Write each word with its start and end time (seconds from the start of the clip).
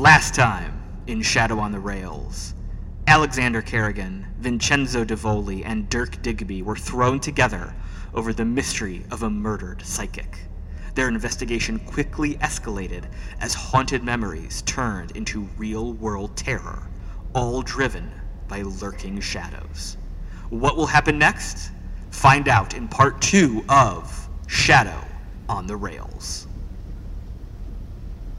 Last 0.00 0.34
time 0.34 0.80
in 1.08 1.20
Shadow 1.20 1.58
on 1.58 1.72
the 1.72 1.78
Rails, 1.78 2.54
Alexander 3.06 3.60
Kerrigan, 3.60 4.26
Vincenzo 4.38 5.04
Divoli, 5.04 5.62
and 5.62 5.90
Dirk 5.90 6.22
Digby 6.22 6.62
were 6.62 6.74
thrown 6.74 7.20
together 7.20 7.74
over 8.14 8.32
the 8.32 8.46
mystery 8.46 9.04
of 9.10 9.24
a 9.24 9.28
murdered 9.28 9.82
psychic. 9.84 10.38
Their 10.94 11.08
investigation 11.08 11.78
quickly 11.80 12.36
escalated 12.36 13.04
as 13.42 13.52
haunted 13.52 14.02
memories 14.02 14.62
turned 14.62 15.10
into 15.10 15.50
real 15.58 15.92
world 15.92 16.34
terror, 16.34 16.88
all 17.34 17.60
driven 17.60 18.10
by 18.48 18.62
lurking 18.62 19.20
shadows. 19.20 19.98
What 20.48 20.78
will 20.78 20.86
happen 20.86 21.18
next? 21.18 21.72
Find 22.10 22.48
out 22.48 22.72
in 22.72 22.88
part 22.88 23.20
two 23.20 23.62
of 23.68 24.30
Shadow 24.46 25.04
on 25.46 25.66
the 25.66 25.76
Rails. 25.76 26.46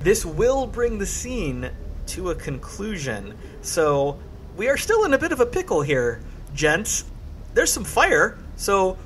This 0.04 0.26
will 0.26 0.66
bring 0.66 0.98
the 0.98 1.06
scene 1.06 1.70
to 2.08 2.32
a 2.32 2.36
conclusion, 2.36 3.38
so 3.62 4.20
we 4.58 4.68
are 4.68 4.78
still 4.78 5.06
in 5.06 5.14
a 5.14 5.18
bit 5.20 5.32
of 5.32 5.40
a 5.40 5.46
pickle 5.46 5.84
here, 5.84 6.22
gents. 6.56 7.06
There's 7.54 7.72
some 7.72 7.84
fire, 7.84 8.40
so 8.56 8.98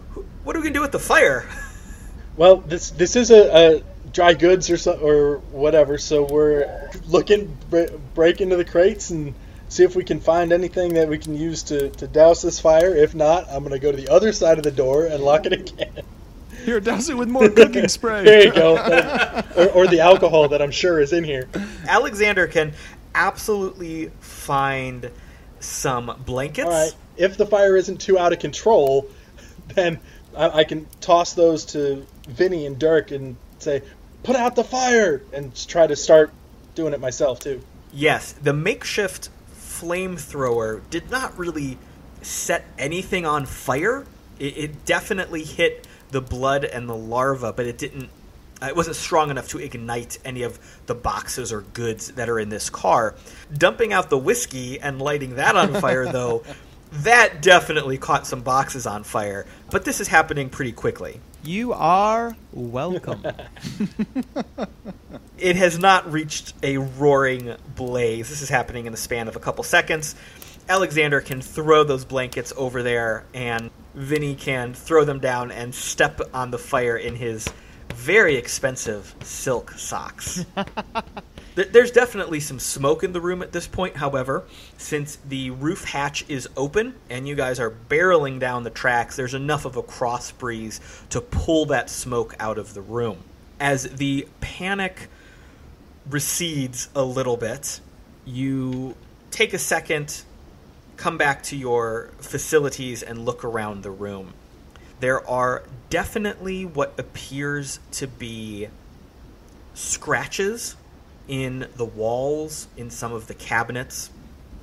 what 0.45 0.55
are 0.55 0.59
we 0.59 0.63
gonna 0.63 0.73
do 0.73 0.81
with 0.81 0.93
the 0.93 0.99
fire? 0.99 1.47
Well, 2.37 2.57
this 2.57 2.91
this 2.91 3.15
is 3.15 3.31
a, 3.31 3.77
a 3.77 3.83
dry 4.11 4.33
goods 4.33 4.69
or 4.69 4.75
so, 4.75 4.99
or 4.99 5.37
whatever, 5.53 5.97
so 5.97 6.23
we're 6.23 6.89
looking 7.07 7.57
break 8.13 8.41
into 8.41 8.57
the 8.57 8.65
crates 8.65 9.09
and 9.09 9.33
see 9.69 9.85
if 9.85 9.95
we 9.95 10.03
can 10.03 10.19
find 10.19 10.51
anything 10.51 10.95
that 10.95 11.07
we 11.07 11.17
can 11.17 11.37
use 11.37 11.63
to, 11.63 11.91
to 11.91 12.07
douse 12.07 12.41
this 12.41 12.59
fire. 12.59 12.93
If 12.93 13.15
not, 13.15 13.47
I'm 13.49 13.63
gonna 13.63 13.79
go 13.79 13.89
to 13.89 13.95
the 13.97 14.09
other 14.09 14.33
side 14.33 14.57
of 14.57 14.65
the 14.65 14.71
door 14.71 15.05
and 15.05 15.23
lock 15.23 15.45
it 15.45 15.53
again. 15.53 16.03
Here, 16.65 16.79
douse 16.79 17.09
it 17.09 17.17
with 17.17 17.29
more 17.29 17.49
cooking 17.49 17.87
spray. 17.87 18.23
there 18.25 18.45
you 18.45 18.51
go. 18.51 18.75
or, 19.55 19.69
or 19.69 19.87
the 19.87 19.99
alcohol 19.99 20.49
that 20.49 20.61
I'm 20.61 20.71
sure 20.71 20.99
is 20.99 21.13
in 21.13 21.23
here. 21.23 21.47
Alexander 21.87 22.47
can 22.47 22.73
absolutely 23.13 24.11
find 24.19 25.11
some 25.59 26.21
blankets. 26.25 26.65
All 26.65 26.71
right. 26.71 26.95
If 27.17 27.37
the 27.37 27.45
fire 27.45 27.77
isn't 27.77 28.01
too 28.01 28.17
out 28.17 28.33
of 28.33 28.39
control, 28.39 29.09
then 29.75 29.99
I, 30.35 30.49
I 30.49 30.63
can 30.63 30.87
toss 31.01 31.33
those 31.33 31.65
to 31.65 32.05
Vinny 32.27 32.65
and 32.65 32.77
Dirk 32.77 33.11
and 33.11 33.37
say, 33.59 33.81
"Put 34.23 34.35
out 34.35 34.55
the 34.55 34.63
fire!" 34.63 35.21
and 35.33 35.55
try 35.67 35.87
to 35.87 35.95
start 35.95 36.31
doing 36.75 36.93
it 36.93 36.99
myself 36.99 37.39
too. 37.39 37.61
Yes, 37.93 38.33
the 38.33 38.53
makeshift 38.53 39.29
flamethrower 39.53 40.81
did 40.89 41.09
not 41.09 41.37
really 41.37 41.77
set 42.21 42.65
anything 42.77 43.25
on 43.25 43.45
fire. 43.45 44.05
It, 44.39 44.57
it, 44.57 44.85
definitely 44.85 45.43
hit 45.43 45.87
the 46.15 46.21
blood 46.21 46.63
and 46.63 46.87
the 46.87 46.95
larva, 46.95 47.51
but 47.51 47.65
it 47.65 47.77
didn't. 47.77 48.09
Uh, 48.61 48.67
it 48.67 48.75
wasn't 48.75 48.95
strong 48.95 49.29
enough 49.29 49.49
to 49.49 49.59
ignite 49.59 50.17
any 50.23 50.43
of 50.43 50.57
the 50.85 50.95
boxes 50.95 51.51
or 51.51 51.59
goods 51.59 52.13
that 52.13 52.29
are 52.29 52.39
in 52.39 52.47
this 52.47 52.69
car. 52.69 53.15
Dumping 53.53 53.91
out 53.91 54.09
the 54.09 54.17
whiskey 54.17 54.79
and 54.79 55.01
lighting 55.01 55.35
that 55.35 55.57
on 55.57 55.73
fire, 55.81 56.09
though, 56.09 56.45
that 57.03 57.41
definitely 57.41 57.97
caught 57.97 58.25
some 58.25 58.43
boxes 58.43 58.87
on 58.87 59.03
fire. 59.03 59.45
But 59.69 59.83
this 59.83 59.99
is 59.99 60.07
happening 60.07 60.49
pretty 60.49 60.71
quickly. 60.71 61.19
You 61.43 61.73
are 61.73 62.37
welcome. 62.53 63.21
it 65.37 65.57
has 65.57 65.77
not 65.77 66.09
reached 66.09 66.53
a 66.63 66.77
roaring 66.77 67.57
blaze. 67.75 68.29
This 68.29 68.41
is 68.41 68.47
happening 68.47 68.85
in 68.85 68.93
the 68.93 68.97
span 68.97 69.27
of 69.27 69.35
a 69.35 69.39
couple 69.39 69.65
seconds. 69.65 70.15
Alexander 70.67 71.21
can 71.21 71.41
throw 71.41 71.83
those 71.83 72.05
blankets 72.05 72.51
over 72.57 72.81
there, 72.81 73.25
and 73.33 73.69
Vinny 73.93 74.35
can 74.35 74.73
throw 74.73 75.05
them 75.05 75.19
down 75.19 75.51
and 75.51 75.73
step 75.73 76.19
on 76.33 76.51
the 76.51 76.57
fire 76.57 76.97
in 76.97 77.15
his 77.15 77.47
very 77.93 78.35
expensive 78.35 79.15
silk 79.21 79.71
socks. 79.71 80.45
There's 81.55 81.91
definitely 81.91 82.41
some 82.41 82.59
smoke 82.59 83.03
in 83.03 83.13
the 83.13 83.21
room 83.21 83.41
at 83.41 83.53
this 83.53 83.65
point, 83.65 83.95
however, 83.95 84.43
since 84.77 85.17
the 85.25 85.51
roof 85.51 85.85
hatch 85.85 86.25
is 86.27 86.49
open 86.57 86.95
and 87.09 87.25
you 87.25 87.35
guys 87.35 87.61
are 87.61 87.71
barreling 87.71 88.39
down 88.39 88.63
the 88.63 88.69
tracks, 88.69 89.15
there's 89.15 89.33
enough 89.33 89.63
of 89.63 89.77
a 89.77 89.81
cross 89.81 90.31
breeze 90.31 90.81
to 91.11 91.21
pull 91.21 91.67
that 91.67 91.89
smoke 91.89 92.35
out 92.41 92.57
of 92.57 92.73
the 92.73 92.81
room. 92.81 93.19
As 93.57 93.83
the 93.83 94.27
panic 94.41 95.07
recedes 96.09 96.89
a 96.93 97.03
little 97.03 97.37
bit, 97.37 97.79
you 98.25 98.95
take 99.31 99.53
a 99.53 99.59
second, 99.59 100.23
come 100.97 101.17
back 101.17 101.43
to 101.43 101.55
your 101.55 102.09
facilities, 102.19 103.03
and 103.03 103.25
look 103.25 103.43
around 103.43 103.83
the 103.83 103.91
room. 103.91 104.33
There 104.99 105.27
are 105.27 105.63
definitely 105.89 106.65
what 106.65 106.97
appears 106.97 107.79
to 107.93 108.07
be 108.07 108.69
scratches 109.73 110.75
in 111.27 111.67
the 111.75 111.85
walls, 111.85 112.67
in 112.77 112.89
some 112.89 113.13
of 113.13 113.27
the 113.27 113.33
cabinets. 113.33 114.09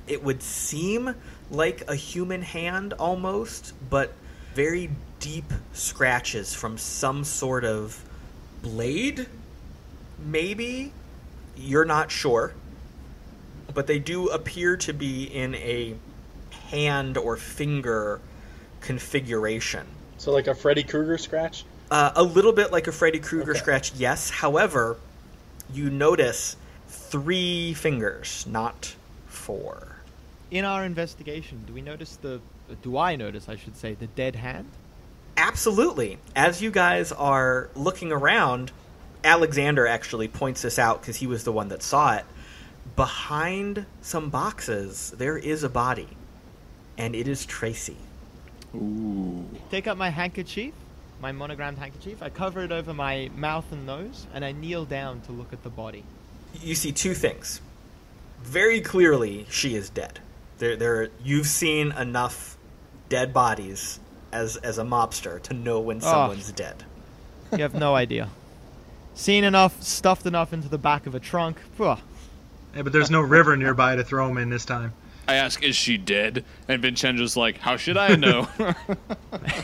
It 0.07 0.23
would 0.23 0.41
seem 0.41 1.15
like 1.51 1.83
a 1.87 1.95
human 1.95 2.41
hand 2.41 2.93
almost, 2.93 3.73
but 3.89 4.13
very 4.53 4.89
deep 5.19 5.51
scratches 5.73 6.53
from 6.53 6.77
some 6.77 7.23
sort 7.23 7.63
of 7.63 8.03
blade, 8.61 9.27
maybe. 10.19 10.91
You're 11.55 11.85
not 11.85 12.11
sure. 12.11 12.53
But 13.73 13.87
they 13.87 13.99
do 13.99 14.27
appear 14.27 14.77
to 14.77 14.93
be 14.93 15.23
in 15.23 15.55
a 15.55 15.95
hand 16.73 17.17
or 17.17 17.37
finger 17.37 18.19
configuration. 18.81 19.85
So, 20.17 20.31
like 20.31 20.47
a 20.47 20.55
Freddy 20.55 20.83
Krueger 20.83 21.17
scratch? 21.17 21.65
Uh, 21.91 22.11
a 22.15 22.23
little 22.23 22.53
bit 22.53 22.71
like 22.71 22.87
a 22.87 22.91
Freddy 22.91 23.19
Krueger 23.19 23.51
okay. 23.51 23.59
scratch, 23.59 23.93
yes. 23.93 24.29
However, 24.29 24.97
you 25.71 25.89
notice 25.91 26.55
three 26.87 27.73
fingers, 27.75 28.45
not 28.47 28.95
four. 29.27 29.97
In 30.49 30.65
our 30.65 30.83
investigation, 30.83 31.63
do 31.67 31.73
we 31.73 31.81
notice 31.81 32.15
the. 32.15 32.41
Do 32.81 32.97
I 32.97 33.15
notice, 33.15 33.47
I 33.47 33.57
should 33.57 33.77
say, 33.77 33.93
the 33.93 34.07
dead 34.07 34.35
hand? 34.35 34.69
Absolutely. 35.37 36.17
As 36.35 36.61
you 36.61 36.71
guys 36.71 37.11
are 37.11 37.69
looking 37.75 38.11
around, 38.11 38.71
Alexander 39.23 39.85
actually 39.85 40.27
points 40.27 40.61
this 40.61 40.79
out 40.79 41.01
because 41.01 41.17
he 41.17 41.27
was 41.27 41.43
the 41.43 41.51
one 41.51 41.69
that 41.69 41.83
saw 41.83 42.15
it. 42.15 42.25
Behind 42.95 43.85
some 44.01 44.29
boxes, 44.29 45.11
there 45.17 45.37
is 45.37 45.63
a 45.63 45.69
body, 45.69 46.07
and 46.97 47.15
it 47.15 47.27
is 47.27 47.45
Tracy. 47.45 47.97
Ooh. 48.75 49.45
Take 49.69 49.87
out 49.87 49.97
my 49.97 50.09
handkerchief, 50.09 50.73
my 51.21 51.31
monogrammed 51.31 51.77
handkerchief. 51.77 52.23
I 52.23 52.29
cover 52.29 52.63
it 52.63 52.71
over 52.71 52.93
my 52.93 53.29
mouth 53.35 53.71
and 53.71 53.85
nose, 53.85 54.27
and 54.33 54.43
I 54.43 54.51
kneel 54.51 54.85
down 54.85 55.21
to 55.21 55.31
look 55.31 55.53
at 55.53 55.63
the 55.63 55.69
body. 55.69 56.03
You 56.61 56.75
see 56.75 56.91
two 56.91 57.13
things. 57.13 57.61
Very 58.41 58.81
clearly, 58.81 59.45
she 59.49 59.75
is 59.75 59.89
dead. 59.89 60.19
There, 60.57 60.75
there. 60.75 61.09
You've 61.23 61.47
seen 61.47 61.91
enough 61.93 62.57
dead 63.09 63.33
bodies 63.33 63.99
as 64.31 64.57
as 64.57 64.77
a 64.77 64.83
mobster 64.83 65.41
to 65.43 65.53
know 65.53 65.79
when 65.79 65.97
oh. 65.97 65.99
someone's 66.01 66.51
dead. 66.51 66.83
You 67.51 67.59
have 67.59 67.73
no 67.73 67.95
idea. 67.95 68.29
Seen 69.15 69.43
enough, 69.43 69.81
stuffed 69.83 70.25
enough 70.25 70.53
into 70.53 70.67
the 70.67 70.79
back 70.79 71.05
of 71.05 71.13
a 71.13 71.19
trunk. 71.19 71.57
Yeah, 72.75 72.81
but 72.81 72.91
there's 72.91 73.11
no 73.11 73.21
river 73.21 73.55
nearby 73.55 73.95
to 73.95 74.03
throw 74.03 74.27
him 74.27 74.37
in 74.37 74.49
this 74.49 74.65
time. 74.65 74.93
I 75.27 75.35
ask, 75.35 75.63
"Is 75.63 75.75
she 75.75 75.97
dead?" 75.97 76.43
And 76.67 76.81
Vincenzo's 76.81 77.37
like, 77.37 77.57
"How 77.57 77.77
should 77.77 77.97
I 77.97 78.15
know?" 78.15 78.47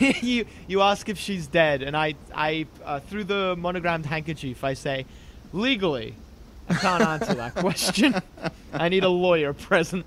you 0.00 0.46
you 0.66 0.80
ask 0.80 1.08
if 1.08 1.18
she's 1.18 1.46
dead, 1.46 1.82
and 1.82 1.96
I 1.96 2.14
I 2.34 2.66
uh, 2.84 3.00
through 3.00 3.24
the 3.24 3.56
monogrammed 3.56 4.06
handkerchief 4.06 4.64
I 4.64 4.74
say, 4.74 5.06
legally, 5.52 6.14
I 6.68 6.74
can't 6.74 7.02
answer 7.02 7.34
that 7.34 7.54
question. 7.56 8.14
I 8.72 8.88
need 8.88 9.04
a 9.04 9.08
lawyer 9.08 9.52
present. 9.52 10.06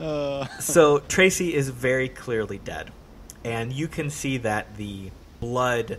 Uh. 0.00 0.46
So 0.60 1.00
Tracy 1.00 1.54
is 1.54 1.68
very 1.68 2.08
clearly 2.08 2.58
dead, 2.58 2.90
and 3.44 3.72
you 3.72 3.88
can 3.88 4.10
see 4.10 4.38
that 4.38 4.76
the 4.76 5.10
blood 5.40 5.98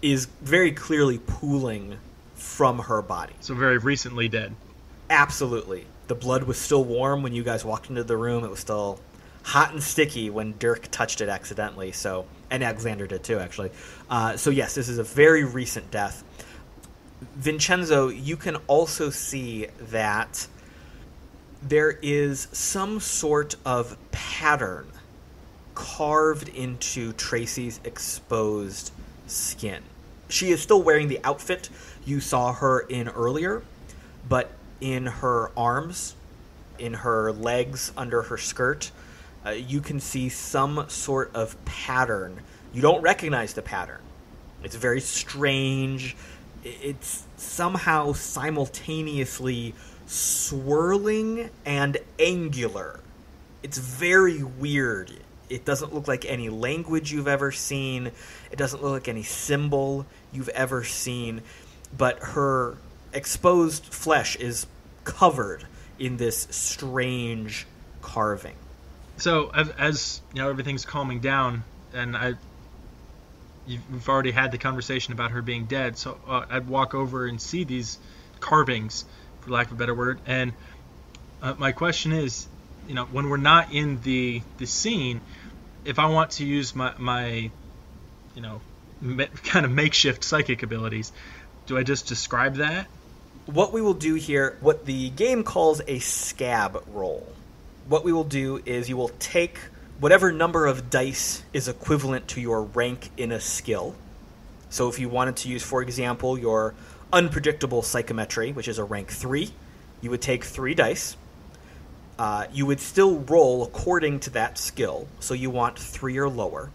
is 0.00 0.26
very 0.40 0.72
clearly 0.72 1.18
pooling 1.18 1.98
from 2.34 2.78
her 2.78 3.02
body. 3.02 3.34
So 3.40 3.54
very 3.54 3.78
recently 3.78 4.28
dead. 4.28 4.54
Absolutely 5.10 5.86
the 6.08 6.14
blood 6.14 6.44
was 6.44 6.58
still 6.58 6.82
warm 6.82 7.22
when 7.22 7.32
you 7.32 7.44
guys 7.44 7.64
walked 7.64 7.90
into 7.90 8.02
the 8.02 8.16
room. 8.16 8.42
It 8.44 8.50
was 8.50 8.60
still 8.60 8.98
hot 9.42 9.72
and 9.72 9.82
sticky 9.82 10.30
when 10.30 10.54
Dirk 10.58 10.88
touched 10.90 11.20
it 11.20 11.28
accidentally. 11.28 11.92
So, 11.92 12.26
and 12.50 12.62
Alexander 12.62 13.06
did 13.06 13.22
too, 13.22 13.38
actually. 13.38 13.70
Uh, 14.10 14.36
so 14.36 14.50
yes, 14.50 14.74
this 14.74 14.88
is 14.88 14.98
a 14.98 15.04
very 15.04 15.44
recent 15.44 15.90
death. 15.90 16.24
Vincenzo, 17.34 18.08
you 18.08 18.36
can 18.36 18.56
also 18.66 19.10
see 19.10 19.66
that 19.90 20.46
there 21.62 21.98
is 22.02 22.48
some 22.52 23.00
sort 23.00 23.56
of 23.64 23.96
pattern 24.12 24.86
carved 25.74 26.48
into 26.48 27.12
Tracy's 27.12 27.80
exposed 27.84 28.92
skin. 29.26 29.82
She 30.28 30.50
is 30.50 30.60
still 30.60 30.82
wearing 30.82 31.08
the 31.08 31.20
outfit 31.24 31.68
you 32.04 32.20
saw 32.20 32.52
her 32.52 32.80
in 32.80 33.08
earlier, 33.08 33.62
but 34.28 34.50
in 34.80 35.06
her 35.06 35.50
arms, 35.56 36.14
in 36.78 36.94
her 36.94 37.32
legs, 37.32 37.92
under 37.96 38.22
her 38.22 38.36
skirt, 38.36 38.90
uh, 39.44 39.50
you 39.50 39.80
can 39.80 40.00
see 40.00 40.28
some 40.28 40.84
sort 40.88 41.30
of 41.34 41.62
pattern. 41.64 42.40
You 42.72 42.82
don't 42.82 43.02
recognize 43.02 43.54
the 43.54 43.62
pattern. 43.62 44.00
It's 44.62 44.76
very 44.76 45.00
strange, 45.00 46.16
it's 46.64 47.24
somehow 47.36 48.12
simultaneously 48.12 49.74
swirling 50.06 51.50
and 51.64 51.96
angular. 52.18 53.00
It's 53.62 53.78
very 53.78 54.42
weird. 54.42 55.12
It 55.48 55.64
doesn't 55.64 55.94
look 55.94 56.08
like 56.08 56.24
any 56.24 56.48
language 56.48 57.12
you've 57.12 57.28
ever 57.28 57.52
seen. 57.52 58.10
It 58.50 58.56
doesn't 58.56 58.82
look 58.82 58.92
like 58.92 59.08
any 59.08 59.22
symbol 59.22 60.06
you've 60.32 60.48
ever 60.50 60.84
seen. 60.84 61.42
But 61.96 62.18
her 62.20 62.76
exposed 63.12 63.84
flesh 63.84 64.36
is 64.36 64.66
covered 65.04 65.64
in 65.98 66.16
this 66.16 66.46
strange 66.50 67.66
carving. 68.02 68.56
So 69.16 69.50
as, 69.50 69.68
as 69.70 70.20
you 70.32 70.42
know, 70.42 70.48
everything's 70.48 70.84
calming 70.84 71.20
down, 71.20 71.64
and 71.92 72.16
I, 72.16 72.34
you've, 73.66 74.08
already 74.08 74.30
had 74.30 74.52
the 74.52 74.58
conversation 74.58 75.12
about 75.12 75.32
her 75.32 75.42
being 75.42 75.64
dead. 75.64 75.98
So 75.98 76.18
uh, 76.26 76.44
I'd 76.48 76.68
walk 76.68 76.94
over 76.94 77.26
and 77.26 77.40
see 77.40 77.64
these 77.64 77.98
carvings, 78.40 79.04
for 79.40 79.50
lack 79.50 79.66
of 79.66 79.72
a 79.72 79.76
better 79.76 79.94
word. 79.94 80.20
And 80.26 80.52
uh, 81.42 81.54
my 81.58 81.72
question 81.72 82.12
is, 82.12 82.46
you 82.86 82.94
know, 82.94 83.04
when 83.06 83.28
we're 83.28 83.36
not 83.36 83.72
in 83.72 84.00
the 84.02 84.40
the 84.56 84.66
scene, 84.66 85.20
if 85.84 85.98
I 85.98 86.06
want 86.06 86.32
to 86.32 86.44
use 86.44 86.74
my 86.74 86.94
my, 86.96 87.50
you 88.34 88.42
know, 88.42 88.60
kind 89.44 89.66
of 89.66 89.72
makeshift 89.72 90.24
psychic 90.24 90.62
abilities, 90.62 91.12
do 91.66 91.76
I 91.76 91.82
just 91.82 92.06
describe 92.06 92.56
that? 92.56 92.86
What 93.48 93.72
we 93.72 93.80
will 93.80 93.94
do 93.94 94.12
here, 94.12 94.58
what 94.60 94.84
the 94.84 95.08
game 95.08 95.42
calls 95.42 95.80
a 95.88 96.00
scab 96.00 96.84
roll. 96.92 97.26
What 97.88 98.04
we 98.04 98.12
will 98.12 98.22
do 98.22 98.60
is 98.66 98.90
you 98.90 98.96
will 98.98 99.08
take 99.20 99.58
whatever 99.98 100.30
number 100.30 100.66
of 100.66 100.90
dice 100.90 101.42
is 101.54 101.66
equivalent 101.66 102.28
to 102.28 102.42
your 102.42 102.60
rank 102.60 103.08
in 103.16 103.32
a 103.32 103.40
skill. 103.40 103.94
So 104.68 104.90
if 104.90 104.98
you 104.98 105.08
wanted 105.08 105.36
to 105.36 105.48
use, 105.48 105.62
for 105.62 105.80
example, 105.80 106.38
your 106.38 106.74
unpredictable 107.10 107.80
psychometry, 107.80 108.52
which 108.52 108.68
is 108.68 108.76
a 108.76 108.84
rank 108.84 109.10
3, 109.10 109.50
you 110.02 110.10
would 110.10 110.20
take 110.20 110.44
3 110.44 110.74
dice. 110.74 111.16
Uh, 112.18 112.48
you 112.52 112.66
would 112.66 112.80
still 112.80 113.20
roll 113.20 113.62
according 113.62 114.20
to 114.20 114.30
that 114.30 114.58
skill, 114.58 115.08
so 115.20 115.32
you 115.32 115.48
want 115.48 115.78
3 115.78 116.18
or 116.18 116.28
lower. 116.28 116.70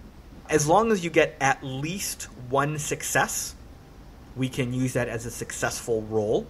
As 0.49 0.65
long 0.65 0.91
as 0.91 1.03
you 1.03 1.11
get 1.11 1.35
at 1.39 1.63
least 1.63 2.23
one 2.49 2.79
success, 2.79 3.53
we 4.35 4.49
can 4.49 4.73
use 4.73 4.93
that 4.93 5.07
as 5.07 5.27
a 5.27 5.31
successful 5.31 6.01
roll. 6.01 6.47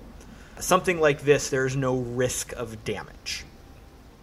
Something 0.59 0.99
like 0.99 1.21
this, 1.21 1.49
there's 1.49 1.75
no 1.75 1.97
risk 1.97 2.53
of 2.53 2.83
damage. 2.85 3.45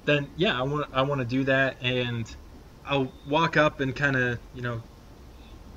Then 0.04 0.28
yeah, 0.36 0.58
I 0.58 0.62
want 0.62 0.86
I 0.92 1.02
want 1.02 1.20
to 1.20 1.24
do 1.24 1.44
that, 1.44 1.76
and 1.82 2.24
I'll 2.86 3.12
walk 3.28 3.56
up 3.56 3.80
and 3.80 3.94
kind 3.94 4.16
of 4.16 4.38
you 4.54 4.62
know 4.62 4.82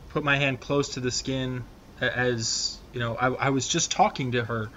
put 0.09 0.23
my 0.23 0.37
hand 0.37 0.59
close 0.59 0.89
to 0.89 0.99
the 0.99 1.11
skin 1.11 1.63
as 1.99 2.77
you 2.93 2.99
know 2.99 3.15
I, 3.15 3.27
I 3.27 3.49
was 3.49 3.67
just 3.67 3.91
talking 3.91 4.33
to 4.33 4.43
her, 4.43 4.69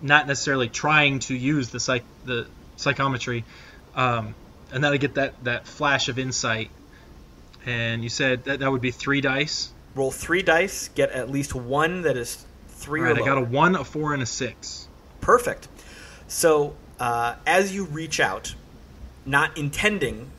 not 0.00 0.26
necessarily 0.26 0.68
trying 0.68 1.20
to 1.20 1.34
use 1.34 1.70
the 1.70 1.80
psych 1.80 2.04
the 2.24 2.46
psychometry, 2.76 3.44
um, 3.94 4.34
and 4.72 4.82
then 4.82 4.92
I 4.92 4.96
get 4.96 5.14
that 5.14 5.42
that 5.44 5.66
flash 5.66 6.08
of 6.08 6.18
insight. 6.18 6.70
And 7.66 8.02
you 8.02 8.08
said 8.08 8.44
that 8.44 8.60
that 8.60 8.70
would 8.72 8.80
be 8.80 8.90
three 8.90 9.20
dice. 9.20 9.70
Roll 9.94 10.10
three 10.10 10.42
dice, 10.42 10.88
get 10.88 11.10
at 11.10 11.30
least 11.30 11.54
one 11.54 12.02
that 12.02 12.16
is 12.16 12.44
three 12.68 13.00
All 13.00 13.06
right, 13.08 13.20
I 13.20 13.24
got 13.24 13.38
a 13.38 13.42
one, 13.42 13.74
a 13.74 13.84
four, 13.84 14.14
and 14.14 14.22
a 14.22 14.26
six. 14.26 14.88
Perfect. 15.20 15.68
So 16.28 16.74
uh, 16.98 17.36
as 17.46 17.74
you 17.74 17.84
reach 17.84 18.20
out, 18.20 18.54
not 19.26 19.56
intending 19.56 20.30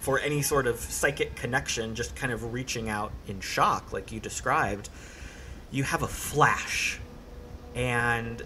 for 0.00 0.18
any 0.20 0.42
sort 0.42 0.66
of 0.66 0.78
psychic 0.78 1.36
connection, 1.36 1.94
just 1.94 2.14
kind 2.14 2.32
of 2.32 2.52
reaching 2.52 2.88
out 2.88 3.12
in 3.26 3.40
shock, 3.40 3.92
like 3.92 4.12
you 4.12 4.20
described, 4.20 4.88
you 5.70 5.82
have 5.82 6.02
a 6.02 6.08
flash, 6.08 7.00
and 7.74 8.42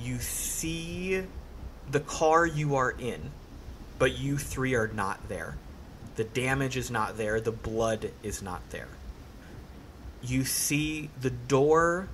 you 0.00 0.18
see 0.18 1.22
the 1.90 2.00
car 2.00 2.46
you 2.46 2.76
are 2.76 2.90
in, 2.90 3.30
but 3.98 4.18
you 4.18 4.36
three 4.36 4.74
are 4.74 4.88
not 4.88 5.28
there. 5.28 5.56
The 6.16 6.24
damage 6.24 6.76
is 6.76 6.90
not 6.90 7.16
there. 7.16 7.40
The 7.40 7.52
blood 7.52 8.10
is 8.22 8.42
not 8.42 8.68
there. 8.70 8.88
You 10.22 10.44
see 10.44 11.08
the 11.20 11.30
door 11.30 12.08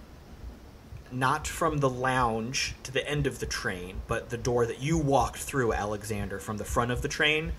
not 1.13 1.47
from 1.47 1.79
the 1.79 1.89
lounge 1.89 2.75
to 2.83 2.93
the 2.93 3.09
end 3.09 3.27
of 3.27 3.39
the 3.39 3.47
train, 3.47 4.01
but 4.07 4.31
the 4.31 4.37
door 4.37 4.67
that 4.67 4.81
you 4.81 4.99
walked 4.99 5.39
through, 5.39 5.73
Alexander, 5.73 6.39
from 6.39 6.57
the 6.57 6.65
front 6.65 6.91
of 6.91 7.03
the 7.03 7.09
train, 7.09 7.53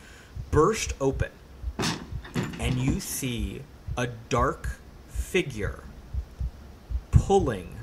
burst 0.51 0.93
open. 0.99 1.31
And 2.59 2.75
you 2.75 2.99
see 2.99 3.61
a 3.95 4.07
dark 4.29 4.79
figure 5.07 5.83
pulling 7.11 7.75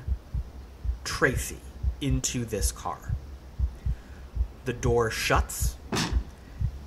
Tracy 1.03 1.59
into 2.01 2.45
this 2.45 2.71
car. 2.71 3.13
The 4.65 4.73
door 4.73 5.11
shuts, 5.11 5.75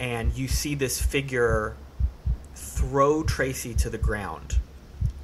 and 0.00 0.32
you 0.34 0.48
see 0.48 0.74
this 0.74 1.00
figure 1.00 1.76
throw 2.54 3.22
Tracy 3.22 3.74
to 3.74 3.90
the 3.90 3.98
ground 3.98 4.58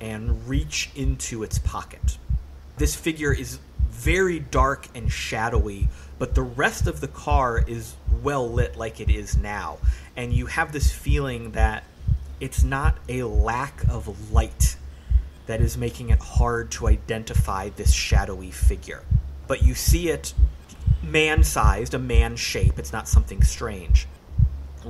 and 0.01 0.49
reach 0.49 0.91
into 0.95 1.43
its 1.43 1.59
pocket 1.59 2.19
this 2.77 2.95
figure 2.95 3.33
is 3.33 3.59
very 3.91 4.39
dark 4.39 4.89
and 4.95 5.11
shadowy, 5.11 5.89
but 6.19 6.35
the 6.35 6.43
rest 6.43 6.87
of 6.87 7.01
the 7.01 7.09
car 7.09 7.63
is 7.67 7.95
well 8.23 8.49
lit 8.49 8.77
like 8.77 9.01
it 9.01 9.09
is 9.09 9.37
now. 9.37 9.79
And 10.17 10.33
you 10.33 10.47
have 10.47 10.73
this 10.73 10.93
feeling 10.93 11.53
that 11.53 11.85
it's 12.41 12.63
not 12.63 12.99
a 13.09 13.23
lack 13.23 13.85
of 13.89 14.33
light 14.33 14.77
that 15.47 15.61
is 15.61 15.77
making 15.77 16.11
it 16.11 16.19
hard 16.19 16.71
to 16.73 16.89
identify 16.89 17.69
this 17.71 17.93
shadowy 17.93 18.51
figure. 18.51 19.03
But 19.47 19.63
you 19.63 19.75
see 19.75 20.09
it 20.09 20.35
man 21.03 21.45
sized, 21.45 21.95
a 21.95 21.99
man 21.99 22.35
shape, 22.37 22.79
it's 22.79 22.93
not 22.93 23.09
something 23.09 23.43
strange. 23.43 24.07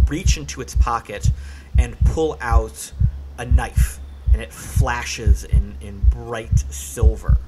Reach 0.08 0.36
into 0.36 0.60
its 0.60 0.74
pocket 0.74 1.30
and 1.78 1.98
pull 2.06 2.38
out 2.40 2.92
a 3.36 3.44
knife, 3.44 3.98
and 4.32 4.40
it 4.40 4.52
flashes 4.52 5.44
in, 5.44 5.76
in 5.80 6.00
bright 6.10 6.58
silver 6.70 7.38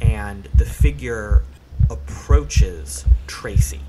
and 0.00 0.44
the 0.54 0.64
figure 0.64 1.42
approaches 1.88 3.04
Tracy. 3.26 3.80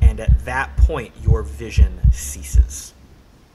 And 0.00 0.18
at 0.20 0.44
that 0.44 0.76
point, 0.76 1.12
your 1.22 1.42
vision 1.42 2.00
ceases. 2.12 2.92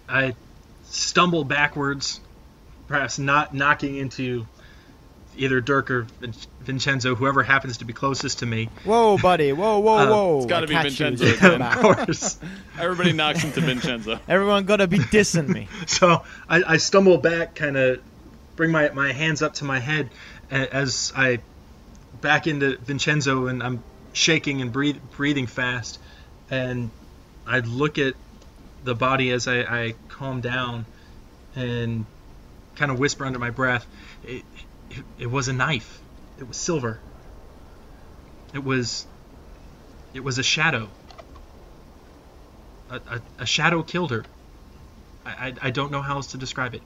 I 0.07 0.35
stumble 0.83 1.43
backwards, 1.43 2.19
perhaps 2.87 3.17
not 3.19 3.53
knocking 3.53 3.97
into 3.97 4.45
either 5.37 5.59
Dirk 5.59 5.91
or 5.91 6.03
Vin- 6.21 6.33
Vincenzo, 6.61 7.13
whoever 7.15 7.43
happens 7.43 7.77
to 7.77 7.85
be 7.85 7.91
closest 7.91 8.39
to 8.39 8.45
me. 8.45 8.69
Whoa, 8.85 9.17
buddy. 9.17 9.51
Whoa, 9.51 9.79
whoa, 9.79 9.97
Uh, 9.97 10.07
whoa. 10.07 10.37
it's 10.37 10.45
gotta 10.45 10.67
be 10.67 10.73
catch 10.75 10.97
you 10.99 11.07
as 11.07 11.19
Vincenzo 11.19 11.25
you 11.47 11.55
again. 11.55 11.61
of 11.61 11.73
course. 11.77 12.39
Everybody 12.79 13.11
knocks 13.11 13.43
into 13.43 13.59
Vincenzo. 13.59 14.19
Everyone 14.29 14.63
gotta 14.65 14.87
be 14.87 14.99
dissing 14.99 15.49
me. 15.49 15.67
so 15.87 16.23
I, 16.47 16.63
I 16.65 16.77
stumble 16.77 17.17
back, 17.17 17.55
kind 17.55 17.75
of 17.75 18.01
bring 18.55 18.71
my, 18.71 18.89
my 18.91 19.11
hands 19.11 19.41
up 19.41 19.55
to 19.55 19.65
my 19.65 19.79
head 19.79 20.09
a- 20.09 20.11
as 20.49 21.11
I 21.15 21.39
back 22.21 22.47
into 22.47 22.77
Vincenzo, 22.77 23.47
and 23.47 23.61
I'm 23.61 23.83
shaking 24.13 24.61
and 24.61 24.71
breathe, 24.71 24.97
breathing 25.15 25.47
fast. 25.47 25.99
And 26.49 26.91
I 27.45 27.59
look 27.59 27.97
at 27.97 28.15
the 28.83 28.95
body 28.95 29.31
as 29.31 29.47
I, 29.47 29.59
I 29.61 29.95
calm 30.09 30.41
down 30.41 30.85
and 31.55 32.05
kind 32.75 32.91
of 32.91 32.99
whisper 32.99 33.25
under 33.25 33.39
my 33.39 33.49
breath, 33.49 33.85
it, 34.23 34.43
it, 34.91 35.03
it 35.19 35.27
was 35.27 35.47
a 35.47 35.53
knife. 35.53 36.01
It 36.37 36.47
was 36.47 36.57
silver. 36.57 36.99
It 38.53 38.63
was 38.63 39.05
it 40.13 40.23
was 40.23 40.37
a 40.37 40.43
shadow. 40.43 40.89
A, 42.89 42.95
a, 42.95 43.21
a 43.39 43.45
shadow 43.45 43.83
killed 43.83 44.11
her. 44.11 44.23
I, 45.25 45.29
I, 45.29 45.53
I 45.63 45.71
don't 45.71 45.91
know 45.91 46.01
how 46.01 46.15
else 46.15 46.27
to 46.27 46.37
describe 46.37 46.73
it. 46.73 46.81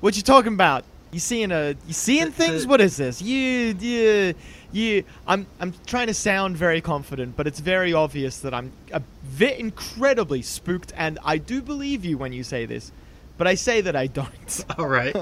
What 0.00 0.16
you 0.16 0.22
talking 0.22 0.54
about? 0.54 0.84
You 1.12 1.20
seeing 1.20 1.52
a 1.52 1.74
you 1.86 1.92
seeing 1.92 2.26
The- 2.26 2.30
things? 2.32 2.62
the- 2.62 2.68
what 2.68 2.80
is 2.80 2.96
this? 2.96 3.20
You 3.20 3.76
you 3.78 4.34
you 4.72 5.04
I'm 5.26 5.46
I'm 5.60 5.74
trying 5.86 6.06
to 6.06 6.14
sound 6.14 6.56
very 6.56 6.80
confident, 6.80 7.36
but 7.36 7.46
it's 7.46 7.60
very 7.60 7.92
obvious 7.92 8.38
that 8.38 8.54
I'm 8.54 8.72
a 8.92 9.02
bit 9.38 9.58
incredibly 9.58 10.40
spooked 10.40 10.92
and 10.96 11.18
I 11.22 11.36
do 11.36 11.60
believe 11.60 12.04
you 12.06 12.16
when 12.16 12.32
you 12.32 12.42
say 12.42 12.64
this. 12.64 12.90
But 13.36 13.46
I 13.46 13.56
say 13.56 13.82
that 13.82 13.94
I 13.94 14.06
don't. 14.06 14.64
All 14.78 14.86
right. 14.86 15.14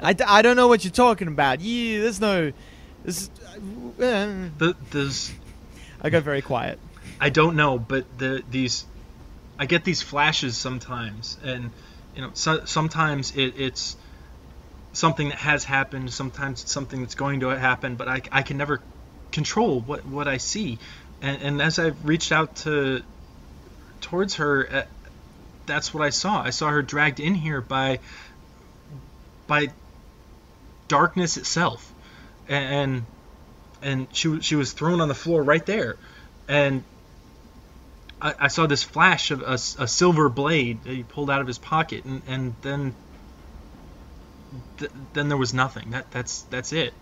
I, 0.00 0.16
I 0.26 0.42
don't 0.42 0.56
know 0.56 0.66
what 0.66 0.82
you're 0.84 0.90
talking 0.92 1.28
about. 1.28 1.60
You 1.60 2.02
there's 2.02 2.20
no 2.20 2.52
this 3.04 3.30
uh, 4.00 4.48
the, 4.58 4.74
there's 4.90 5.32
I 6.02 6.10
got 6.10 6.24
very 6.24 6.42
quiet. 6.42 6.80
I 7.20 7.30
don't 7.30 7.54
know, 7.54 7.78
but 7.78 8.04
the 8.18 8.42
these 8.50 8.84
I 9.60 9.66
get 9.66 9.84
these 9.84 10.02
flashes 10.02 10.56
sometimes, 10.56 11.38
and 11.44 11.70
you 12.16 12.22
know, 12.22 12.30
so, 12.34 12.64
sometimes 12.64 13.36
it, 13.36 13.54
it's 13.56 13.96
something 14.94 15.28
that 15.28 15.38
has 15.38 15.64
happened, 15.64 16.12
sometimes 16.12 16.62
it's 16.62 16.72
something 16.72 17.00
that's 17.00 17.14
going 17.14 17.40
to 17.40 17.48
happen, 17.48 17.96
but 17.96 18.08
I, 18.08 18.22
I 18.32 18.42
can 18.42 18.56
never 18.56 18.80
control 19.32 19.80
what, 19.80 20.06
what 20.06 20.28
I 20.28 20.38
see. 20.38 20.78
And, 21.20 21.42
and 21.42 21.62
as 21.62 21.78
I've 21.78 22.04
reached 22.06 22.32
out 22.32 22.56
to 22.56 23.02
towards 24.00 24.36
her, 24.36 24.68
uh, 24.70 24.82
that's 25.66 25.92
what 25.92 26.02
I 26.02 26.10
saw. 26.10 26.42
I 26.42 26.50
saw 26.50 26.70
her 26.70 26.82
dragged 26.82 27.20
in 27.20 27.34
here 27.34 27.60
by 27.60 27.98
by 29.46 29.68
darkness 30.88 31.36
itself, 31.36 31.92
and 32.48 33.04
and 33.82 34.06
she 34.12 34.40
she 34.40 34.56
was 34.56 34.72
thrown 34.72 35.00
on 35.00 35.08
the 35.08 35.14
floor 35.14 35.42
right 35.42 35.64
there, 35.64 35.96
and 36.48 36.84
I, 38.20 38.48
saw 38.48 38.66
this 38.66 38.82
flash 38.82 39.30
of 39.30 39.42
a, 39.42 39.54
a, 39.54 39.86
silver 39.86 40.30
blade 40.30 40.82
that 40.84 40.92
he 40.94 41.02
pulled 41.02 41.30
out 41.30 41.42
of 41.42 41.46
his 41.46 41.58
pocket, 41.58 42.04
and 42.04 42.22
and 42.26 42.54
then 42.62 42.94
th- 44.78 44.90
then 45.12 45.28
there 45.28 45.38
was 45.38 45.54
nothing. 45.54 45.90
That 45.90 46.10
that's 46.10 46.42
that's 46.42 46.72
it. 46.72 46.94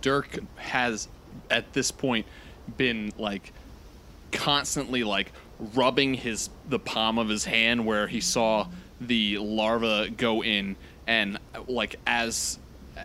Dirk 0.00 0.38
has 0.56 1.08
at 1.50 1.72
this 1.72 1.90
point 1.90 2.26
been 2.76 3.12
like 3.18 3.52
constantly 4.32 5.04
like 5.04 5.32
rubbing 5.74 6.14
his 6.14 6.50
the 6.68 6.78
palm 6.78 7.18
of 7.18 7.28
his 7.28 7.44
hand 7.44 7.84
where 7.86 8.06
he 8.06 8.20
saw 8.20 8.66
the 9.00 9.38
larva 9.38 10.08
go 10.10 10.42
in 10.42 10.76
and 11.06 11.38
like 11.66 11.96
as 12.06 12.58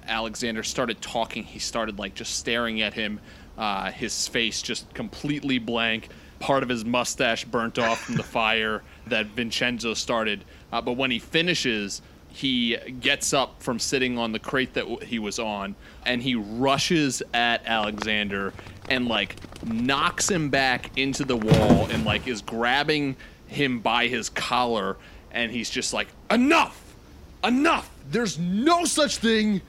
Alexander 0.08 0.64
started 0.64 1.02
talking 1.02 1.44
he 1.44 1.60
started 1.60 1.98
like 1.98 2.14
just 2.14 2.36
staring 2.38 2.82
at 2.82 2.94
him 2.94 3.20
uh, 3.58 3.92
his 3.92 4.28
face 4.28 4.62
just 4.62 4.92
completely 4.94 5.60
blank 5.60 6.10
part 6.40 6.64
of 6.64 6.70
his 6.70 6.84
mustache 6.84 7.46
burnt 7.46 7.80
off 7.80 8.02
from 8.02 8.16
the 8.16 8.24
fire 8.38 8.84
that 9.08 9.28
Vincenzo 9.28 9.94
started 9.94 10.44
uh, 10.72 10.82
but 10.82 10.94
when 10.94 11.12
he 11.12 11.20
finishes 11.20 12.02
he 12.34 12.76
gets 13.00 13.32
up 13.32 13.62
from 13.62 13.78
sitting 13.78 14.18
on 14.18 14.32
the 14.32 14.40
crate 14.40 14.74
that 14.74 15.04
he 15.04 15.20
was 15.20 15.38
on 15.38 15.76
and 16.04 16.22
he 16.22 16.34
rushes 16.34 17.22
at 17.32 17.64
Alexander 17.68 18.52
and 18.90 19.08
like 19.08 19.36
knocks 19.64 20.32
him 20.32 20.50
back 20.50 20.98
into 20.98 21.24
the 21.24 21.38
wall 21.38 21.86
and 21.92 22.04
like 22.06 22.28
is 22.28 22.42
grabbing 22.42 23.16
him 23.46 23.80
by 23.80 24.08
his 24.08 24.30
collar 24.30 24.98
and 25.32 25.52
he's 25.52 25.70
just 25.70 25.94
like 25.94 26.08
enough! 26.32 26.80
Enough! 27.44 27.90
There's 28.10 28.40
no 28.40 28.84
such 28.86 29.18
thing 29.18 29.62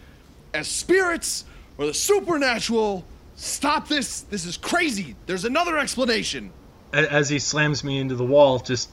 as 0.54 0.66
spirits 0.66 1.44
or 1.76 1.84
the 1.86 1.94
supernatural. 1.94 3.04
Stop 3.36 3.88
this. 3.88 4.22
This 4.22 4.46
is 4.46 4.56
crazy. 4.56 5.16
There's 5.26 5.44
another 5.44 5.76
explanation. 5.76 6.50
As 6.94 7.28
he 7.28 7.38
slams 7.38 7.84
me 7.84 7.98
into 7.98 8.14
the 8.14 8.24
wall 8.24 8.58
just 8.58 8.88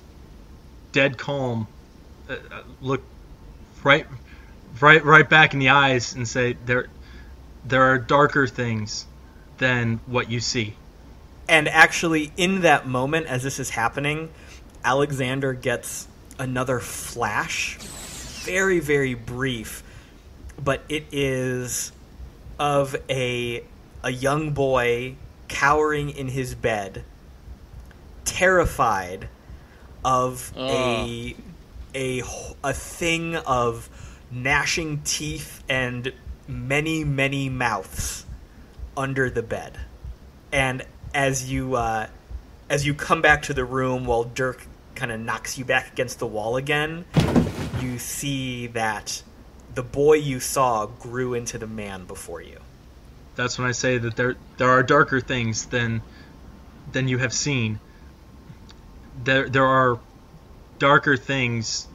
dead 0.91 1.17
calm 1.17 1.67
uh, 2.29 2.33
uh 2.33 2.63
look 2.81 3.01
right 3.83 4.07
right 4.79 5.03
right 5.03 5.29
back 5.29 5.53
in 5.53 5.59
the 5.59 5.69
eyes 5.69 6.15
and 6.15 6.27
say 6.27 6.55
there 6.65 6.87
there 7.65 7.83
are 7.83 7.97
darker 7.97 8.47
things 8.47 9.05
than 9.57 9.99
what 10.07 10.31
you 10.31 10.39
see. 10.39 10.75
And 11.47 11.67
actually 11.67 12.31
in 12.37 12.61
that 12.61 12.87
moment 12.87 13.27
as 13.27 13.43
this 13.43 13.59
is 13.59 13.69
happening, 13.69 14.29
Alexander 14.83 15.53
gets 15.53 16.07
another 16.39 16.79
flash, 16.79 17.77
very 18.43 18.79
very 18.79 19.13
brief, 19.13 19.83
but 20.61 20.83
it 20.89 21.05
is 21.11 21.91
of 22.59 22.95
a 23.09 23.63
a 24.03 24.11
young 24.11 24.51
boy 24.51 25.15
cowering 25.47 26.09
in 26.09 26.29
his 26.29 26.55
bed, 26.55 27.03
terrified 28.25 29.27
of 30.03 30.51
uh. 30.57 30.61
a 30.61 31.35
a 31.95 32.21
a 32.63 32.73
thing 32.73 33.35
of 33.35 33.89
gnashing 34.31 35.01
teeth 35.03 35.63
and 35.67 36.13
many 36.47 37.03
many 37.03 37.49
mouths 37.49 38.25
under 38.95 39.29
the 39.29 39.43
bed, 39.43 39.77
and 40.51 40.83
as 41.13 41.51
you 41.51 41.75
uh, 41.75 42.07
as 42.69 42.85
you 42.85 42.93
come 42.93 43.21
back 43.21 43.43
to 43.43 43.53
the 43.53 43.65
room 43.65 44.05
while 44.05 44.23
Dirk 44.23 44.65
kind 44.95 45.11
of 45.11 45.19
knocks 45.19 45.57
you 45.57 45.65
back 45.65 45.91
against 45.91 46.19
the 46.19 46.27
wall 46.27 46.57
again, 46.57 47.05
you 47.81 47.97
see 47.99 48.67
that 48.67 49.23
the 49.73 49.83
boy 49.83 50.13
you 50.13 50.39
saw 50.39 50.85
grew 50.85 51.33
into 51.33 51.57
the 51.57 51.67
man 51.67 52.05
before 52.05 52.41
you. 52.41 52.59
That's 53.35 53.57
when 53.57 53.67
I 53.67 53.71
say 53.71 53.97
that 53.97 54.15
there 54.15 54.35
there 54.57 54.69
are 54.69 54.83
darker 54.83 55.19
things 55.19 55.65
than 55.65 56.01
than 56.91 57.07
you 57.07 57.17
have 57.17 57.33
seen. 57.33 57.79
There 59.23 59.49
there 59.49 59.65
are 59.65 59.99
darker 60.81 61.15
things 61.15 61.87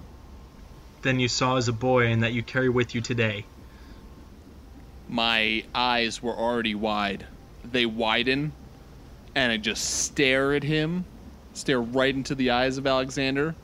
than 1.03 1.19
you 1.19 1.27
saw 1.27 1.57
as 1.57 1.67
a 1.67 1.73
boy 1.73 2.07
and 2.07 2.23
that 2.23 2.33
you 2.33 2.41
carry 2.41 2.69
with 2.69 2.95
you 2.95 3.01
today? 3.01 3.45
My 5.09 5.65
eyes 5.75 6.23
were 6.23 6.33
already 6.33 6.77
wide. 6.77 7.27
They 7.65 7.85
widen, 7.85 8.53
and 9.35 9.51
I 9.51 9.57
just 9.57 10.05
stare 10.05 10.55
at 10.55 10.63
him, 10.63 11.05
stare 11.53 11.83
right 11.83 12.15
into 12.15 12.37
the 12.37 12.51
eyes 12.51 12.79
of 12.79 12.87
Alexander, 12.87 13.57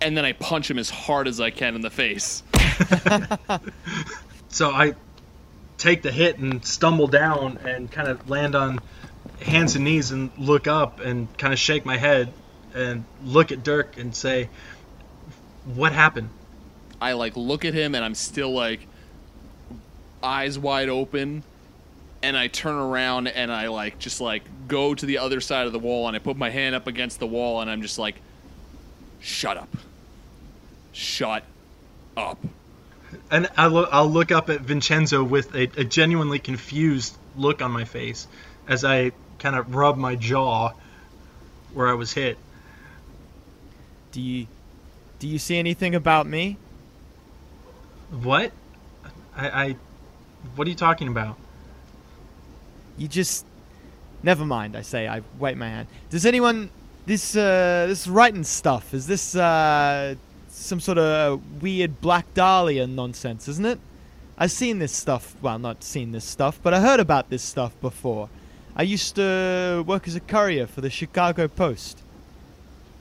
and 0.00 0.16
then 0.16 0.24
I 0.24 0.32
punch 0.32 0.70
him 0.70 0.78
as 0.78 0.88
hard 0.88 1.26
as 1.26 1.40
I 1.40 1.50
can 1.50 1.74
in 1.74 1.80
the 1.80 1.90
face. 1.90 2.44
so 4.50 4.70
I 4.70 4.94
take 5.78 6.02
the 6.02 6.12
hit 6.12 6.38
and 6.38 6.64
stumble 6.64 7.08
down 7.08 7.58
and 7.64 7.90
kind 7.90 8.06
of 8.06 8.30
land 8.30 8.54
on 8.54 8.78
hands 9.40 9.74
and 9.74 9.84
knees 9.84 10.12
and 10.12 10.30
look 10.38 10.68
up 10.68 11.00
and 11.00 11.26
kind 11.38 11.52
of 11.52 11.58
shake 11.58 11.84
my 11.84 11.96
head 11.96 12.32
and 12.74 13.04
look 13.24 13.52
at 13.52 13.62
Dirk 13.62 13.96
and 13.98 14.14
say, 14.14 14.48
"What 15.64 15.92
happened?" 15.92 16.30
I 17.00 17.12
like 17.12 17.36
look 17.36 17.64
at 17.64 17.74
him 17.74 17.94
and 17.94 18.04
I'm 18.04 18.14
still 18.14 18.52
like 18.52 18.86
eyes 20.22 20.58
wide 20.58 20.88
open 20.88 21.42
and 22.22 22.36
I 22.36 22.48
turn 22.48 22.74
around 22.74 23.28
and 23.28 23.50
I 23.50 23.68
like 23.68 23.98
just 23.98 24.20
like 24.20 24.42
go 24.68 24.94
to 24.94 25.06
the 25.06 25.18
other 25.18 25.40
side 25.40 25.66
of 25.66 25.72
the 25.72 25.78
wall 25.78 26.06
and 26.06 26.14
I 26.14 26.18
put 26.18 26.36
my 26.36 26.50
hand 26.50 26.74
up 26.74 26.86
against 26.86 27.18
the 27.18 27.26
wall 27.26 27.60
and 27.60 27.70
I'm 27.70 27.82
just 27.82 27.98
like 27.98 28.16
shut 29.20 29.56
up. 29.56 29.74
Shut 30.92 31.44
up. 32.16 32.38
And 33.30 33.48
I'll, 33.56 33.86
I'll 33.90 34.08
look 34.10 34.30
up 34.30 34.50
at 34.50 34.60
Vincenzo 34.60 35.24
with 35.24 35.54
a, 35.54 35.62
a 35.76 35.84
genuinely 35.84 36.38
confused 36.38 37.16
look 37.36 37.62
on 37.62 37.70
my 37.70 37.84
face 37.84 38.26
as 38.68 38.84
I 38.84 39.12
kind 39.38 39.56
of 39.56 39.74
rub 39.74 39.96
my 39.96 40.16
jaw 40.16 40.72
where 41.72 41.88
I 41.88 41.94
was 41.94 42.12
hit. 42.12 42.38
Do 44.12 44.20
you 44.20 44.46
do 45.18 45.28
you 45.28 45.38
see 45.38 45.58
anything 45.58 45.94
about 45.94 46.26
me? 46.26 46.56
What? 48.10 48.52
I, 49.36 49.48
I 49.48 49.76
what 50.56 50.66
are 50.66 50.70
you 50.70 50.76
talking 50.76 51.08
about? 51.08 51.36
You 52.96 53.08
just 53.08 53.46
never 54.22 54.44
mind. 54.44 54.76
I 54.76 54.82
say. 54.82 55.06
I 55.08 55.22
wait 55.38 55.56
my 55.56 55.68
hand. 55.68 55.88
Does 56.10 56.26
anyone 56.26 56.70
this 57.06 57.36
uh, 57.36 57.86
this 57.88 58.06
writing 58.06 58.44
stuff? 58.44 58.94
Is 58.94 59.06
this 59.06 59.36
uh, 59.36 60.14
some 60.48 60.80
sort 60.80 60.98
of 60.98 61.62
weird 61.62 62.00
Black 62.00 62.32
Dahlia 62.34 62.86
nonsense? 62.86 63.48
Isn't 63.48 63.66
it? 63.66 63.80
I've 64.36 64.50
seen 64.50 64.78
this 64.78 64.92
stuff. 64.92 65.36
Well, 65.42 65.58
not 65.58 65.84
seen 65.84 66.12
this 66.12 66.24
stuff, 66.24 66.58
but 66.62 66.72
I 66.72 66.80
heard 66.80 67.00
about 67.00 67.30
this 67.30 67.42
stuff 67.42 67.78
before. 67.80 68.28
I 68.74 68.82
used 68.82 69.16
to 69.16 69.84
work 69.86 70.08
as 70.08 70.14
a 70.14 70.20
courier 70.20 70.66
for 70.66 70.80
the 70.80 70.90
Chicago 70.90 71.46
Post. 71.46 72.02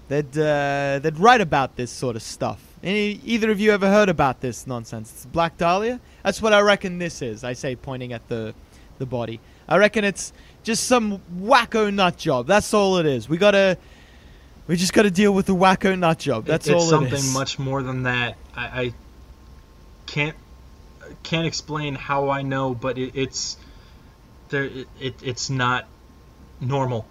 They'd 0.10 0.38
uh, 0.38 1.00
they'd 1.02 1.20
write 1.20 1.40
about 1.40 1.76
this 1.76 1.92
sort 1.92 2.16
of 2.16 2.24
stuff. 2.24 2.62
Any, 2.84 3.22
either 3.24 3.52
of 3.52 3.60
you 3.60 3.72
ever 3.72 3.88
heard 3.88 4.10
about 4.10 4.42
this 4.42 4.66
nonsense? 4.66 5.12
It's 5.14 5.26
Black 5.26 5.56
Dahlia. 5.58 6.00
That's 6.24 6.42
what 6.42 6.52
I 6.52 6.62
reckon 6.62 6.98
this 6.98 7.22
is. 7.22 7.44
I 7.44 7.54
say, 7.54 7.76
pointing 7.76 8.12
at 8.12 8.28
the 8.28 8.56
the 8.98 9.06
body. 9.06 9.40
I 9.68 9.78
reckon 9.78 10.04
it's 10.04 10.34
just 10.64 10.86
some 10.86 11.22
wacko 11.38 11.94
nut 11.94 12.18
job. 12.18 12.48
That's 12.48 12.74
all 12.74 12.98
it 12.98 13.06
is. 13.06 13.30
We 13.30 13.38
gotta. 13.38 13.78
We 14.66 14.76
just 14.76 14.94
got 14.94 15.04
to 15.04 15.12
deal 15.12 15.34
with 15.34 15.48
the 15.48 15.56
wacko 15.56 15.98
nut 15.98 16.20
job. 16.20 16.46
That's 16.46 16.68
it, 16.68 16.74
all 16.74 16.84
it 16.84 16.90
something 16.90 17.34
much 17.34 17.58
more 17.58 17.82
than 17.82 18.04
that. 18.04 18.36
I, 18.56 18.82
I, 18.82 18.94
can't 20.06 20.36
can't 21.24 21.46
explain 21.46 21.96
how 21.96 22.30
I 22.30 22.42
know, 22.42 22.74
but 22.74 22.98
it, 22.98 23.12
it's 23.16 23.58
there. 24.50 24.66
It, 24.66 24.88
it, 25.00 25.16
it's 25.24 25.50
not 25.52 25.88
normal. 26.60 27.06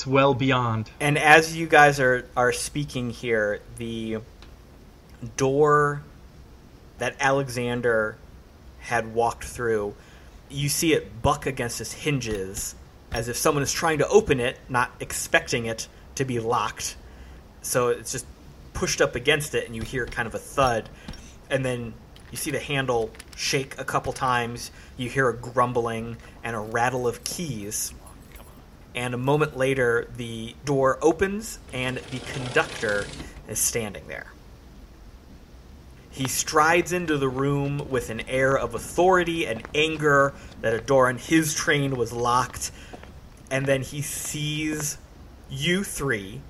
It's 0.00 0.06
well 0.06 0.32
beyond. 0.32 0.90
And 0.98 1.18
as 1.18 1.54
you 1.54 1.66
guys 1.66 2.00
are 2.00 2.24
are 2.34 2.54
speaking 2.54 3.10
here, 3.10 3.60
the 3.76 4.20
door 5.36 6.00
that 6.96 7.16
Alexander 7.20 8.16
had 8.78 9.12
walked 9.12 9.44
through, 9.44 9.94
you 10.48 10.70
see 10.70 10.94
it 10.94 11.20
buck 11.20 11.44
against 11.44 11.82
its 11.82 11.92
hinges 11.92 12.74
as 13.12 13.28
if 13.28 13.36
someone 13.36 13.62
is 13.62 13.74
trying 13.74 13.98
to 13.98 14.08
open 14.08 14.40
it, 14.40 14.58
not 14.70 14.90
expecting 15.00 15.66
it 15.66 15.86
to 16.14 16.24
be 16.24 16.40
locked. 16.40 16.96
So 17.60 17.88
it's 17.88 18.12
just 18.12 18.24
pushed 18.72 19.02
up 19.02 19.16
against 19.16 19.54
it, 19.54 19.66
and 19.66 19.76
you 19.76 19.82
hear 19.82 20.06
kind 20.06 20.26
of 20.26 20.34
a 20.34 20.38
thud. 20.38 20.88
And 21.50 21.62
then 21.62 21.92
you 22.30 22.38
see 22.38 22.50
the 22.50 22.58
handle 22.58 23.10
shake 23.36 23.78
a 23.78 23.84
couple 23.84 24.14
times. 24.14 24.70
You 24.96 25.10
hear 25.10 25.28
a 25.28 25.36
grumbling 25.36 26.16
and 26.42 26.56
a 26.56 26.60
rattle 26.60 27.06
of 27.06 27.22
keys 27.22 27.92
and 28.94 29.14
a 29.14 29.18
moment 29.18 29.56
later 29.56 30.08
the 30.16 30.54
door 30.64 30.98
opens 31.02 31.58
and 31.72 31.98
the 31.98 32.18
conductor 32.18 33.06
is 33.48 33.58
standing 33.58 34.06
there. 34.08 34.32
He 36.10 36.26
strides 36.26 36.92
into 36.92 37.18
the 37.18 37.28
room 37.28 37.88
with 37.88 38.10
an 38.10 38.20
air 38.22 38.58
of 38.58 38.74
authority 38.74 39.46
and 39.46 39.62
anger 39.74 40.34
that 40.60 40.74
a 40.74 40.80
door 40.80 41.08
on 41.08 41.18
his 41.18 41.54
train 41.54 41.96
was 41.96 42.12
locked, 42.12 42.72
and 43.50 43.64
then 43.64 43.82
he 43.82 44.02
sees 44.02 44.98
you 45.48 45.84
three. 45.84 46.40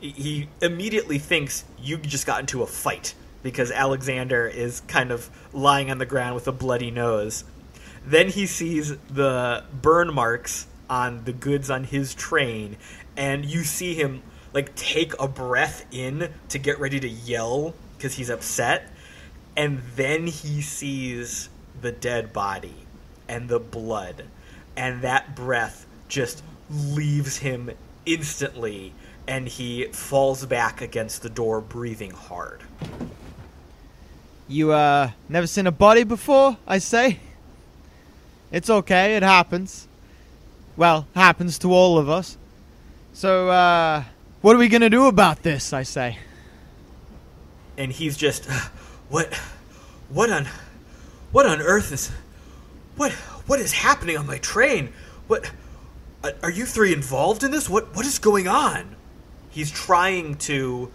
He 0.00 0.48
immediately 0.60 1.18
thinks 1.18 1.64
you 1.78 1.98
just 1.98 2.26
got 2.26 2.40
into 2.40 2.62
a 2.62 2.66
fight 2.66 3.14
because 3.44 3.70
Alexander 3.70 4.48
is 4.48 4.80
kind 4.88 5.12
of 5.12 5.30
lying 5.52 5.90
on 5.90 5.98
the 5.98 6.06
ground 6.06 6.34
with 6.34 6.48
a 6.48 6.52
bloody 6.52 6.90
nose. 6.90 7.44
Then 8.04 8.28
he 8.28 8.46
sees 8.46 8.96
the 9.08 9.62
burn 9.80 10.12
marks 10.12 10.66
on 10.92 11.24
the 11.24 11.32
goods 11.32 11.70
on 11.70 11.84
his 11.84 12.14
train, 12.14 12.76
and 13.16 13.46
you 13.46 13.64
see 13.64 13.94
him 13.94 14.22
like 14.52 14.74
take 14.74 15.18
a 15.18 15.26
breath 15.26 15.86
in 15.90 16.28
to 16.50 16.58
get 16.58 16.78
ready 16.78 17.00
to 17.00 17.08
yell 17.08 17.74
because 17.96 18.14
he's 18.16 18.28
upset. 18.28 18.90
And 19.56 19.80
then 19.96 20.26
he 20.26 20.60
sees 20.60 21.48
the 21.80 21.92
dead 21.92 22.34
body 22.34 22.74
and 23.26 23.48
the 23.48 23.58
blood, 23.58 24.24
and 24.76 25.00
that 25.00 25.34
breath 25.34 25.86
just 26.08 26.42
leaves 26.70 27.38
him 27.38 27.70
instantly, 28.04 28.92
and 29.26 29.48
he 29.48 29.86
falls 29.86 30.44
back 30.44 30.82
against 30.82 31.22
the 31.22 31.30
door, 31.30 31.62
breathing 31.62 32.10
hard. 32.10 32.60
You 34.46 34.72
uh 34.72 35.12
never 35.26 35.46
seen 35.46 35.66
a 35.66 35.72
body 35.72 36.04
before? 36.04 36.58
I 36.66 36.76
say. 36.76 37.18
It's 38.50 38.68
okay. 38.68 39.16
It 39.16 39.22
happens. 39.22 39.88
Well, 40.76 41.06
happens 41.14 41.58
to 41.60 41.72
all 41.72 41.98
of 41.98 42.08
us. 42.08 42.36
So 43.12 43.48
uh, 43.50 44.04
what 44.40 44.56
are 44.56 44.58
we 44.58 44.68
gonna 44.68 44.90
do 44.90 45.06
about 45.06 45.42
this? 45.42 45.72
I 45.72 45.82
say. 45.82 46.18
and 47.76 47.90
he's 47.92 48.16
just 48.16 48.44
what 49.08 49.32
what 50.10 50.30
on 50.30 50.46
what 51.32 51.46
on 51.46 51.60
earth 51.60 51.90
is 51.92 52.10
what 52.96 53.12
what 53.46 53.58
is 53.60 53.72
happening 53.72 54.16
on 54.18 54.26
my 54.26 54.36
train 54.38 54.92
what 55.26 55.50
are- 56.22 56.34
are 56.42 56.50
you 56.50 56.66
three 56.66 56.92
involved 56.92 57.42
in 57.42 57.50
this 57.50 57.66
what 57.68 57.96
what 57.96 58.04
is 58.04 58.18
going 58.18 58.46
on 58.46 58.94
he's 59.50 59.70
trying 59.70 60.34
to 60.36 60.90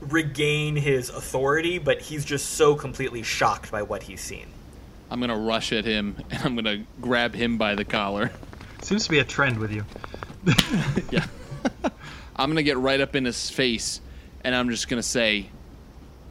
regain 0.00 0.76
his 0.76 1.08
authority 1.10 1.76
but 1.78 2.00
he's 2.02 2.24
just 2.24 2.50
so 2.50 2.76
completely 2.76 3.22
shocked 3.24 3.72
by 3.72 3.82
what 3.82 4.04
he's 4.04 4.20
seen 4.20 4.46
I'm 5.10 5.18
gonna 5.20 5.36
rush 5.36 5.72
at 5.72 5.84
him 5.84 6.16
and 6.30 6.42
I'm 6.44 6.54
gonna 6.54 6.84
grab 7.00 7.34
him 7.34 7.58
by 7.58 7.74
the 7.74 7.84
collar. 7.84 8.30
Seems 8.82 9.04
to 9.04 9.10
be 9.10 9.20
a 9.20 9.24
trend 9.24 9.58
with 9.58 9.72
you. 9.72 9.84
Yeah. 11.10 11.26
I'm 12.36 12.50
gonna 12.50 12.62
get 12.62 12.78
right 12.78 13.00
up 13.00 13.14
in 13.14 13.24
his 13.24 13.48
face 13.48 14.00
and 14.42 14.54
I'm 14.54 14.70
just 14.70 14.88
gonna 14.88 15.02
say, 15.02 15.48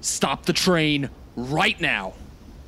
Stop 0.01 0.45
the 0.45 0.53
train 0.53 1.09
right 1.35 1.79
now. 1.79 2.13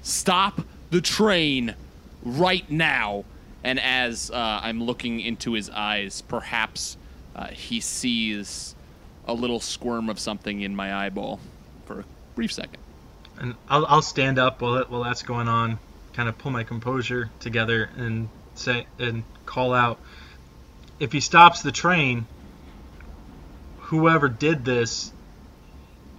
Stop 0.04 0.62
the 0.92 1.02
train 1.02 1.76
right 2.24 2.70
now. 2.70 3.26
And 3.64 3.80
as 3.80 4.30
uh, 4.32 4.60
I'm 4.64 4.84
looking 4.84 5.20
into 5.20 5.54
his 5.54 5.70
eyes, 5.70 6.22
perhaps 6.22 6.98
uh, 7.36 7.48
he 7.48 7.80
sees 7.80 8.76
a 9.26 9.34
little 9.34 9.60
squirm 9.60 10.10
of 10.10 10.20
something 10.20 10.62
in 10.62 10.76
my 10.76 11.06
eyeball 11.06 11.40
for 11.86 12.02
a 12.02 12.06
brief 12.36 12.52
second. 12.52 12.78
And 13.40 13.56
I'll, 13.70 13.86
I'll 13.88 14.02
stand 14.02 14.38
up 14.38 14.62
while, 14.62 14.74
that, 14.74 14.90
while 14.90 15.04
that's 15.04 15.24
going 15.24 15.48
on, 15.48 15.80
kind 16.14 16.30
of 16.30 16.38
pull 16.38 16.52
my 16.52 16.64
composure 16.64 17.30
together 17.40 17.90
and 17.98 18.30
say 18.56 18.88
and 19.00 19.24
call 19.46 19.74
out. 19.74 20.00
If 21.00 21.12
he 21.12 21.20
stops 21.20 21.62
the 21.62 21.72
train, 21.72 22.26
whoever 23.80 24.30
did 24.30 24.66
this 24.66 25.12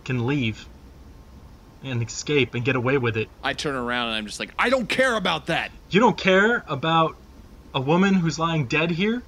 can 0.05 0.27
leave 0.27 0.69
and 1.83 2.03
escape 2.03 2.55
and 2.55 2.65
get 2.65 2.77
away 2.77 2.99
with 2.99 3.17
it. 3.17 3.29
I 3.43 3.53
turn 3.53 3.75
around 3.75 4.09
and 4.09 4.17
I'm 4.17 4.27
just 4.27 4.41
like, 4.41 4.53
I 4.59 4.71
don't 4.71 4.89
care 4.89 5.17
about 5.17 5.47
that. 5.47 5.71
You 5.91 6.01
don't 6.01 6.17
care 6.17 6.65
about 6.67 7.17
a 7.75 7.81
woman 7.81 8.15
who's 8.15 8.39
lying 8.39 8.67
dead 8.67 8.91
here? 8.91 9.23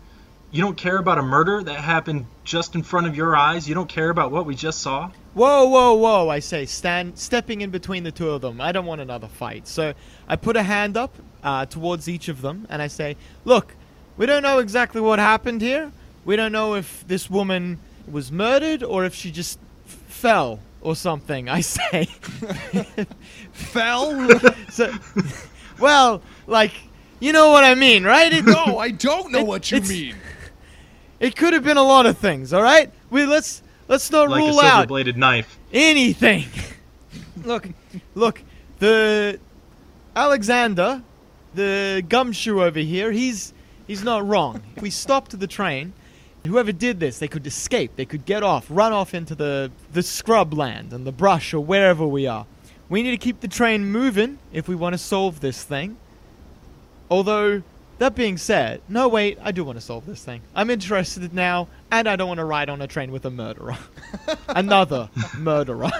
You 0.52 0.62
don't 0.62 0.76
care 0.76 0.96
about 0.96 1.18
a 1.18 1.22
murder 1.22 1.62
that 1.62 1.80
happened 1.80 2.26
just 2.44 2.74
in 2.74 2.82
front 2.82 3.06
of 3.06 3.16
your 3.16 3.36
eyes? 3.36 3.68
You 3.68 3.74
don't 3.74 3.88
care 3.88 4.10
about 4.10 4.30
what 4.30 4.46
we 4.46 4.54
just 4.54 4.80
saw? 4.80 5.10
Whoa, 5.34 5.66
whoa, 5.66 5.94
whoa! 5.94 6.30
I 6.30 6.38
say, 6.38 6.64
stand, 6.64 7.18
stepping 7.18 7.60
in 7.60 7.70
between 7.70 8.04
the 8.04 8.12
two 8.12 8.30
of 8.30 8.40
them. 8.40 8.58
I 8.58 8.72
don't 8.72 8.86
want 8.86 9.02
another 9.02 9.28
fight. 9.28 9.68
So 9.68 9.92
I 10.26 10.36
put 10.36 10.56
a 10.56 10.62
hand 10.62 10.96
up 10.96 11.14
uh, 11.46 11.64
towards 11.64 12.08
each 12.08 12.28
of 12.28 12.42
them, 12.42 12.66
and 12.68 12.82
I 12.82 12.88
say, 12.88 13.16
"Look, 13.44 13.74
we 14.18 14.26
don't 14.26 14.42
know 14.42 14.58
exactly 14.58 15.00
what 15.00 15.18
happened 15.18 15.62
here. 15.62 15.92
We 16.24 16.34
don't 16.36 16.50
know 16.52 16.74
if 16.74 17.06
this 17.06 17.30
woman 17.30 17.78
was 18.10 18.30
murdered 18.32 18.82
or 18.82 19.04
if 19.04 19.14
she 19.14 19.30
just 19.30 19.58
f- 19.86 19.92
fell 20.08 20.58
or 20.82 20.96
something." 20.96 21.48
I 21.58 21.60
say, 21.62 22.04
"Fell?" 23.52 24.28
so, 24.70 24.92
well, 25.78 26.20
like, 26.48 26.72
you 27.20 27.32
know 27.32 27.50
what 27.52 27.64
I 27.64 27.74
mean, 27.76 28.04
right? 28.04 28.32
It, 28.32 28.44
No, 28.44 28.78
I 28.78 28.90
don't 28.90 29.30
know 29.32 29.40
It- 29.40 29.46
what 29.46 29.70
you 29.70 29.80
mean. 29.82 30.16
It 31.18 31.34
could 31.36 31.54
have 31.54 31.64
been 31.64 31.78
a 31.78 31.82
lot 31.82 32.04
of 32.04 32.18
things. 32.18 32.52
All 32.52 32.62
right, 32.62 32.90
we 33.08 33.24
let's 33.24 33.62
let's 33.88 34.10
not 34.10 34.28
Like 34.28 34.40
rule 34.40 34.52
silver 34.52 34.66
out 34.66 34.88
bladed 34.88 35.16
knife. 35.16 35.58
anything. 35.72 36.44
look, 37.44 37.68
look, 38.14 38.42
the 38.80 39.38
Alexander, 40.14 41.02
the 41.56 42.04
gumshoe 42.08 42.62
over 42.62 42.78
here, 42.78 43.10
he's 43.10 43.52
he's 43.86 44.04
not 44.04 44.26
wrong. 44.26 44.62
If 44.76 44.82
we 44.82 44.90
stopped 44.90 45.38
the 45.38 45.46
train, 45.46 45.92
whoever 46.46 46.72
did 46.72 47.00
this, 47.00 47.18
they 47.18 47.28
could 47.28 47.46
escape. 47.46 47.96
They 47.96 48.04
could 48.04 48.24
get 48.24 48.42
off, 48.42 48.66
run 48.70 48.92
off 48.92 49.14
into 49.14 49.34
the 49.34 49.72
the 49.92 50.02
scrub 50.02 50.54
land 50.54 50.92
and 50.92 51.06
the 51.06 51.12
brush 51.12 51.52
or 51.52 51.60
wherever 51.60 52.06
we 52.06 52.26
are. 52.26 52.46
We 52.88 53.02
need 53.02 53.10
to 53.10 53.16
keep 53.16 53.40
the 53.40 53.48
train 53.48 53.86
moving 53.86 54.38
if 54.52 54.68
we 54.68 54.76
want 54.76 54.94
to 54.94 54.98
solve 54.98 55.40
this 55.40 55.64
thing. 55.64 55.96
Although 57.10 57.62
that 57.98 58.14
being 58.14 58.36
said, 58.36 58.82
no 58.88 59.08
wait, 59.08 59.38
I 59.42 59.52
do 59.52 59.64
want 59.64 59.78
to 59.78 59.84
solve 59.84 60.06
this 60.06 60.22
thing. 60.22 60.42
I'm 60.54 60.70
interested 60.70 61.32
now, 61.32 61.68
and 61.90 62.08
I 62.08 62.16
don't 62.16 62.28
want 62.28 62.38
to 62.38 62.44
ride 62.44 62.68
on 62.68 62.82
a 62.82 62.86
train 62.86 63.10
with 63.10 63.24
a 63.24 63.30
murderer. 63.30 63.76
Another 64.48 65.08
murderer. 65.36 65.90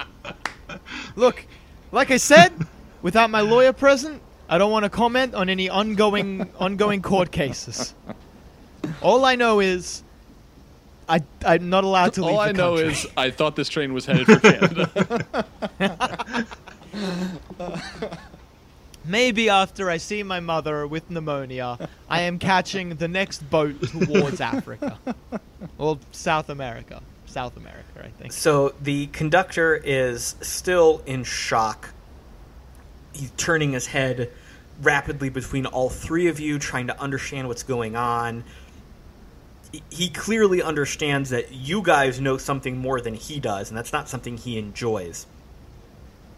Look, 1.16 1.46
like 1.90 2.10
I 2.10 2.18
said, 2.18 2.52
without 3.02 3.30
my 3.30 3.40
lawyer 3.40 3.72
present, 3.72 4.20
I 4.50 4.58
don't 4.58 4.72
want 4.72 4.82
to 4.82 4.90
comment 4.90 5.34
on 5.34 5.48
any 5.48 5.70
ongoing 5.70 6.50
ongoing 6.58 7.02
court 7.02 7.30
cases. 7.30 7.94
All 9.00 9.24
I 9.24 9.36
know 9.36 9.60
is 9.60 10.02
I 11.08 11.22
I'm 11.46 11.70
not 11.70 11.84
allowed 11.84 12.14
to 12.14 12.22
leave 12.22 12.30
All 12.34 12.42
the 12.42 12.48
I 12.48 12.52
know 12.52 12.74
country. 12.74 12.92
is 12.92 13.06
I 13.16 13.30
thought 13.30 13.54
this 13.54 13.68
train 13.68 13.94
was 13.94 14.06
headed 14.06 14.26
for 14.26 14.40
Canada. 14.40 15.46
Maybe 19.04 19.48
after 19.48 19.88
I 19.88 19.96
see 19.96 20.22
my 20.24 20.40
mother 20.40 20.86
with 20.86 21.10
pneumonia, 21.10 21.88
I 22.08 22.22
am 22.22 22.38
catching 22.38 22.96
the 22.96 23.08
next 23.08 23.48
boat 23.48 23.80
towards 23.88 24.40
Africa. 24.56 24.98
Or 25.78 25.98
South 26.12 26.48
America. 26.50 27.00
South 27.26 27.56
America, 27.56 27.84
I 28.04 28.08
think. 28.08 28.32
So 28.32 28.74
the 28.82 29.06
conductor 29.08 29.76
is 29.76 30.34
still 30.40 31.02
in 31.06 31.22
shock. 31.24 31.90
He's 33.12 33.32
turning 33.36 33.72
his 33.72 33.88
head 33.88 34.30
rapidly 34.82 35.28
between 35.28 35.66
all 35.66 35.90
three 35.90 36.28
of 36.28 36.40
you, 36.40 36.58
trying 36.58 36.86
to 36.86 37.00
understand 37.00 37.48
what's 37.48 37.62
going 37.62 37.96
on. 37.96 38.44
He- 39.90 40.08
clearly 40.08 40.62
understands 40.62 41.30
that 41.30 41.52
you 41.52 41.82
guys 41.82 42.20
know 42.20 42.38
something 42.38 42.78
more 42.78 43.00
than 43.00 43.14
he 43.14 43.38
does, 43.38 43.68
and 43.68 43.78
that's 43.78 43.92
not 43.92 44.08
something 44.08 44.36
he 44.36 44.58
enjoys. 44.58 45.26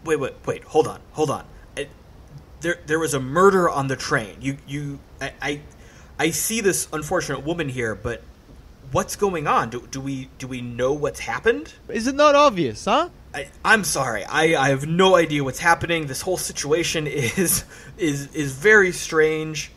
Wait, 0.05 0.17
wait, 0.17 0.35
wait! 0.45 0.65
Hold 0.65 0.87
on, 0.87 1.01
hold 1.13 1.31
on. 1.31 1.45
I, 1.77 1.89
there, 2.61 2.79
there 2.87 2.99
was 2.99 3.15
a 3.15 3.21
murder 3.21 3.71
on 3.71 3.87
the 3.87 3.97
train. 3.97 4.37
You, 4.41 4.59
you, 4.67 4.99
I, 5.21 5.33
I, 5.41 5.61
I 6.19 6.31
see 6.31 6.61
this 6.61 6.89
unfortunate 6.93 7.45
woman 7.45 7.69
here, 7.69 7.95
but 7.95 8.23
what's 8.91 9.17
going 9.17 9.47
on? 9.47 9.71
Do, 9.71 9.87
do 9.91 10.01
we 10.01 10.29
do 10.39 10.47
we 10.47 10.61
know 10.61 10.93
what's 10.93 11.21
happened? 11.21 11.73
Is 11.89 12.07
it 12.07 12.15
not 12.15 12.35
obvious, 12.35 12.85
huh? 12.85 13.09
I, 13.35 13.49
I'm 13.65 13.85
sorry. 13.85 14.25
I, 14.25 14.55
I 14.57 14.69
have 14.71 14.87
no 14.87 15.17
idea 15.17 15.43
what's 15.43 15.59
happening. 15.59 16.07
This 16.07 16.23
whole 16.23 16.37
situation 16.37 17.07
is 17.09 17.65
is 17.97 18.35
is 18.35 18.53
very 18.53 18.93
strange. 18.93 19.71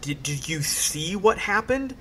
Did, 0.00 0.22
did 0.22 0.48
you 0.48 0.62
see 0.62 1.16
what 1.16 1.38
happened? 1.38 1.96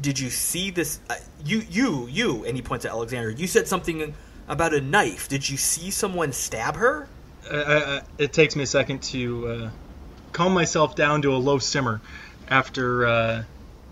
Did 0.00 0.18
you 0.18 0.30
see 0.30 0.70
this? 0.70 1.00
Uh, 1.08 1.14
you 1.44 1.62
you 1.70 2.06
you 2.08 2.44
and 2.44 2.56
he 2.56 2.62
points 2.62 2.84
at 2.84 2.90
Alexander. 2.92 3.30
You 3.30 3.46
said 3.46 3.66
something 3.68 4.14
about 4.48 4.74
a 4.74 4.80
knife. 4.80 5.28
Did 5.28 5.48
you 5.48 5.56
see 5.56 5.90
someone 5.90 6.32
stab 6.32 6.76
her? 6.76 7.08
I, 7.50 7.56
I- 7.56 8.02
it 8.18 8.32
takes 8.32 8.54
me 8.56 8.64
a 8.64 8.66
second 8.66 9.02
to 9.04 9.48
uh, 9.48 9.70
calm 10.32 10.52
myself 10.52 10.94
down 10.94 11.22
to 11.22 11.34
a 11.34 11.38
low 11.38 11.58
simmer 11.58 12.00
after 12.48 13.06
uh, 13.06 13.42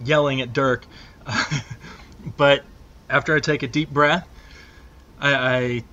yelling 0.05 0.41
at 0.43 0.53
Dirk. 0.53 0.85
but 2.37 2.63
after 3.09 3.35
I 3.35 3.41
take 3.41 3.63
a 3.63 3.69
deep 3.69 3.91
breath, 3.91 4.27
I, 5.19 5.35
I 5.35 5.85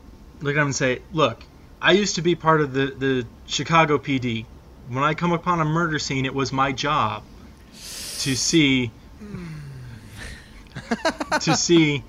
look 0.43 0.55
at 0.55 0.59
him 0.59 0.67
and 0.67 0.75
say, 0.75 1.01
"Look, 1.11 1.43
I 1.81 1.93
used 1.93 2.15
to 2.15 2.21
be 2.21 2.35
part 2.35 2.61
of 2.61 2.73
the, 2.73 2.85
the 2.85 3.27
Chicago 3.47 3.97
PD. 3.97 4.45
When 4.89 5.03
I 5.03 5.13
come 5.15 5.31
upon 5.31 5.59
a 5.59 5.65
murder 5.65 5.97
scene, 5.97 6.25
it 6.25 6.35
was 6.35 6.53
my 6.53 6.71
job 6.71 7.23
to 7.73 8.35
see 8.35 8.91
to 11.39 11.55
see 11.57 12.03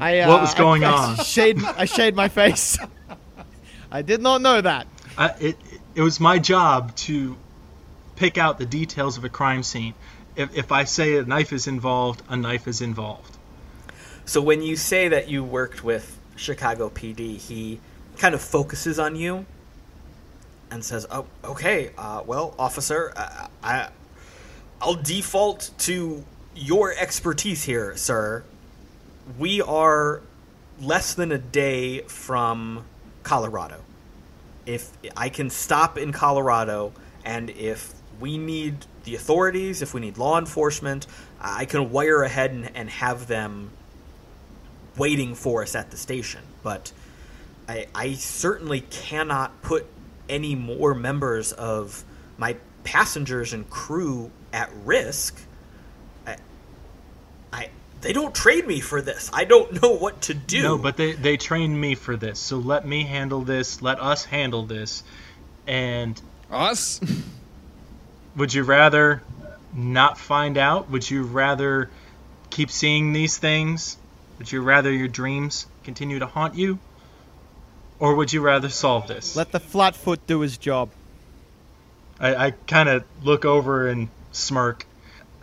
I, 0.00 0.20
uh, 0.20 0.28
What 0.28 0.40
was 0.40 0.54
going 0.54 0.84
I, 0.84 0.92
on? 0.92 1.20
I 1.20 1.22
shade, 1.22 1.62
I 1.64 1.84
shade 1.84 2.14
my 2.14 2.28
face. 2.28 2.78
I 3.90 4.02
did 4.02 4.22
not 4.22 4.40
know 4.40 4.60
that. 4.60 4.86
I, 5.18 5.34
it, 5.40 5.56
it 5.94 6.00
was 6.00 6.20
my 6.20 6.38
job 6.38 6.94
to 6.96 7.36
pick 8.16 8.38
out 8.38 8.58
the 8.58 8.66
details 8.66 9.18
of 9.18 9.24
a 9.24 9.28
crime 9.28 9.62
scene. 9.62 9.94
If, 10.36 10.56
if 10.56 10.72
I 10.72 10.84
say 10.84 11.18
a 11.18 11.24
knife 11.24 11.52
is 11.52 11.66
involved, 11.66 12.22
a 12.28 12.36
knife 12.36 12.66
is 12.66 12.80
involved. 12.80 13.36
So 14.24 14.40
when 14.40 14.62
you 14.62 14.76
say 14.76 15.08
that 15.08 15.28
you 15.28 15.44
worked 15.44 15.84
with 15.84 16.18
Chicago 16.36 16.90
PD, 16.90 17.36
he 17.38 17.80
kind 18.18 18.34
of 18.34 18.40
focuses 18.40 18.98
on 18.98 19.16
you 19.16 19.46
and 20.70 20.84
says, 20.84 21.06
"Oh, 21.10 21.26
okay. 21.44 21.90
Uh, 21.96 22.22
well, 22.26 22.54
officer, 22.58 23.12
uh, 23.16 23.48
I, 23.62 23.88
I'll 24.80 24.94
default 24.94 25.70
to 25.78 26.24
your 26.54 26.92
expertise 26.92 27.64
here, 27.64 27.96
sir. 27.96 28.44
We 29.38 29.60
are 29.62 30.22
less 30.80 31.14
than 31.14 31.30
a 31.32 31.38
day 31.38 32.00
from 32.02 32.84
Colorado. 33.22 33.82
If 34.66 34.90
I 35.16 35.28
can 35.28 35.50
stop 35.50 35.98
in 35.98 36.12
Colorado, 36.12 36.92
and 37.24 37.50
if 37.50 37.94
we 38.20 38.38
need 38.38 38.86
the 39.04 39.14
authorities, 39.14 39.82
if 39.82 39.94
we 39.94 40.00
need 40.00 40.18
law 40.18 40.38
enforcement, 40.38 41.06
I 41.40 41.64
can 41.64 41.90
wire 41.90 42.22
ahead 42.22 42.52
and, 42.52 42.70
and 42.74 42.88
have 42.90 43.26
them 43.26 43.70
waiting 44.96 45.34
for 45.34 45.62
us 45.62 45.74
at 45.74 45.90
the 45.90 45.96
station. 45.96 46.42
But 46.62 46.92
I, 47.68 47.86
I 47.94 48.12
certainly 48.14 48.80
cannot 48.80 49.62
put 49.62 49.86
any 50.28 50.54
more 50.54 50.94
members 50.94 51.52
of 51.52 52.04
my 52.38 52.56
passengers 52.84 53.52
and 53.52 53.68
crew 53.70 54.30
at 54.52 54.70
risk. 54.84 55.40
I, 56.26 56.36
I 57.52 57.70
they 58.00 58.12
don't 58.12 58.34
train 58.34 58.66
me 58.66 58.80
for 58.80 59.00
this. 59.00 59.30
I 59.32 59.44
don't 59.44 59.82
know 59.82 59.92
what 59.92 60.22
to 60.22 60.34
do. 60.34 60.62
No, 60.62 60.78
but 60.78 60.96
they 60.96 61.12
they 61.12 61.36
trained 61.36 61.78
me 61.80 61.94
for 61.94 62.16
this. 62.16 62.38
So 62.38 62.58
let 62.58 62.86
me 62.86 63.04
handle 63.04 63.42
this. 63.42 63.82
Let 63.82 64.00
us 64.00 64.24
handle 64.24 64.64
this. 64.64 65.02
And 65.66 66.20
Us? 66.50 67.00
would 68.36 68.52
you 68.52 68.64
rather 68.64 69.22
not 69.72 70.18
find 70.18 70.58
out? 70.58 70.90
Would 70.90 71.08
you 71.08 71.22
rather 71.22 71.88
keep 72.50 72.70
seeing 72.70 73.12
these 73.12 73.38
things? 73.38 73.96
Would 74.42 74.50
you 74.50 74.60
rather 74.60 74.92
your 74.92 75.06
dreams 75.06 75.68
continue 75.84 76.18
to 76.18 76.26
haunt 76.26 76.56
you? 76.56 76.80
Or 78.00 78.16
would 78.16 78.32
you 78.32 78.40
rather 78.40 78.68
solve 78.70 79.06
this? 79.06 79.36
Let 79.36 79.52
the 79.52 79.60
flatfoot 79.60 80.26
do 80.26 80.40
his 80.40 80.58
job. 80.58 80.90
I, 82.18 82.46
I 82.46 82.50
kind 82.66 82.88
of 82.88 83.04
look 83.22 83.44
over 83.44 83.86
and 83.86 84.08
smirk 84.32 84.84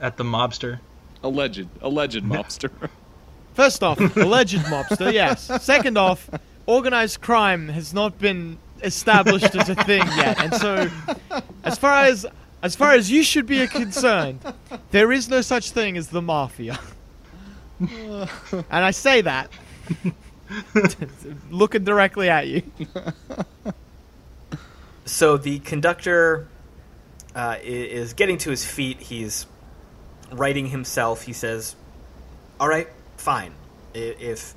at 0.01 0.17
the 0.17 0.25
mobster. 0.25 0.81
Alleged. 1.23 1.69
Alleged 1.81 2.25
mobster. 2.25 2.71
First 3.53 3.83
off, 3.83 3.99
alleged 4.17 4.57
mobster, 4.65 5.13
yes. 5.13 5.49
Second 5.63 5.97
off, 5.97 6.29
organized 6.65 7.21
crime 7.21 7.69
has 7.69 7.93
not 7.93 8.19
been 8.19 8.57
established 8.83 9.55
as 9.55 9.69
a 9.69 9.75
thing 9.75 10.05
yet. 10.17 10.43
And 10.43 10.53
so 10.55 10.89
as 11.63 11.77
far 11.77 12.03
as 12.03 12.25
as 12.61 12.75
far 12.75 12.91
as 12.91 13.09
you 13.09 13.23
should 13.23 13.45
be 13.45 13.65
concerned, 13.67 14.41
there 14.91 15.13
is 15.13 15.29
no 15.29 15.39
such 15.39 15.71
thing 15.71 15.95
as 15.95 16.09
the 16.09 16.21
mafia. 16.21 16.77
And 17.79 18.29
I 18.71 18.91
say 18.91 19.21
that 19.21 19.49
looking 21.49 21.83
directly 21.83 22.29
at 22.29 22.47
you. 22.47 22.63
so 25.05 25.37
the 25.37 25.59
conductor 25.59 26.47
uh, 27.35 27.57
is 27.61 28.13
getting 28.13 28.37
to 28.39 28.49
his 28.49 28.65
feet. 28.65 28.99
He's 28.99 29.45
righting 30.31 30.67
himself. 30.67 31.23
He 31.23 31.33
says, 31.33 31.75
"All 32.59 32.67
right, 32.67 32.87
fine. 33.17 33.53
If 33.93 34.53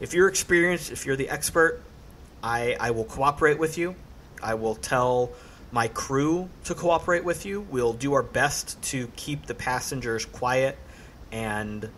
if 0.00 0.14
you're 0.14 0.28
experienced, 0.28 0.90
if 0.92 1.06
you're 1.06 1.16
the 1.16 1.28
expert, 1.28 1.82
I 2.42 2.76
I 2.78 2.90
will 2.92 3.04
cooperate 3.04 3.58
with 3.58 3.78
you. 3.78 3.94
I 4.42 4.54
will 4.54 4.74
tell 4.74 5.30
my 5.72 5.88
crew 5.88 6.48
to 6.64 6.74
cooperate 6.74 7.24
with 7.24 7.46
you. 7.46 7.60
We'll 7.70 7.92
do 7.92 8.14
our 8.14 8.22
best 8.22 8.80
to 8.84 9.08
keep 9.16 9.46
the 9.46 9.54
passengers 9.54 10.24
quiet 10.24 10.78
and." 11.32 11.88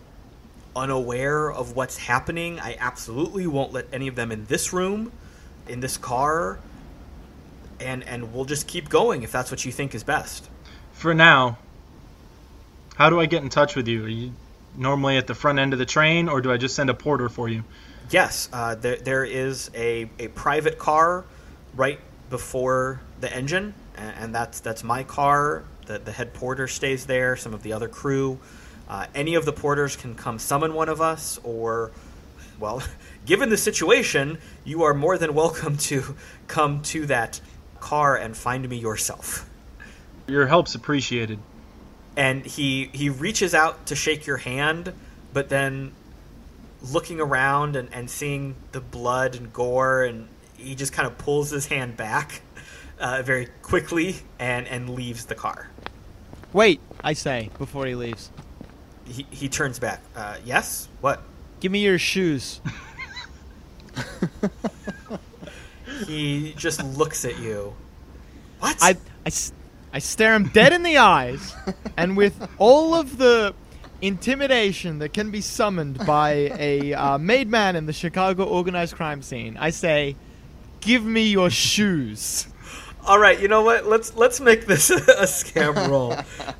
Unaware 0.75 1.51
of 1.51 1.75
what's 1.75 1.97
happening. 1.97 2.59
I 2.59 2.75
absolutely 2.79 3.47
won't 3.47 3.73
let 3.73 3.87
any 3.93 4.07
of 4.07 4.15
them 4.15 4.31
in 4.31 4.45
this 4.45 4.73
room, 4.73 5.11
in 5.67 5.79
this 5.79 5.97
car, 5.97 6.59
and 7.79 8.03
and 8.03 8.33
we'll 8.33 8.45
just 8.45 8.67
keep 8.67 8.89
going 8.89 9.23
if 9.23 9.31
that's 9.31 9.51
what 9.51 9.65
you 9.65 9.71
think 9.71 9.95
is 9.95 10.03
best. 10.03 10.49
For 10.93 11.13
now, 11.13 11.57
how 12.95 13.09
do 13.09 13.19
I 13.19 13.25
get 13.25 13.43
in 13.43 13.49
touch 13.49 13.75
with 13.75 13.87
you? 13.87 14.05
Are 14.05 14.09
you 14.09 14.31
normally 14.75 15.17
at 15.17 15.27
the 15.27 15.35
front 15.35 15.59
end 15.59 15.73
of 15.73 15.79
the 15.79 15.85
train, 15.85 16.29
or 16.29 16.41
do 16.41 16.51
I 16.51 16.57
just 16.57 16.75
send 16.75 16.89
a 16.89 16.93
porter 16.93 17.29
for 17.29 17.49
you? 17.49 17.63
Yes, 18.09 18.49
uh, 18.53 18.75
there 18.75 18.97
there 18.97 19.25
is 19.25 19.71
a, 19.73 20.09
a 20.19 20.27
private 20.29 20.77
car 20.77 21.25
right 21.75 21.99
before 22.29 23.01
the 23.19 23.33
engine, 23.33 23.73
and, 23.95 24.15
and 24.17 24.35
that's 24.35 24.59
that's 24.59 24.83
my 24.83 25.03
car. 25.03 25.63
The 25.85 25.99
the 25.99 26.11
head 26.11 26.33
porter 26.33 26.67
stays 26.67 27.05
there. 27.05 27.35
Some 27.35 27.53
of 27.53 27.63
the 27.63 27.73
other 27.73 27.87
crew. 27.87 28.39
Uh, 28.93 29.07
any 29.15 29.33
of 29.33 29.43
the 29.43 29.51
porters 29.51 29.95
can 29.95 30.13
come 30.13 30.37
summon 30.37 30.71
one 30.75 30.87
of 30.87 31.01
us, 31.01 31.39
or, 31.43 31.89
well, 32.59 32.83
given 33.25 33.49
the 33.49 33.57
situation, 33.57 34.37
you 34.63 34.83
are 34.83 34.93
more 34.93 35.17
than 35.17 35.33
welcome 35.33 35.77
to 35.77 36.15
come 36.45 36.79
to 36.83 37.07
that 37.07 37.41
car 37.79 38.15
and 38.15 38.37
find 38.37 38.69
me 38.69 38.77
yourself. 38.77 39.49
Your 40.27 40.45
help's 40.45 40.75
appreciated. 40.75 41.39
and 42.15 42.45
he 42.45 42.91
he 42.93 43.09
reaches 43.09 43.55
out 43.55 43.87
to 43.87 43.95
shake 43.95 44.27
your 44.27 44.37
hand, 44.37 44.93
but 45.33 45.49
then 45.49 45.91
looking 46.83 47.19
around 47.19 47.75
and, 47.75 47.91
and 47.91 48.07
seeing 48.07 48.53
the 48.73 48.79
blood 48.79 49.35
and 49.35 49.51
gore, 49.51 50.03
and 50.03 50.27
he 50.55 50.75
just 50.75 50.93
kind 50.93 51.07
of 51.07 51.17
pulls 51.17 51.49
his 51.49 51.65
hand 51.65 51.97
back 51.97 52.43
uh, 52.99 53.23
very 53.25 53.47
quickly 53.63 54.17
and 54.37 54.67
and 54.67 54.91
leaves 54.91 55.25
the 55.25 55.35
car. 55.35 55.71
Wait, 56.53 56.79
I 57.03 57.13
say 57.13 57.49
before 57.57 57.87
he 57.87 57.95
leaves. 57.95 58.29
He 59.05 59.25
he 59.31 59.49
turns 59.49 59.79
back. 59.79 60.01
Uh, 60.15 60.37
yes, 60.45 60.87
what? 61.01 61.23
Give 61.59 61.71
me 61.71 61.79
your 61.79 61.99
shoes. 61.99 62.61
He 66.07 66.53
just 66.57 66.83
looks 66.83 67.25
at 67.25 67.39
you. 67.39 67.73
What? 68.59 68.77
I, 68.81 68.97
I, 69.25 69.31
I 69.93 69.99
stare 69.99 70.33
him 70.33 70.49
dead 70.49 70.73
in 70.73 70.83
the 70.83 70.97
eyes, 70.97 71.55
and 71.97 72.17
with 72.17 72.47
all 72.57 72.93
of 72.95 73.17
the 73.17 73.53
intimidation 74.01 74.99
that 74.99 75.13
can 75.13 75.31
be 75.31 75.41
summoned 75.41 76.05
by 76.05 76.51
a 76.57 76.93
uh, 76.93 77.17
made 77.17 77.47
man 77.47 77.75
in 77.75 77.85
the 77.85 77.93
Chicago 77.93 78.45
organized 78.45 78.95
crime 78.95 79.21
scene, 79.21 79.57
I 79.57 79.69
say, 79.69 80.15
"Give 80.81 81.05
me 81.05 81.27
your 81.27 81.49
shoes." 81.49 82.47
All 83.05 83.19
right, 83.19 83.39
you 83.39 83.49
know 83.49 83.63
what? 83.63 83.85
Let's 83.85 84.15
let's 84.15 84.39
make 84.39 84.65
this 84.65 84.89
a 84.89 85.25
scam 85.25 85.89
roll. 85.89 86.15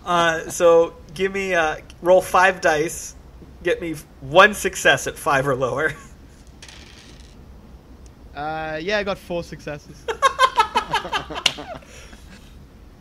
Uh, 0.06 0.50
so 0.50 0.94
give 1.14 1.32
me 1.32 1.54
uh, 1.54 1.78
roll 2.02 2.22
five 2.22 2.60
dice. 2.60 3.16
Get 3.64 3.82
me 3.82 3.96
one 4.20 4.54
success 4.54 5.08
at 5.08 5.18
five 5.18 5.48
or 5.48 5.56
lower. 5.56 5.94
Uh, 8.36 8.80
yeah, 8.82 8.98
I 8.98 9.04
got 9.04 9.18
four 9.18 9.44
successes. 9.44 10.04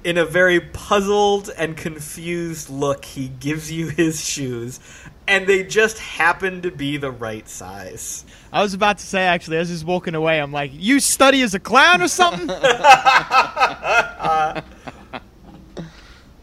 In 0.04 0.18
a 0.18 0.24
very 0.24 0.60
puzzled 0.60 1.50
and 1.56 1.76
confused 1.76 2.68
look, 2.68 3.04
he 3.04 3.28
gives 3.28 3.70
you 3.70 3.88
his 3.88 4.24
shoes, 4.24 4.80
and 5.28 5.46
they 5.46 5.62
just 5.62 5.98
happen 5.98 6.62
to 6.62 6.72
be 6.72 6.96
the 6.96 7.10
right 7.10 7.48
size. 7.48 8.24
I 8.52 8.62
was 8.62 8.74
about 8.74 8.98
to 8.98 9.06
say 9.06 9.22
actually, 9.22 9.58
as 9.58 9.68
he's 9.68 9.84
walking 9.84 10.16
away, 10.16 10.40
I'm 10.40 10.52
like, 10.52 10.72
"You 10.74 10.98
study 10.98 11.42
as 11.42 11.54
a 11.54 11.60
clown 11.60 12.02
or 12.02 12.08
something?" 12.08 12.50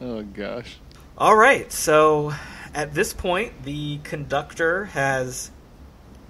oh 0.01 0.23
gosh. 0.33 0.77
All 1.17 1.35
right, 1.35 1.69
so 1.71 2.33
at 2.73 2.93
this 2.93 3.13
point, 3.13 3.63
the 3.63 3.99
conductor 4.03 4.85
has 4.85 5.51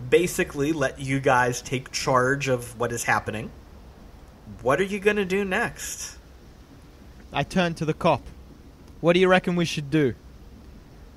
basically 0.10 0.72
let 0.72 1.00
you 1.00 1.20
guys 1.20 1.62
take 1.62 1.92
charge 1.92 2.48
of 2.48 2.80
what 2.80 2.92
is 2.92 3.04
happening. 3.04 3.52
What 4.62 4.80
are 4.80 4.86
you 4.86 5.00
going 5.00 5.18
to 5.18 5.26
do 5.26 5.46
next? 5.46 6.18
I 7.32 7.44
turned 7.44 7.78
to 7.78 7.86
the 7.86 7.94
cop. 7.94 8.22
What 9.02 9.13
do 9.13 9.20
you 9.20 9.28
reckon 9.28 9.56
we 9.56 9.65
should 9.65 9.89
do? 9.89 10.13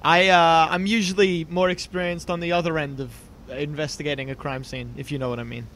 I 0.02 0.28
uh, 0.28 0.68
I'm 0.70 0.86
usually 0.86 1.44
more 1.48 1.70
experienced 1.70 2.30
on 2.30 2.40
the 2.40 2.52
other 2.52 2.78
end 2.78 3.00
of 3.00 3.10
investigating 3.50 4.30
a 4.30 4.34
crime 4.34 4.64
scene, 4.64 4.94
if 4.96 5.10
you 5.12 5.18
know 5.18 5.28
what 5.28 5.38
I 5.38 5.44
mean. 5.44 5.66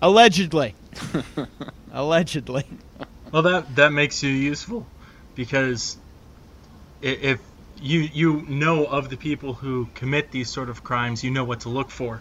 Allegedly. 0.00 0.74
Allegedly. 1.92 2.64
Well, 3.32 3.42
that 3.42 3.74
that 3.76 3.92
makes 3.92 4.22
you 4.22 4.30
useful 4.30 4.86
because 5.34 5.96
i- 7.02 7.06
if 7.06 7.40
you 7.80 8.00
you 8.00 8.42
know 8.48 8.84
of 8.86 9.08
the 9.10 9.16
people 9.16 9.54
who 9.54 9.88
commit 9.94 10.30
these 10.30 10.48
sort 10.50 10.68
of 10.68 10.82
crimes, 10.84 11.22
you 11.24 11.30
know 11.30 11.44
what 11.44 11.60
to 11.60 11.68
look 11.68 11.90
for. 11.90 12.20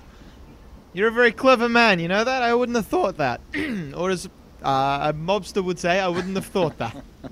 You're 0.93 1.09
a 1.09 1.11
very 1.11 1.31
clever 1.31 1.69
man, 1.69 1.99
you 1.99 2.07
know 2.07 2.23
that? 2.23 2.41
I 2.41 2.53
wouldn't 2.55 2.75
have 2.75 2.87
thought 2.87 3.17
that. 3.17 3.39
or 3.95 4.09
as 4.09 4.27
uh, 4.63 5.11
a 5.11 5.13
mobster 5.13 5.63
would 5.63 5.79
say, 5.79 5.99
I 5.99 6.07
wouldn't 6.07 6.35
have 6.35 6.45
thought 6.45 6.77
that. 6.77 6.95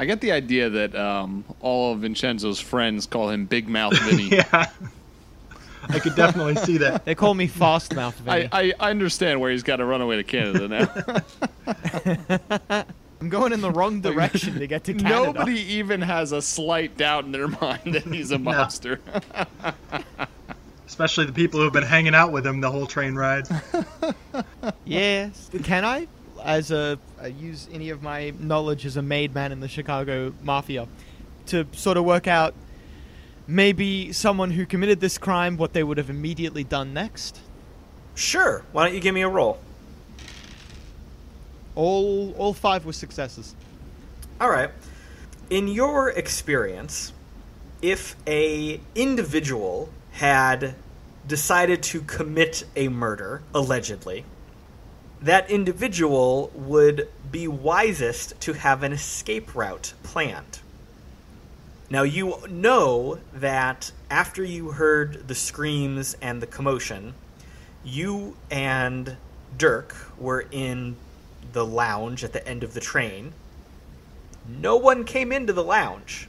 I 0.00 0.04
get 0.04 0.20
the 0.20 0.30
idea 0.32 0.70
that 0.70 0.94
um, 0.94 1.44
all 1.60 1.92
of 1.92 2.00
Vincenzo's 2.00 2.60
friends 2.60 3.06
call 3.06 3.30
him 3.30 3.46
Big 3.46 3.68
Mouth 3.68 3.98
Vinny. 4.02 4.28
yeah, 4.28 4.66
I 5.88 5.98
could 5.98 6.14
definitely 6.14 6.54
see 6.56 6.76
that. 6.78 7.04
They 7.04 7.16
call 7.16 7.34
me 7.34 7.48
Fast 7.48 7.94
Mouth 7.96 8.16
Vinny. 8.18 8.48
I, 8.52 8.60
I, 8.60 8.72
I 8.78 8.90
understand 8.90 9.40
where 9.40 9.50
he's 9.50 9.64
got 9.64 9.76
to 9.76 9.84
run 9.84 10.00
away 10.00 10.16
to 10.16 10.24
Canada 10.24 10.68
now. 10.68 10.88
I'm 13.20 13.28
going 13.28 13.52
in 13.52 13.60
the 13.60 13.72
wrong 13.72 14.00
direction 14.00 14.60
to 14.60 14.66
get 14.68 14.84
to 14.84 14.94
Canada. 14.94 15.32
Nobody 15.32 15.58
even 15.58 16.00
has 16.02 16.30
a 16.30 16.40
slight 16.40 16.96
doubt 16.96 17.24
in 17.24 17.32
their 17.32 17.48
mind 17.48 17.94
that 17.94 18.04
he's 18.04 18.30
a 18.30 18.38
monster. 18.38 19.00
especially 20.86 21.26
the 21.26 21.32
people 21.32 21.58
who've 21.58 21.72
been 21.72 21.82
hanging 21.82 22.14
out 22.14 22.30
with 22.30 22.46
him 22.46 22.60
the 22.60 22.70
whole 22.70 22.86
train 22.86 23.16
ride. 23.16 23.48
Yes. 24.88 25.50
Can 25.62 25.84
I, 25.84 26.08
as 26.42 26.70
a, 26.70 26.98
uh 27.22 27.26
use 27.26 27.68
any 27.72 27.90
of 27.90 28.02
my 28.02 28.32
knowledge 28.38 28.86
as 28.86 28.96
a 28.96 29.02
made 29.02 29.34
man 29.34 29.52
in 29.52 29.60
the 29.60 29.68
Chicago 29.68 30.32
Mafia, 30.42 30.88
to 31.46 31.66
sort 31.72 31.96
of 31.96 32.04
work 32.04 32.26
out 32.26 32.54
maybe 33.46 34.12
someone 34.12 34.50
who 34.50 34.66
committed 34.66 35.00
this 35.00 35.18
crime, 35.18 35.56
what 35.56 35.72
they 35.72 35.82
would 35.82 35.98
have 35.98 36.10
immediately 36.10 36.64
done 36.64 36.92
next? 36.92 37.40
Sure. 38.14 38.62
Why 38.72 38.84
don't 38.84 38.94
you 38.94 39.00
give 39.00 39.14
me 39.14 39.22
a 39.22 39.28
roll? 39.28 39.58
All, 41.74 42.32
all 42.32 42.52
five 42.52 42.84
were 42.84 42.92
successes. 42.92 43.54
All 44.40 44.50
right. 44.50 44.70
In 45.50 45.68
your 45.68 46.10
experience, 46.10 47.12
if 47.80 48.16
a 48.26 48.80
individual 48.94 49.88
had 50.12 50.74
decided 51.26 51.82
to 51.84 52.00
commit 52.02 52.64
a 52.74 52.88
murder 52.88 53.42
allegedly, 53.54 54.24
that 55.20 55.50
individual 55.50 56.50
would 56.54 57.08
be 57.30 57.48
wisest 57.48 58.40
to 58.40 58.52
have 58.52 58.82
an 58.82 58.92
escape 58.92 59.54
route 59.54 59.92
planned. 60.02 60.60
Now 61.90 62.02
you 62.02 62.36
know 62.48 63.18
that 63.32 63.92
after 64.10 64.44
you 64.44 64.72
heard 64.72 65.26
the 65.26 65.34
screams 65.34 66.16
and 66.20 66.42
the 66.42 66.46
commotion, 66.46 67.14
you 67.82 68.36
and 68.50 69.16
Dirk 69.56 69.94
were 70.18 70.46
in 70.50 70.96
the 71.52 71.64
lounge 71.64 72.22
at 72.24 72.32
the 72.32 72.46
end 72.46 72.62
of 72.62 72.74
the 72.74 72.80
train. 72.80 73.32
No 74.46 74.76
one 74.76 75.04
came 75.04 75.32
into 75.32 75.52
the 75.52 75.64
lounge. 75.64 76.28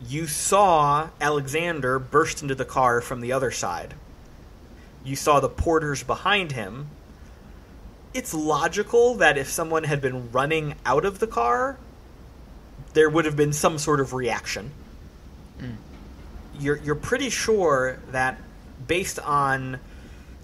You 0.00 0.26
saw 0.26 1.10
Alexander 1.20 1.98
burst 1.98 2.42
into 2.42 2.54
the 2.54 2.64
car 2.64 3.00
from 3.00 3.20
the 3.20 3.32
other 3.32 3.50
side. 3.50 3.94
You 5.04 5.16
saw 5.16 5.40
the 5.40 5.48
porters 5.48 6.02
behind 6.02 6.52
him. 6.52 6.88
It's 8.14 8.34
logical 8.34 9.14
that 9.16 9.38
if 9.38 9.48
someone 9.48 9.84
had 9.84 10.00
been 10.00 10.30
running 10.32 10.74
out 10.84 11.04
of 11.04 11.18
the 11.18 11.26
car, 11.26 11.78
there 12.92 13.08
would 13.08 13.24
have 13.24 13.36
been 13.36 13.52
some 13.52 13.78
sort 13.78 14.00
of 14.00 14.12
reaction. 14.12 14.70
Hmm. 15.58 15.70
You're, 16.58 16.76
you're 16.76 16.94
pretty 16.94 17.30
sure 17.30 17.98
that 18.10 18.38
based 18.86 19.18
on 19.18 19.80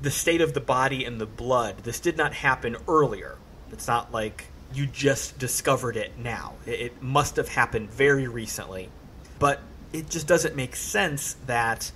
the 0.00 0.10
state 0.10 0.40
of 0.40 0.54
the 0.54 0.60
body 0.60 1.04
and 1.04 1.20
the 1.20 1.26
blood, 1.26 1.78
this 1.84 2.00
did 2.00 2.16
not 2.16 2.32
happen 2.32 2.76
earlier. 2.86 3.36
It's 3.70 3.86
not 3.86 4.12
like 4.12 4.46
you 4.72 4.86
just 4.86 5.38
discovered 5.38 5.96
it 5.96 6.18
now. 6.18 6.54
It, 6.66 6.80
it 6.80 7.02
must 7.02 7.36
have 7.36 7.48
happened 7.48 7.90
very 7.90 8.28
recently. 8.28 8.88
But 9.38 9.60
it 9.92 10.08
just 10.08 10.26
doesn't 10.26 10.56
make 10.56 10.76
sense 10.76 11.36
that 11.46 11.92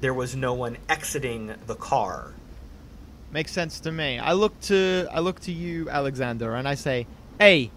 there 0.00 0.14
was 0.14 0.36
no 0.36 0.54
one 0.54 0.76
exiting 0.88 1.54
the 1.66 1.74
car. 1.74 2.32
Makes 3.34 3.50
sense 3.50 3.80
to 3.80 3.90
me. 3.90 4.20
I 4.20 4.32
look 4.32 4.60
to 4.70 5.08
I 5.10 5.18
look 5.18 5.40
to 5.40 5.50
you, 5.50 5.90
Alexander, 5.90 6.54
and 6.54 6.68
I 6.68 6.76
say, 6.76 7.04
"Hey, 7.40 7.72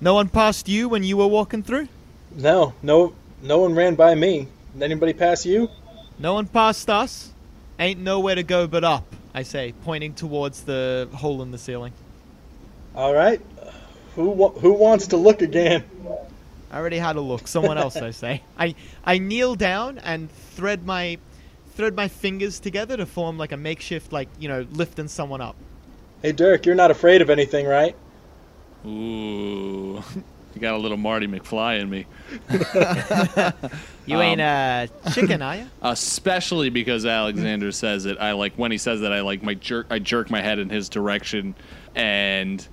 no 0.00 0.14
one 0.14 0.30
passed 0.30 0.66
you 0.66 0.88
when 0.88 1.04
you 1.04 1.18
were 1.18 1.26
walking 1.26 1.62
through. 1.62 1.88
No, 2.34 2.72
no, 2.80 3.12
no 3.42 3.58
one 3.58 3.74
ran 3.74 3.96
by 3.96 4.14
me. 4.14 4.48
Did 4.72 4.82
anybody 4.84 5.12
pass 5.12 5.44
you? 5.44 5.68
No 6.18 6.32
one 6.32 6.46
passed 6.46 6.88
us. 6.88 7.34
Ain't 7.78 8.00
nowhere 8.00 8.34
to 8.34 8.42
go 8.42 8.66
but 8.66 8.82
up." 8.82 9.14
I 9.34 9.42
say, 9.42 9.74
pointing 9.84 10.14
towards 10.14 10.62
the 10.62 11.10
hole 11.16 11.42
in 11.42 11.50
the 11.50 11.58
ceiling. 11.58 11.92
All 12.94 13.12
right. 13.12 13.42
Who 14.16 14.30
wa- 14.30 14.52
who 14.52 14.72
wants 14.72 15.08
to 15.08 15.18
look 15.18 15.42
again? 15.42 15.84
I 16.70 16.78
already 16.78 16.96
had 16.96 17.16
a 17.16 17.20
look. 17.20 17.46
Someone 17.46 17.76
else, 17.76 17.96
I 17.96 18.12
say. 18.12 18.42
I 18.58 18.74
I 19.04 19.18
kneel 19.18 19.54
down 19.54 19.98
and 19.98 20.30
thread 20.32 20.86
my 20.86 21.18
thread 21.74 21.94
my 21.94 22.08
fingers 22.08 22.60
together 22.60 22.96
to 22.96 23.06
form 23.06 23.38
like 23.38 23.52
a 23.52 23.56
makeshift, 23.56 24.12
like 24.12 24.28
you 24.38 24.48
know, 24.48 24.66
lifting 24.72 25.08
someone 25.08 25.40
up. 25.40 25.56
Hey 26.22 26.32
Dirk, 26.32 26.66
you're 26.66 26.74
not 26.74 26.90
afraid 26.90 27.22
of 27.22 27.30
anything, 27.30 27.66
right? 27.66 27.96
Ooh, 28.86 30.02
you 30.54 30.60
got 30.60 30.74
a 30.74 30.78
little 30.78 30.96
Marty 30.96 31.26
McFly 31.26 31.80
in 31.80 31.90
me. 31.90 32.06
You 34.10 34.20
ain't 34.20 34.40
a 34.40 34.88
chicken, 35.12 35.40
are 35.40 35.54
you? 35.54 35.66
especially 35.82 36.68
because 36.68 37.06
Alexander 37.06 37.70
says 37.70 38.06
it. 38.06 38.18
I 38.18 38.32
like 38.32 38.54
when 38.54 38.72
he 38.72 38.78
says 38.78 39.02
that. 39.02 39.12
I 39.12 39.20
like 39.20 39.40
my 39.40 39.54
jerk. 39.54 39.86
I 39.88 40.00
jerk 40.00 40.30
my 40.30 40.40
head 40.40 40.58
in 40.58 40.68
his 40.68 40.88
direction, 40.88 41.54
and 41.94 42.66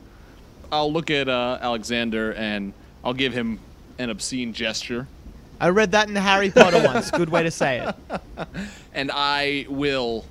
I'll 0.71 0.91
look 0.91 1.11
at 1.11 1.29
uh, 1.29 1.59
Alexander 1.61 2.33
and 2.33 2.73
I'll 3.03 3.13
give 3.13 3.33
him 3.33 3.59
an 3.99 4.09
obscene 4.09 4.51
gesture, 4.51 5.07
I 5.59 5.69
read 5.69 5.91
that 5.91 6.07
in 6.07 6.15
Harry 6.15 6.51
Potter 6.51 6.83
once. 6.83 7.09
Good 7.11 7.29
way 7.29 7.43
to 7.43 7.51
say 7.51 7.79
it. 7.79 8.21
and 8.93 9.11
I 9.13 9.65
will 9.69 10.25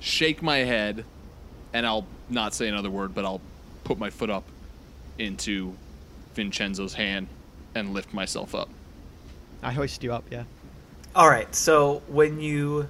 shake 0.00 0.42
my 0.42 0.58
head, 0.58 1.04
and 1.72 1.86
I'll 1.86 2.06
not 2.28 2.54
say 2.54 2.68
another 2.68 2.90
word, 2.90 3.14
but 3.14 3.24
I'll 3.24 3.40
put 3.84 3.98
my 3.98 4.10
foot 4.10 4.30
up 4.30 4.44
into 5.18 5.74
Vincenzo's 6.34 6.94
hand 6.94 7.28
and 7.74 7.92
lift 7.92 8.12
myself 8.12 8.54
up. 8.54 8.68
I 9.62 9.72
hoist 9.72 10.02
you 10.02 10.12
up, 10.12 10.24
yeah. 10.30 10.44
All 11.14 11.28
right, 11.28 11.52
so 11.54 12.02
when 12.08 12.40
you 12.40 12.88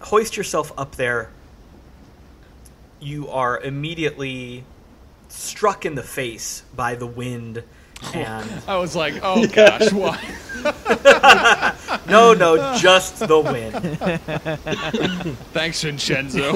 hoist 0.00 0.36
yourself 0.36 0.72
up 0.76 0.96
there, 0.96 1.30
you 3.00 3.28
are 3.28 3.60
immediately 3.60 4.64
struck 5.28 5.84
in 5.86 5.94
the 5.94 6.02
face 6.02 6.64
by 6.76 6.94
the 6.94 7.06
wind 7.06 7.64
and 8.14 8.50
I 8.66 8.76
was 8.78 8.94
like, 8.96 9.14
oh 9.22 9.46
gosh, 9.46 9.92
why? 9.92 10.18
no 12.06 12.32
no 12.34 12.76
just 12.78 13.18
the 13.18 13.40
wind 13.40 13.74
Thanks, 15.52 15.82
Vincenzo. 15.82 16.54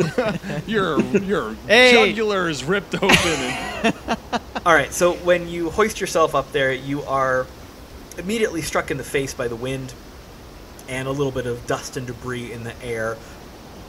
your 0.66 1.00
your 1.00 1.54
Hey. 1.66 1.90
jugular 1.92 2.48
is 2.48 2.62
ripped 2.62 2.94
open. 2.94 3.10
And, 3.10 3.94
all 4.64 4.72
right 4.74 4.92
so 4.92 5.14
when 5.14 5.48
you 5.48 5.70
hoist 5.70 6.00
yourself 6.00 6.36
up 6.36 6.52
there 6.52 6.72
you 6.72 7.02
are 7.02 7.46
immediately 8.16 8.62
struck 8.62 8.92
in 8.92 8.96
the 8.96 9.02
face 9.04 9.34
by 9.34 9.48
the 9.48 9.56
wind 9.56 9.92
and 10.88 11.08
a 11.08 11.10
little 11.10 11.32
bit 11.32 11.46
of 11.46 11.66
dust 11.66 11.96
and 11.96 12.06
debris 12.06 12.52
in 12.52 12.62
the 12.62 12.80
air 12.84 13.16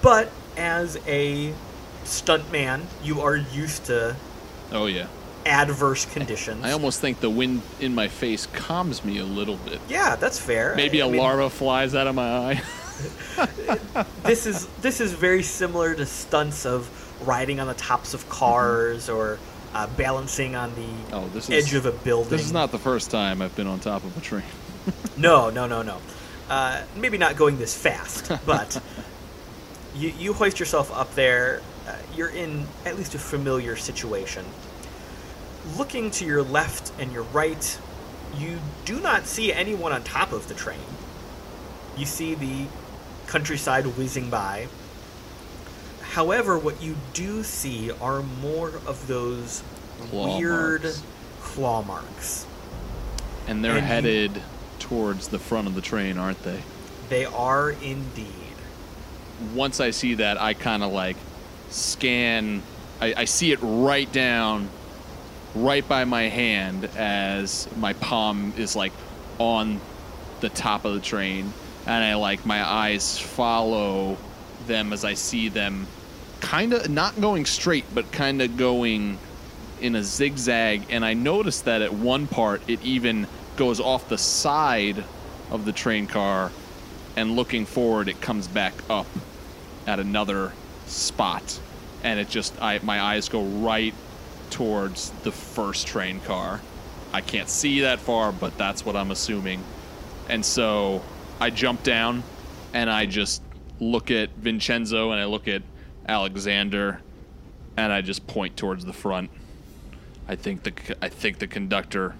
but 0.01 0.31
as 0.55 0.97
a 1.05 1.53
stuntman 2.05 2.81
you 3.03 3.21
are 3.21 3.35
used 3.35 3.85
to 3.85 4.15
oh 4.71 4.87
yeah, 4.87 5.07
adverse 5.47 6.05
conditions 6.05 6.63
I 6.63 6.71
almost 6.71 6.99
think 7.01 7.19
the 7.19 7.29
wind 7.29 7.61
in 7.79 7.95
my 7.95 8.07
face 8.07 8.45
calms 8.47 9.03
me 9.03 9.17
a 9.19 9.23
little 9.25 9.57
bit. 9.57 9.79
yeah 9.89 10.15
that's 10.15 10.37
fair 10.39 10.75
Maybe 10.75 10.99
a 10.99 11.05
a 11.05 11.07
larva 11.07 11.49
flies 11.49 11.95
out 11.95 12.07
of 12.07 12.15
my 12.15 12.29
eye. 12.51 12.61
this 14.23 14.45
is 14.45 14.67
this 14.81 14.99
is 15.01 15.13
very 15.13 15.43
similar 15.43 15.93
to 15.95 16.05
stunts 16.05 16.65
of 16.65 16.89
riding 17.27 17.59
on 17.59 17.67
the 17.67 17.73
tops 17.75 18.13
of 18.13 18.27
cars 18.29 19.09
or 19.09 19.37
uh, 19.73 19.85
balancing 19.97 20.55
on 20.55 20.73
the 20.75 21.15
Oh, 21.15 21.27
this 21.33 21.49
is 21.49 21.65
edge 21.65 21.73
of 21.75 21.85
a 21.85 21.91
building. 21.91 22.29
this 22.29 22.41
is 22.41 22.51
not 22.51 22.71
the 22.71 22.79
first 22.79 23.11
time 23.11 23.41
I've 23.41 23.55
been 23.55 23.67
on 23.67 23.79
top 23.79 24.03
of 24.03 24.15
a 24.17 24.21
train. 24.21 24.43
No, 25.17 25.49
no, 25.49 25.67
no, 25.67 25.81
no. 25.81 25.97
Uh, 26.49 26.81
maybe 26.95 27.17
not 27.17 27.35
going 27.35 27.57
this 27.57 27.75
fast, 27.75 28.31
but 28.45 28.81
you, 29.95 30.09
you 30.17 30.31
hoist 30.33 30.59
yourself 30.59 30.91
up 30.95 31.13
there. 31.15 31.61
Uh, 31.87 31.93
you're 32.15 32.29
in 32.29 32.65
at 32.85 32.95
least 32.97 33.13
a 33.15 33.19
familiar 33.19 33.75
situation. 33.75 34.45
Looking 35.75 36.11
to 36.11 36.25
your 36.25 36.43
left 36.43 36.91
and 36.99 37.11
your 37.11 37.23
right, 37.23 37.79
you 38.37 38.59
do 38.85 38.99
not 38.99 39.25
see 39.25 39.51
anyone 39.51 39.91
on 39.91 40.03
top 40.03 40.31
of 40.31 40.47
the 40.47 40.53
train. 40.53 40.79
You 41.97 42.05
see 42.05 42.35
the 42.35 42.65
countryside 43.27 43.85
whizzing 43.97 44.29
by. 44.29 44.67
However, 46.11 46.57
what 46.57 46.81
you 46.81 46.95
do 47.13 47.43
see 47.43 47.91
are 48.01 48.21
more 48.21 48.69
of 48.87 49.07
those 49.07 49.61
Claw 50.09 50.37
weird 50.37 50.83
marks. 50.83 51.03
claw 51.41 51.81
marks. 51.83 52.45
And 53.47 53.63
they're 53.63 53.73
And 53.77 53.81
you- 53.81 53.87
headed 53.87 54.41
towards 54.79 55.27
the 55.27 55.39
front 55.39 55.67
of 55.67 55.75
the 55.75 55.81
train, 55.81 56.17
aren't 56.17 56.43
they? 56.43 56.61
They 57.09 57.25
are 57.25 57.71
indeed. 57.71 58.25
Once 59.53 59.79
I 59.79 59.91
see 59.91 60.15
that, 60.15 60.39
I 60.41 60.53
kind 60.53 60.83
of 60.83 60.91
like 60.91 61.17
scan. 61.69 62.63
I, 63.01 63.13
I 63.17 63.25
see 63.25 63.51
it 63.51 63.59
right 63.61 64.11
down, 64.11 64.69
right 65.55 65.87
by 65.87 66.05
my 66.05 66.23
hand, 66.23 66.85
as 66.97 67.67
my 67.77 67.93
palm 67.93 68.53
is 68.57 68.75
like 68.75 68.93
on 69.39 69.79
the 70.39 70.49
top 70.49 70.85
of 70.85 70.93
the 70.93 70.99
train, 70.99 71.51
and 71.85 72.03
I 72.03 72.15
like 72.15 72.45
my 72.45 72.63
eyes 72.63 73.17
follow 73.17 74.17
them 74.67 74.93
as 74.93 75.03
I 75.05 75.13
see 75.13 75.49
them, 75.49 75.87
kind 76.39 76.73
of 76.73 76.89
not 76.89 77.19
going 77.19 77.45
straight, 77.45 77.85
but 77.93 78.11
kind 78.11 78.41
of 78.41 78.57
going 78.57 79.17
in 79.79 79.95
a 79.95 80.03
zigzag. 80.03 80.83
And 80.89 81.05
I 81.05 81.13
noticed 81.13 81.65
that 81.65 81.81
at 81.81 81.93
one 81.93 82.27
part 82.27 82.61
it 82.67 82.81
even 82.83 83.27
goes 83.55 83.79
off 83.79 84.09
the 84.09 84.17
side 84.17 85.03
of 85.49 85.65
the 85.65 85.71
train 85.71 86.07
car, 86.07 86.51
and 87.15 87.35
looking 87.35 87.65
forward, 87.65 88.09
it 88.09 88.21
comes 88.21 88.47
back 88.47 88.73
up 88.89 89.07
at 89.87 89.99
another 89.99 90.51
spot, 90.85 91.59
and 92.03 92.19
it 92.19 92.29
just 92.29 92.61
I 92.61 92.79
my 92.79 93.01
eyes 93.01 93.29
go 93.29 93.43
right 93.43 93.93
towards 94.49 95.11
the 95.23 95.31
first 95.31 95.87
train 95.87 96.19
car. 96.21 96.61
I 97.13 97.21
can't 97.21 97.49
see 97.49 97.81
that 97.81 97.99
far, 97.99 98.31
but 98.31 98.57
that's 98.57 98.85
what 98.85 98.95
I'm 98.95 99.11
assuming. 99.11 99.63
And 100.29 100.45
so 100.45 101.01
I 101.39 101.49
jump 101.49 101.83
down 101.83 102.23
and 102.73 102.89
I 102.89 103.05
just 103.05 103.41
look 103.79 104.11
at 104.11 104.29
Vincenzo 104.31 105.11
and 105.11 105.19
I 105.19 105.25
look 105.25 105.47
at 105.47 105.61
Alexander, 106.07 107.01
and 107.75 107.91
I 107.91 108.01
just 108.01 108.25
point 108.27 108.55
towards 108.55 108.85
the 108.85 108.93
front. 108.93 109.29
I 110.27 110.35
think 110.35 110.63
the 110.63 110.97
I 111.01 111.09
think 111.09 111.39
the 111.39 111.47
conductor 111.47 112.15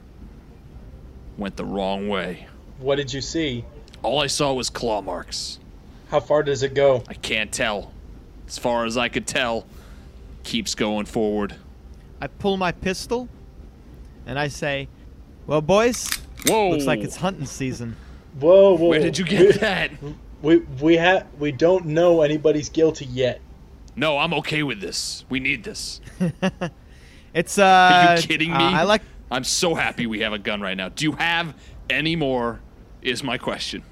went 1.38 1.56
the 1.56 1.66
wrong 1.66 2.08
way. 2.10 2.48
What 2.80 2.96
did 2.96 3.14
you 3.14 3.22
see? 3.22 3.66
All 4.04 4.20
I 4.20 4.28
saw 4.28 4.54
was 4.54 4.70
claw 4.70 5.02
marks. 5.02 5.60
How 6.10 6.20
far 6.20 6.44
does 6.44 6.64
it 6.64 6.74
go? 6.74 7.04
I 7.08 7.14
can't 7.14 7.52
tell. 7.52 7.92
As 8.48 8.58
far 8.58 8.86
as 8.86 8.98
I 8.98 9.10
could 9.10 9.28
tell, 9.28 9.66
keeps 10.44 10.76
going 10.76 11.06
forward. 11.06 11.56
I 12.22 12.28
pull 12.28 12.58
my 12.58 12.72
pistol 12.72 13.30
and 14.26 14.40
I 14.40 14.48
say, 14.48 14.88
"Well, 15.46 15.62
boys, 15.62 16.10
Whoa! 16.46 16.72
looks 16.72 16.86
like 16.86 17.00
it's 17.00 17.18
hunting 17.18 17.46
season." 17.46 17.96
Whoa, 18.40 18.76
whoa! 18.76 18.90
Where 18.90 19.00
did 19.00 19.18
you 19.18 19.26
we, 19.26 19.30
get 19.30 19.60
that? 19.62 19.92
We 20.42 20.58
we 20.82 20.98
have 20.98 21.28
we 21.40 21.52
don't 21.52 21.88
know 21.88 22.22
anybody's 22.22 22.70
guilty 22.70 23.06
yet. 23.06 23.42
No, 23.96 24.18
I'm 24.18 24.34
okay 24.36 24.64
with 24.64 24.80
this. 24.80 25.26
We 25.30 25.40
need 25.40 25.64
this. 25.64 26.02
It's 27.38 27.60
uh. 27.60 27.64
Are 27.64 28.16
you 28.16 28.22
kidding 28.24 28.50
me? 28.50 28.58
uh, 28.58 28.72
I 28.72 28.84
like. 28.84 29.04
I'm 29.30 29.44
so 29.44 29.76
happy 29.76 30.08
we 30.08 30.22
have 30.22 30.34
a 30.34 30.40
gun 30.40 30.60
right 30.60 30.76
now. 30.76 30.90
Do 30.90 31.06
you 31.06 31.12
have 31.14 31.54
any 31.88 32.16
more? 32.16 32.62
Is 33.04 33.24
my 33.24 33.38
question. 33.38 33.84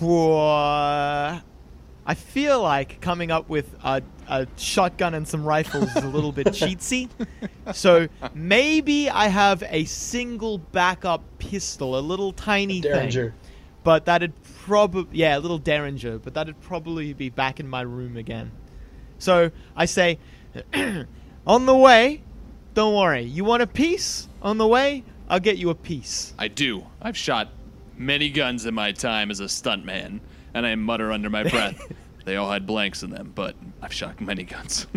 Uh, 0.00 1.40
I 2.06 2.14
feel 2.14 2.62
like 2.62 3.00
coming 3.00 3.30
up 3.30 3.48
with 3.48 3.74
a, 3.82 4.02
a 4.30 4.46
shotgun 4.56 5.14
and 5.14 5.26
some 5.26 5.44
rifles 5.44 5.94
is 5.96 6.04
a 6.04 6.08
little 6.08 6.32
bit 6.32 6.46
cheatsy. 6.48 7.08
So 7.74 8.08
maybe 8.32 9.10
I 9.10 9.26
have 9.26 9.62
a 9.66 9.84
single 9.84 10.58
backup 10.58 11.22
pistol, 11.38 11.98
a 11.98 12.00
little 12.00 12.32
tiny 12.32 12.80
Derringer. 12.80 13.30
thing. 13.30 13.32
But 13.82 14.04
that'd 14.04 14.32
probably 14.60 15.18
yeah, 15.18 15.36
a 15.36 15.40
little 15.40 15.58
derringer, 15.58 16.18
but 16.18 16.34
that'd 16.34 16.60
probably 16.60 17.12
be 17.12 17.28
back 17.28 17.60
in 17.60 17.68
my 17.68 17.80
room 17.82 18.16
again. 18.16 18.52
So 19.18 19.50
I 19.74 19.86
say, 19.86 20.18
on 21.46 21.66
the 21.66 21.76
way, 21.76 22.22
don't 22.74 22.94
worry. 22.94 23.22
You 23.22 23.44
want 23.44 23.62
a 23.62 23.66
piece? 23.66 24.28
On 24.42 24.58
the 24.58 24.66
way, 24.66 25.02
I'll 25.28 25.40
get 25.40 25.58
you 25.58 25.70
a 25.70 25.74
piece. 25.74 26.34
I 26.38 26.48
do. 26.48 26.86
I've 27.02 27.16
shot 27.16 27.48
many 27.96 28.30
guns 28.30 28.64
in 28.64 28.74
my 28.74 28.92
time 28.92 29.30
as 29.30 29.40
a 29.40 29.44
stuntman, 29.44 30.20
and 30.54 30.66
I 30.66 30.74
mutter 30.76 31.10
under 31.12 31.30
my 31.30 31.42
breath. 31.42 31.80
they 32.24 32.36
all 32.36 32.50
had 32.50 32.66
blanks 32.66 33.02
in 33.02 33.10
them, 33.10 33.32
but 33.34 33.54
I've 33.82 33.92
shot 33.92 34.20
many 34.20 34.44
guns. 34.44 34.86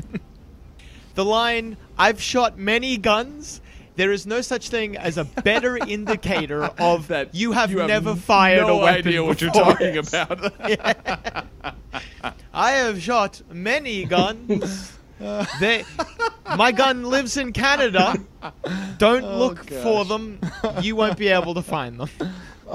The 1.16 1.26
line, 1.26 1.78
I've 1.98 2.22
shot 2.22 2.58
many 2.58 2.98
guns. 2.98 3.62
There 3.96 4.12
is 4.12 4.26
no 4.26 4.42
such 4.42 4.70
thing 4.70 4.98
as 4.98 5.20
a 5.20 5.24
better 5.24 5.78
indicator 5.88 6.64
of 6.64 7.10
that 7.10 7.36
you 7.36 7.52
have 7.52 7.72
never 7.72 8.16
fired 8.16 8.66
no 8.66 8.80
a 8.80 8.84
weapon 8.84 9.08
idea 9.08 9.24
what 9.24 9.40
you're 9.40 9.52
talking 9.52 9.98
about. 9.98 10.54
I 12.54 12.72
have 12.72 13.00
shot 13.02 13.44
many 13.52 14.06
guns. 14.06 14.98
they, 15.60 15.84
my 16.58 16.72
gun 16.72 17.04
lives 17.04 17.38
in 17.38 17.54
Canada. 17.54 18.16
Don't 18.98 19.38
look 19.38 19.72
oh, 19.72 19.84
for 19.84 20.06
them. 20.06 20.40
You 20.82 20.96
won't 20.96 21.18
be 21.20 21.28
able 21.28 21.54
to 21.54 21.62
find 21.62 22.00
them. 22.00 22.10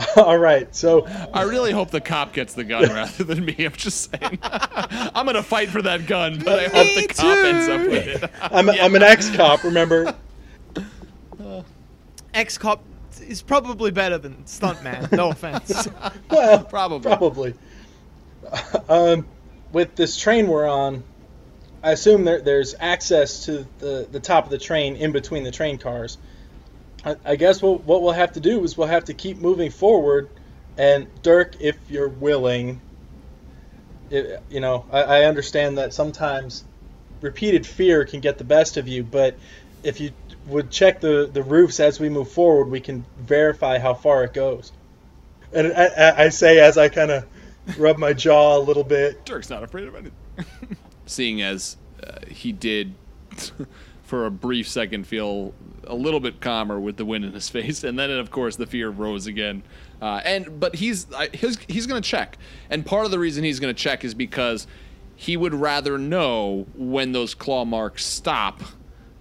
All 0.16 0.38
right, 0.38 0.72
so 0.74 1.06
I 1.34 1.42
really 1.42 1.72
hope 1.72 1.90
the 1.90 2.00
cop 2.00 2.32
gets 2.32 2.54
the 2.54 2.64
gun 2.64 2.82
rather 2.88 3.24
than 3.24 3.44
me. 3.44 3.56
I'm 3.58 3.72
just 3.72 4.11
saying. 4.11 4.38
I'm 4.42 5.26
gonna 5.26 5.42
fight 5.42 5.68
for 5.70 5.82
that 5.82 6.06
gun, 6.06 6.38
but 6.38 6.61
I 6.61 6.64
hope 6.64 6.87
the 6.94 7.00
Me 7.00 7.06
cop 7.08 7.38
ends 7.44 7.68
up 7.68 7.80
with 7.80 8.22
it. 8.22 8.30
I'm 8.40 8.68
I'm 8.70 8.94
an 8.94 9.02
ex-cop. 9.02 9.64
Remember? 9.64 10.14
Ex 12.34 12.58
cop 12.58 12.82
is 13.26 13.42
probably 13.42 13.90
better 13.90 14.18
than 14.18 14.34
stuntman. 14.44 15.11
No 15.12 15.30
offense. 15.30 15.88
Well, 16.30 16.64
Probably. 16.64 17.00
probably. 17.00 17.54
Um, 18.88 19.26
with 19.72 19.96
this 19.96 20.16
train 20.16 20.46
we're 20.46 20.68
on, 20.68 21.02
I 21.82 21.92
assume 21.92 22.24
there, 22.24 22.40
there's 22.40 22.74
access 22.78 23.44
to 23.46 23.66
the, 23.78 24.06
the 24.11 24.20
top 24.20 24.44
of 24.44 24.50
the 24.50 24.58
train 24.58 24.96
in 24.96 25.12
between 25.12 25.42
the 25.44 25.50
train 25.50 25.78
cars. 25.78 26.18
I, 27.08 27.32
I 27.32 27.36
guess 27.36 27.62
what, 27.62 27.84
what 27.84 28.02
we'll 28.02 28.12
have 28.12 28.32
to 28.32 28.40
do 28.40 28.62
is 28.64 28.76
we'll 28.76 28.88
have 28.88 29.06
to 29.06 29.14
keep 29.14 29.38
moving 29.38 29.70
forward. 29.70 30.28
And 30.76 31.06
Dirk, 31.22 31.56
if 31.60 31.76
you're 31.88 32.08
willing, 32.08 32.80
it, 34.10 34.42
you 34.50 34.60
know, 34.60 34.84
I, 34.92 35.02
I 35.02 35.24
understand 35.24 35.78
that 35.78 35.94
sometimes 35.94 36.64
repeated 37.20 37.66
fear 37.66 38.04
can 38.04 38.20
get 38.20 38.38
the 38.38 38.44
best 38.44 38.76
of 38.76 38.86
you, 38.86 39.02
but 39.02 39.36
if 39.82 40.00
you 40.00 40.10
would 40.46 40.70
check 40.70 41.00
the, 41.00 41.28
the 41.32 41.42
roofs 41.42 41.80
as 41.80 41.98
we 41.98 42.08
move 42.08 42.30
forward, 42.30 42.70
we 42.70 42.80
can 42.80 43.04
verify 43.18 43.78
how 43.78 43.94
far 43.94 44.24
it 44.24 44.32
goes. 44.32 44.72
And 45.52 45.72
I, 45.72 45.86
I, 45.86 46.24
I 46.24 46.28
say 46.28 46.60
as 46.60 46.76
I 46.76 46.88
kind 46.88 47.10
of 47.10 47.26
rub 47.78 47.98
my 47.98 48.12
jaw 48.12 48.56
a 48.56 48.60
little 48.60 48.84
bit. 48.84 49.24
Dirk's 49.24 49.50
not 49.50 49.62
afraid 49.62 49.88
of 49.88 49.94
anything. 49.94 50.12
Seeing 51.06 51.42
as 51.42 51.76
uh, 52.02 52.20
he 52.28 52.52
did, 52.52 52.94
for 54.08 54.24
a 54.24 54.30
brief 54.30 54.66
second, 54.66 55.06
feel 55.06 55.52
a 55.86 55.94
little 55.94 56.18
bit 56.18 56.40
calmer 56.40 56.80
with 56.80 56.96
the 56.96 57.04
wind 57.04 57.26
in 57.26 57.32
his 57.32 57.48
face, 57.50 57.84
and 57.84 57.98
then 57.98 58.10
of 58.10 58.30
course 58.30 58.56
the 58.56 58.66
fear 58.66 58.88
rose 58.88 59.26
again. 59.26 59.62
Uh, 60.00 60.20
and 60.24 60.58
but 60.58 60.74
he's 60.76 61.06
he's 61.34 61.58
he's 61.68 61.86
going 61.86 62.02
to 62.02 62.08
check, 62.08 62.38
and 62.70 62.84
part 62.84 63.04
of 63.04 63.10
the 63.10 63.18
reason 63.18 63.44
he's 63.44 63.60
going 63.60 63.74
to 63.74 63.80
check 63.80 64.04
is 64.04 64.14
because 64.14 64.66
he 65.14 65.36
would 65.36 65.54
rather 65.54 65.98
know 65.98 66.66
when 66.74 67.12
those 67.12 67.34
claw 67.34 67.64
marks 67.64 68.04
stop 68.04 68.62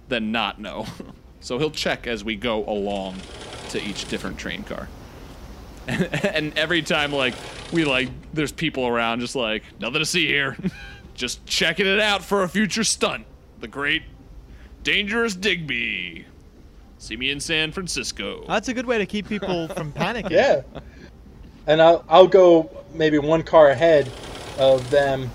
than 0.07 0.31
not 0.31 0.59
know. 0.59 0.85
so 1.41 1.57
he'll 1.57 1.71
check 1.71 2.07
as 2.07 2.23
we 2.23 2.35
go 2.35 2.65
along 2.65 3.17
to 3.69 3.83
each 3.83 4.07
different 4.07 4.37
train 4.37 4.63
car. 4.63 4.87
and 5.87 6.57
every 6.57 6.81
time 6.81 7.11
like 7.11 7.33
we 7.71 7.83
like 7.85 8.09
there's 8.33 8.51
people 8.51 8.87
around 8.87 9.21
just 9.21 9.35
like 9.35 9.63
nothing 9.79 9.99
to 9.99 10.05
see 10.05 10.27
here 10.27 10.57
just 11.15 11.45
checking 11.45 11.85
it 11.87 11.99
out 12.01 12.21
for 12.21 12.43
a 12.43 12.49
future 12.49 12.83
stunt 12.83 13.25
the 13.61 13.69
great 13.69 14.03
dangerous 14.83 15.35
digby 15.35 16.25
see 16.97 17.15
me 17.17 17.29
in 17.29 17.39
san 17.39 17.71
francisco 17.71 18.43
That's 18.47 18.67
a 18.69 18.73
good 18.73 18.85
way 18.85 18.97
to 18.99 19.05
keep 19.05 19.27
people 19.27 19.67
from 19.75 19.91
panicking. 19.91 20.31
Yeah. 20.31 20.61
And 21.67 21.81
I'll, 21.81 22.03
I'll 22.07 22.27
go 22.27 22.69
maybe 22.93 23.19
one 23.19 23.43
car 23.43 23.69
ahead 23.69 24.09
of 24.57 24.89
them. 24.89 25.29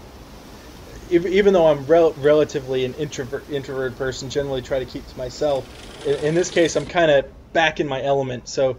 Ev- 1.11 1.27
Even 1.27 1.53
though 1.53 1.67
I'm 1.67 1.85
rel- 1.87 2.15
relatively 2.15 2.85
an 2.87 2.95
introvert, 2.95 3.49
introverted 3.51 3.99
person, 3.99 4.31
generally 4.31 4.63
try 4.63 4.79
to 4.79 4.87
keep 4.87 5.07
to 5.07 5.19
myself. 5.19 5.69
In, 6.07 6.15
in 6.25 6.35
this 6.35 6.51
case, 6.51 6.75
I'm 6.75 6.87
kind 6.87 7.11
of 7.11 7.27
back 7.53 7.81
in 7.81 7.87
my 7.87 8.03
element. 8.03 8.49
So, 8.49 8.79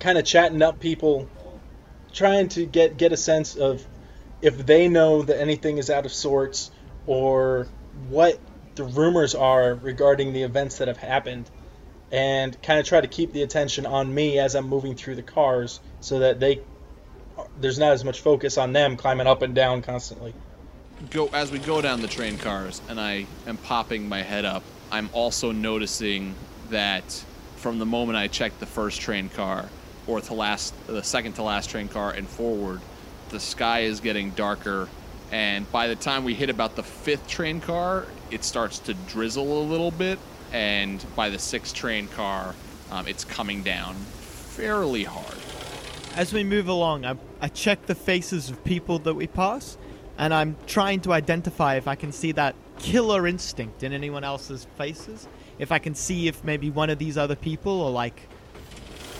kind 0.00 0.18
of 0.18 0.24
chatting 0.24 0.60
up 0.62 0.80
people, 0.80 1.28
trying 2.12 2.48
to 2.48 2.66
get, 2.66 2.96
get 2.96 3.12
a 3.12 3.16
sense 3.16 3.54
of 3.54 3.86
if 4.42 4.66
they 4.66 4.88
know 4.88 5.22
that 5.22 5.40
anything 5.40 5.78
is 5.78 5.90
out 5.90 6.06
of 6.06 6.12
sorts 6.12 6.72
or 7.06 7.68
what 8.08 8.38
the 8.80 8.86
rumors 8.86 9.34
are 9.34 9.74
regarding 9.74 10.32
the 10.32 10.42
events 10.42 10.78
that 10.78 10.88
have 10.88 10.96
happened 10.96 11.50
and 12.10 12.60
kind 12.62 12.80
of 12.80 12.86
try 12.86 12.98
to 12.98 13.06
keep 13.06 13.30
the 13.34 13.42
attention 13.42 13.84
on 13.84 14.12
me 14.12 14.38
as 14.38 14.54
I'm 14.54 14.66
moving 14.66 14.94
through 14.94 15.16
the 15.16 15.22
cars 15.22 15.80
so 16.00 16.18
that 16.20 16.40
they 16.40 16.60
there's 17.60 17.78
not 17.78 17.92
as 17.92 18.04
much 18.04 18.20
focus 18.20 18.56
on 18.56 18.72
them 18.72 18.96
climbing 18.96 19.26
up 19.26 19.42
and 19.42 19.54
down 19.54 19.82
constantly. 19.82 20.32
go 21.10 21.28
as 21.34 21.52
we 21.52 21.58
go 21.58 21.82
down 21.82 22.00
the 22.00 22.08
train 22.08 22.38
cars 22.38 22.80
and 22.88 22.98
I 22.98 23.26
am 23.46 23.58
popping 23.58 24.08
my 24.08 24.22
head 24.22 24.46
up, 24.46 24.62
I'm 24.90 25.10
also 25.12 25.52
noticing 25.52 26.34
that 26.70 27.04
from 27.56 27.78
the 27.78 27.86
moment 27.86 28.16
I 28.16 28.28
checked 28.28 28.60
the 28.60 28.66
first 28.66 29.02
train 29.02 29.28
car 29.28 29.68
or 30.06 30.20
last 30.20 30.72
the 30.86 31.02
second 31.02 31.34
to 31.34 31.42
last 31.42 31.68
train 31.68 31.88
car 31.88 32.12
and 32.12 32.26
forward, 32.26 32.80
the 33.28 33.40
sky 33.40 33.80
is 33.80 34.00
getting 34.00 34.30
darker 34.30 34.88
and 35.30 35.70
by 35.70 35.86
the 35.86 35.96
time 35.96 36.24
we 36.24 36.34
hit 36.34 36.50
about 36.50 36.76
the 36.76 36.82
fifth 36.82 37.26
train 37.28 37.60
car, 37.60 38.06
it 38.30 38.44
starts 38.44 38.78
to 38.80 38.94
drizzle 38.94 39.62
a 39.62 39.64
little 39.64 39.90
bit 39.90 40.18
and 40.52 41.04
by 41.14 41.30
the 41.30 41.38
sixth 41.38 41.74
train 41.74 42.08
car, 42.08 42.54
um, 42.90 43.06
it's 43.06 43.24
coming 43.24 43.62
down 43.62 43.94
fairly 43.94 45.04
hard. 45.04 45.38
As 46.16 46.32
we 46.32 46.42
move 46.42 46.68
along, 46.68 47.04
I, 47.04 47.16
I 47.40 47.48
check 47.48 47.86
the 47.86 47.94
faces 47.94 48.50
of 48.50 48.62
people 48.64 48.98
that 49.00 49.14
we 49.14 49.26
pass, 49.28 49.78
and 50.18 50.34
I'm 50.34 50.56
trying 50.66 51.00
to 51.02 51.12
identify 51.12 51.76
if 51.76 51.86
I 51.86 51.94
can 51.94 52.10
see 52.10 52.32
that 52.32 52.56
killer 52.78 53.26
instinct 53.26 53.82
in 53.82 53.92
anyone 53.92 54.24
else's 54.24 54.66
faces. 54.76 55.28
If 55.58 55.70
I 55.70 55.78
can 55.78 55.94
see 55.94 56.26
if 56.26 56.42
maybe 56.42 56.70
one 56.70 56.90
of 56.90 56.98
these 56.98 57.16
other 57.16 57.36
people 57.36 57.82
are 57.82 57.90
like 57.90 58.20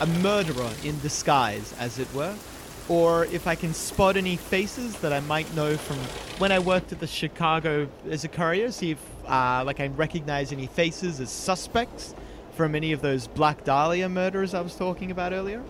a 0.01 0.07
murderer 0.07 0.71
in 0.83 0.99
disguise, 0.99 1.73
as 1.79 1.97
it 1.97 2.13
were, 2.13 2.35
or 2.91 3.23
if 3.27 3.47
I 3.47 3.55
can 3.55 3.73
spot 3.73 4.17
any 4.17 4.35
faces 4.35 4.97
that 4.97 5.13
I 5.13 5.21
might 5.21 5.55
know 5.55 5.77
from 5.77 5.95
when 6.39 6.51
I 6.51 6.59
worked 6.59 6.91
at 6.91 6.99
the 6.99 7.07
Chicago 7.07 7.87
as 8.09 8.25
a 8.25 8.27
courier. 8.27 8.69
See 8.69 8.91
if 8.91 8.99
uh, 9.25 9.63
like 9.65 9.79
I 9.79 9.87
recognize 9.87 10.51
any 10.51 10.67
faces 10.67 11.21
as 11.21 11.31
suspects 11.31 12.13
from 12.51 12.75
any 12.75 12.91
of 12.91 13.01
those 13.01 13.27
Black 13.27 13.63
Dahlia 13.63 14.09
murders 14.09 14.53
I 14.53 14.59
was 14.59 14.75
talking 14.75 15.09
about 15.09 15.31
earlier. 15.31 15.63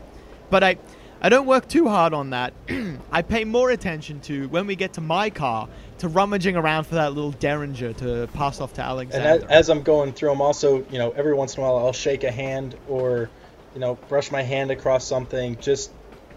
But 0.49 0.63
I, 0.63 0.77
I 1.21 1.29
don't 1.29 1.45
work 1.45 1.67
too 1.67 1.87
hard 1.87 2.15
on 2.15 2.31
that. 2.31 2.53
I 3.11 3.21
pay 3.21 3.45
more 3.45 3.69
attention 3.69 4.19
to 4.21 4.47
when 4.47 4.65
we 4.65 4.75
get 4.75 4.93
to 4.93 5.01
my 5.01 5.29
car 5.29 5.69
to 5.99 6.07
rummaging 6.07 6.55
around 6.55 6.85
for 6.85 6.95
that 6.95 7.13
little 7.13 7.33
derringer 7.33 7.93
to 7.93 8.29
pass 8.33 8.59
off 8.59 8.73
to 8.73 8.81
And 8.81 8.89
Alexander. 8.89 9.45
as, 9.45 9.67
as 9.67 9.69
I'm 9.69 9.83
going 9.83 10.11
through, 10.13 10.31
I'm 10.31 10.41
also, 10.41 10.83
you 10.89 10.97
know, 10.97 11.11
every 11.11 11.35
once 11.35 11.55
in 11.55 11.61
a 11.61 11.67
while 11.67 11.77
I'll 11.77 11.93
shake 11.93 12.23
a 12.23 12.31
hand 12.31 12.75
or, 12.89 13.29
you 13.75 13.79
know, 13.79 13.93
brush 14.09 14.31
my 14.31 14.41
hand 14.41 14.71
across 14.71 15.05
something 15.05 15.59
just 15.59 15.91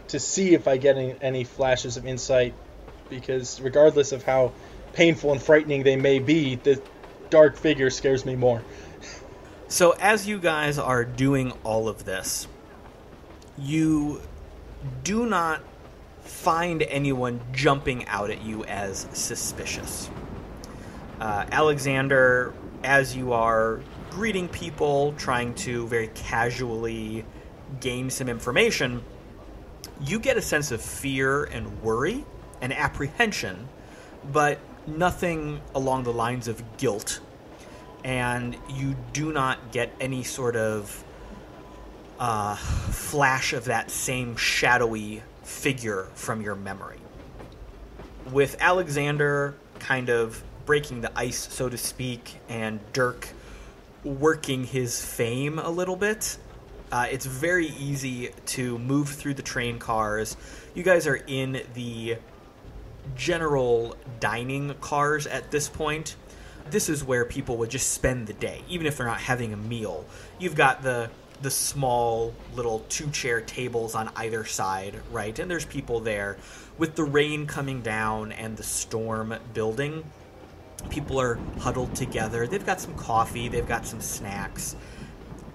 to 0.09 0.19
see 0.19 0.55
if 0.55 0.69
I 0.69 0.77
get 0.77 0.97
any, 0.97 1.15
any 1.21 1.45
flashes 1.45 1.97
of 1.97 2.07
insight 2.07 2.55
because 3.09 3.61
regardless 3.61 4.13
of 4.13 4.23
how 4.23 4.53
painful 4.93 5.33
and 5.33 5.43
frightening 5.43 5.83
they 5.83 5.97
may 5.97 6.19
be, 6.19 6.57
the 6.57 6.81
dark 7.31 7.57
figure 7.57 7.91
scares 7.91 8.25
me 8.25 8.37
more. 8.37 8.63
So, 9.69 9.93
as 9.93 10.27
you 10.27 10.39
guys 10.39 10.79
are 10.79 11.05
doing 11.05 11.53
all 11.65 11.89
of 11.89 12.05
this, 12.05 12.47
you 13.59 14.21
do 15.03 15.27
not 15.27 15.63
find 16.23 16.83
anyone 16.83 17.41
jumping 17.53 18.07
out 18.07 18.31
at 18.31 18.43
you 18.43 18.65
as 18.65 19.07
suspicious. 19.13 20.11
Uh, 21.21 21.47
Alexander, 21.51 22.53
as 22.83 23.17
you 23.17 23.33
are 23.33 23.81
greeting 24.11 24.49
people, 24.49 25.13
trying 25.17 25.55
to 25.55 25.87
very 25.89 26.09
casually 26.09 27.25
gain 27.81 28.11
some 28.11 28.29
information, 28.29 29.03
you 30.03 30.19
get 30.19 30.37
a 30.37 30.43
sense 30.43 30.71
of 30.71 30.81
fear 30.81 31.45
and 31.45 31.83
worry 31.83 32.25
and 32.61 32.73
apprehension, 32.73 33.69
but 34.33 34.59
nothing 34.87 35.61
along 35.75 36.05
the 36.05 36.13
lines 36.13 36.49
of 36.49 36.77
guilt. 36.77 37.21
And 38.05 38.57
you 38.69 38.97
do 39.13 39.33
not 39.33 39.73
get 39.73 39.93
any 40.01 40.25
sort 40.25 40.57
of 40.57 41.05
uh, 42.19 42.57
flash 42.57 43.53
of 43.53 43.67
that 43.67 43.91
same 43.91 44.37
shadowy 44.37 45.23
figure 45.43 46.05
from 46.15 46.43
your 46.43 46.55
memory. 46.55 46.99
With 48.31 48.57
Alexander 48.61 49.55
kind 49.79 50.09
of 50.09 50.43
breaking 50.67 51.03
the 51.03 51.19
ice, 51.19 51.53
so 51.53 51.69
to 51.69 51.77
speak, 51.77 52.39
and 52.49 52.81
Dirk 52.93 53.29
working 54.03 54.65
his 54.65 55.03
fame 55.05 55.59
a 55.59 55.71
little 55.71 55.97
bit, 55.97 56.39
uh, 56.93 57.07
it's 57.11 57.27
very 57.27 57.69
easy 57.69 58.31
to 58.47 58.79
move 58.79 59.09
through 59.09 59.35
the 59.35 59.43
train 59.43 59.79
cars. 59.79 60.37
You 60.75 60.83
guys 60.83 61.07
are 61.07 61.17
in 61.27 61.63
the 61.75 62.17
general 63.17 63.97
dining 64.21 64.75
cars 64.81 65.27
at 65.27 65.51
this 65.51 65.69
point. 65.69 66.17
This 66.71 66.89
is 66.89 67.05
where 67.05 67.25
people 67.25 67.59
would 67.59 67.71
just 67.71 67.93
spend 67.93 68.27
the 68.27 68.33
day, 68.33 68.63
even 68.69 68.87
if 68.87 68.97
they're 68.97 69.07
not 69.07 69.21
having 69.21 69.53
a 69.53 69.57
meal. 69.57 70.05
You've 70.39 70.55
got 70.55 70.83
the 70.83 71.11
the 71.43 71.51
small 71.51 72.33
little 72.55 72.79
two 72.89 73.11
chair 73.11 73.41
tables 73.41 73.95
on 73.95 74.11
either 74.17 74.45
side, 74.45 75.01
right? 75.11 75.39
And 75.39 75.51
there's 75.51 75.67
people 75.67 76.01
there. 76.01 76.39
With 76.79 76.95
the 76.95 77.05
rain 77.05 77.47
coming 77.47 77.83
down 77.83 78.33
and 78.33 78.57
the 78.57 78.63
storm 78.63 79.35
building, 79.53 80.05
people 80.89 81.21
are 81.21 81.39
huddled 81.59 81.95
together. 81.95 82.47
They've 82.47 82.65
got 82.65 82.81
some 82.81 82.95
coffee, 82.95 83.49
they've 83.49 83.69
got 83.69 83.87
some 83.87 84.01
snacks. 84.01 84.77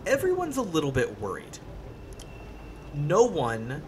Everyone's 0.06 0.58
a 0.58 0.62
little 0.62 0.92
bit 0.92 1.20
worried. 1.20 1.60
No 2.94 3.24
one 3.24 3.84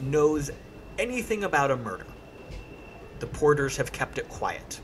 knows 0.00 0.50
anything 0.98 1.44
about 1.44 1.70
a 1.70 1.76
murder. 1.76 2.06
The 3.20 3.26
porters 3.26 3.76
have 3.76 3.92
kept 3.92 4.18
it 4.18 4.28
quiet. 4.28 4.80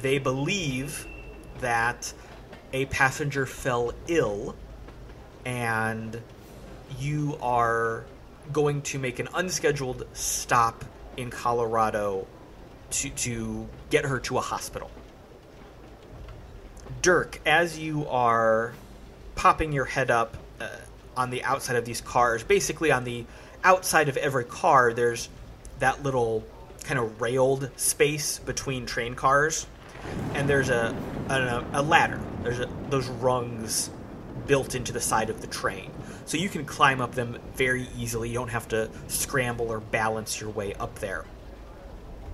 They 0.00 0.18
believe 0.18 1.06
that 1.60 2.12
a 2.72 2.86
passenger 2.86 3.46
fell 3.46 3.92
ill 4.08 4.56
and 5.44 6.20
you 6.98 7.38
are 7.40 8.04
going 8.52 8.82
to 8.82 8.98
make 8.98 9.18
an 9.18 9.28
unscheduled 9.34 10.06
stop 10.12 10.84
in 11.16 11.30
Colorado 11.30 12.26
to, 12.90 13.10
to 13.10 13.68
get 13.90 14.04
her 14.04 14.18
to 14.20 14.38
a 14.38 14.40
hospital. 14.40 14.90
Dirk, 17.02 17.40
as 17.46 17.78
you 17.78 18.06
are 18.08 18.74
popping 19.36 19.72
your 19.72 19.84
head 19.84 20.10
up 20.10 20.36
uh, 20.60 20.68
on 21.16 21.30
the 21.30 21.44
outside 21.44 21.76
of 21.76 21.84
these 21.84 22.00
cars, 22.00 22.42
basically 22.42 22.90
on 22.90 23.04
the 23.04 23.24
outside 23.62 24.08
of 24.08 24.16
every 24.16 24.44
car, 24.44 24.92
there's 24.92 25.28
that 25.78 26.02
little 26.02 26.44
kind 26.82 26.98
of 26.98 27.20
railed 27.20 27.70
space 27.76 28.38
between 28.40 28.86
train 28.86 29.14
cars, 29.14 29.66
and 30.34 30.48
there's 30.48 30.70
a 30.70 30.96
a, 31.28 31.64
a 31.72 31.82
ladder. 31.82 32.20
There's 32.42 32.60
a, 32.60 32.68
those 32.90 33.08
rungs 33.08 33.90
built 34.46 34.74
into 34.74 34.92
the 34.92 35.00
side 35.00 35.30
of 35.30 35.40
the 35.40 35.46
train. 35.46 35.90
So 36.24 36.36
you 36.36 36.48
can 36.48 36.64
climb 36.64 37.00
up 37.00 37.14
them 37.14 37.38
very 37.54 37.88
easily. 37.96 38.28
You 38.28 38.34
don't 38.34 38.50
have 38.50 38.68
to 38.68 38.90
scramble 39.08 39.70
or 39.70 39.80
balance 39.80 40.40
your 40.40 40.50
way 40.50 40.74
up 40.74 40.98
there. 40.98 41.24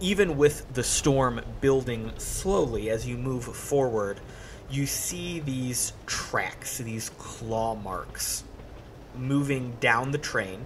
Even 0.01 0.37
with 0.37 0.73
the 0.75 0.83
storm 0.83 1.41
building 1.61 2.13
slowly 2.19 2.91
as 2.91 3.07
you 3.07 3.17
move 3.17 3.45
forward, 3.45 4.21
you 4.73 4.87
see 4.87 5.41
these 5.41 5.93
tracks, 6.07 6.79
these 6.79 7.11
claw 7.11 7.75
marks 7.75 8.43
moving 9.15 9.77
down 9.81 10.11
the 10.11 10.19
train. 10.19 10.65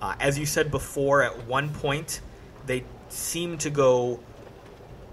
Uh, 0.00 0.14
as 0.20 0.38
you 0.38 0.46
said 0.46 0.70
before, 0.70 1.22
at 1.22 1.46
one 1.46 1.68
point, 1.68 2.20
they 2.66 2.84
seem 3.08 3.58
to 3.58 3.68
go 3.68 4.20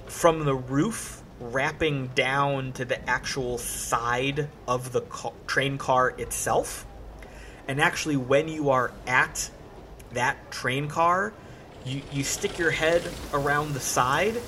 from 0.05 0.45
the 0.45 0.53
roof 0.53 1.23
wrapping 1.39 2.07
down 2.07 2.71
to 2.73 2.85
the 2.85 3.09
actual 3.09 3.57
side 3.57 4.47
of 4.67 4.91
the 4.91 5.01
ca- 5.01 5.31
train 5.47 5.77
car 5.77 6.11
itself. 6.11 6.85
And 7.67 7.81
actually, 7.81 8.17
when 8.17 8.47
you 8.47 8.69
are 8.69 8.91
at 9.07 9.49
that 10.13 10.51
train 10.51 10.87
car, 10.87 11.33
you, 11.85 12.01
you 12.11 12.23
stick 12.23 12.57
your 12.57 12.71
head 12.71 13.03
around 13.33 13.73
the 13.73 13.79
side 13.79 14.39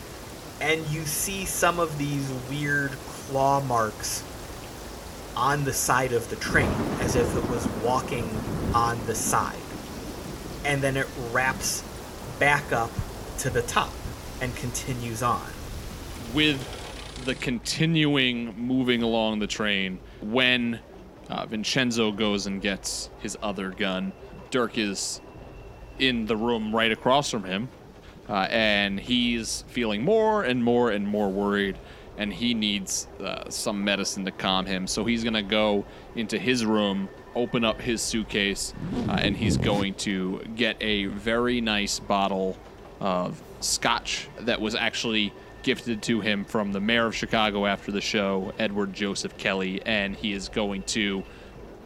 and 0.62 0.86
you 0.90 1.06
see 1.06 1.46
some 1.46 1.80
of 1.80 1.98
these 1.98 2.30
weird 2.50 2.92
claw 3.30 3.62
marks 3.62 4.24
on 5.36 5.64
the 5.64 5.74
side 5.74 6.14
of 6.14 6.28
the 6.30 6.36
train 6.38 6.72
as 7.00 7.16
if 7.16 7.36
it 7.38 7.50
was 7.50 7.68
walking 7.84 8.28
on 8.74 9.00
the 9.06 9.14
side. 9.14 9.56
And 10.66 10.82
then 10.82 10.98
it 10.98 11.08
wraps 11.32 11.84
back 12.40 12.72
up 12.72 12.92
to 13.40 13.50
the 13.50 13.62
top 13.62 13.94
and 14.42 14.54
continues 14.56 15.22
on. 15.22 15.48
with 16.34 16.60
the 17.26 17.36
continuing 17.36 18.56
moving 18.58 19.04
along 19.04 19.40
the 19.40 19.48
train, 19.48 20.00
when 20.22 20.80
uh, 21.30 21.46
Vincenzo 21.46 22.12
goes 22.12 22.48
and 22.48 22.62
gets 22.62 23.10
his 23.20 23.38
other 23.42 23.72
gun, 23.72 24.12
Dirk 24.52 24.78
is 24.78 25.22
in 26.00 26.26
the 26.26 26.36
room 26.36 26.74
right 26.76 26.92
across 26.92 27.30
from 27.30 27.44
him, 27.44 27.68
uh, 28.30 28.48
and 28.50 29.00
he's 29.00 29.64
feeling 29.68 30.04
more 30.04 30.44
and 30.44 30.64
more 30.64 30.92
and 30.92 31.08
more 31.08 31.30
worried, 31.30 31.78
and 32.20 32.34
he 32.34 32.54
needs 32.54 33.08
uh, 33.24 33.50
some 33.50 33.84
medicine 33.84 34.26
to 34.26 34.32
calm 34.32 34.66
him. 34.66 34.86
So 34.86 35.06
he's 35.06 35.24
gonna 35.24 35.42
go 35.42 35.86
into 36.16 36.38
his 36.38 36.66
room, 36.66 37.10
open 37.34 37.64
up 37.64 37.82
his 37.82 38.02
suitcase, 38.02 38.74
uh, 39.08 39.14
and 39.14 39.36
he's 39.36 39.58
going 39.58 39.96
to 39.96 40.42
get 40.56 40.78
a 40.82 41.06
very 41.06 41.62
nice 41.62 41.98
bottle 41.98 42.58
of 43.00 43.42
scotch 43.62 44.28
that 44.42 44.60
was 44.60 44.76
actually 44.76 45.34
gifted 45.64 46.02
to 46.04 46.20
him 46.20 46.44
from 46.44 46.74
the 46.74 46.80
mayor 46.80 47.08
of 47.08 47.16
Chicago 47.16 47.66
after 47.66 47.92
the 47.92 48.02
show, 48.02 48.54
Edward 48.60 48.94
Joseph 48.94 49.38
Kelly, 49.38 49.82
and 49.86 50.16
he 50.16 50.34
is 50.34 50.50
going 50.50 50.84
to 50.84 51.24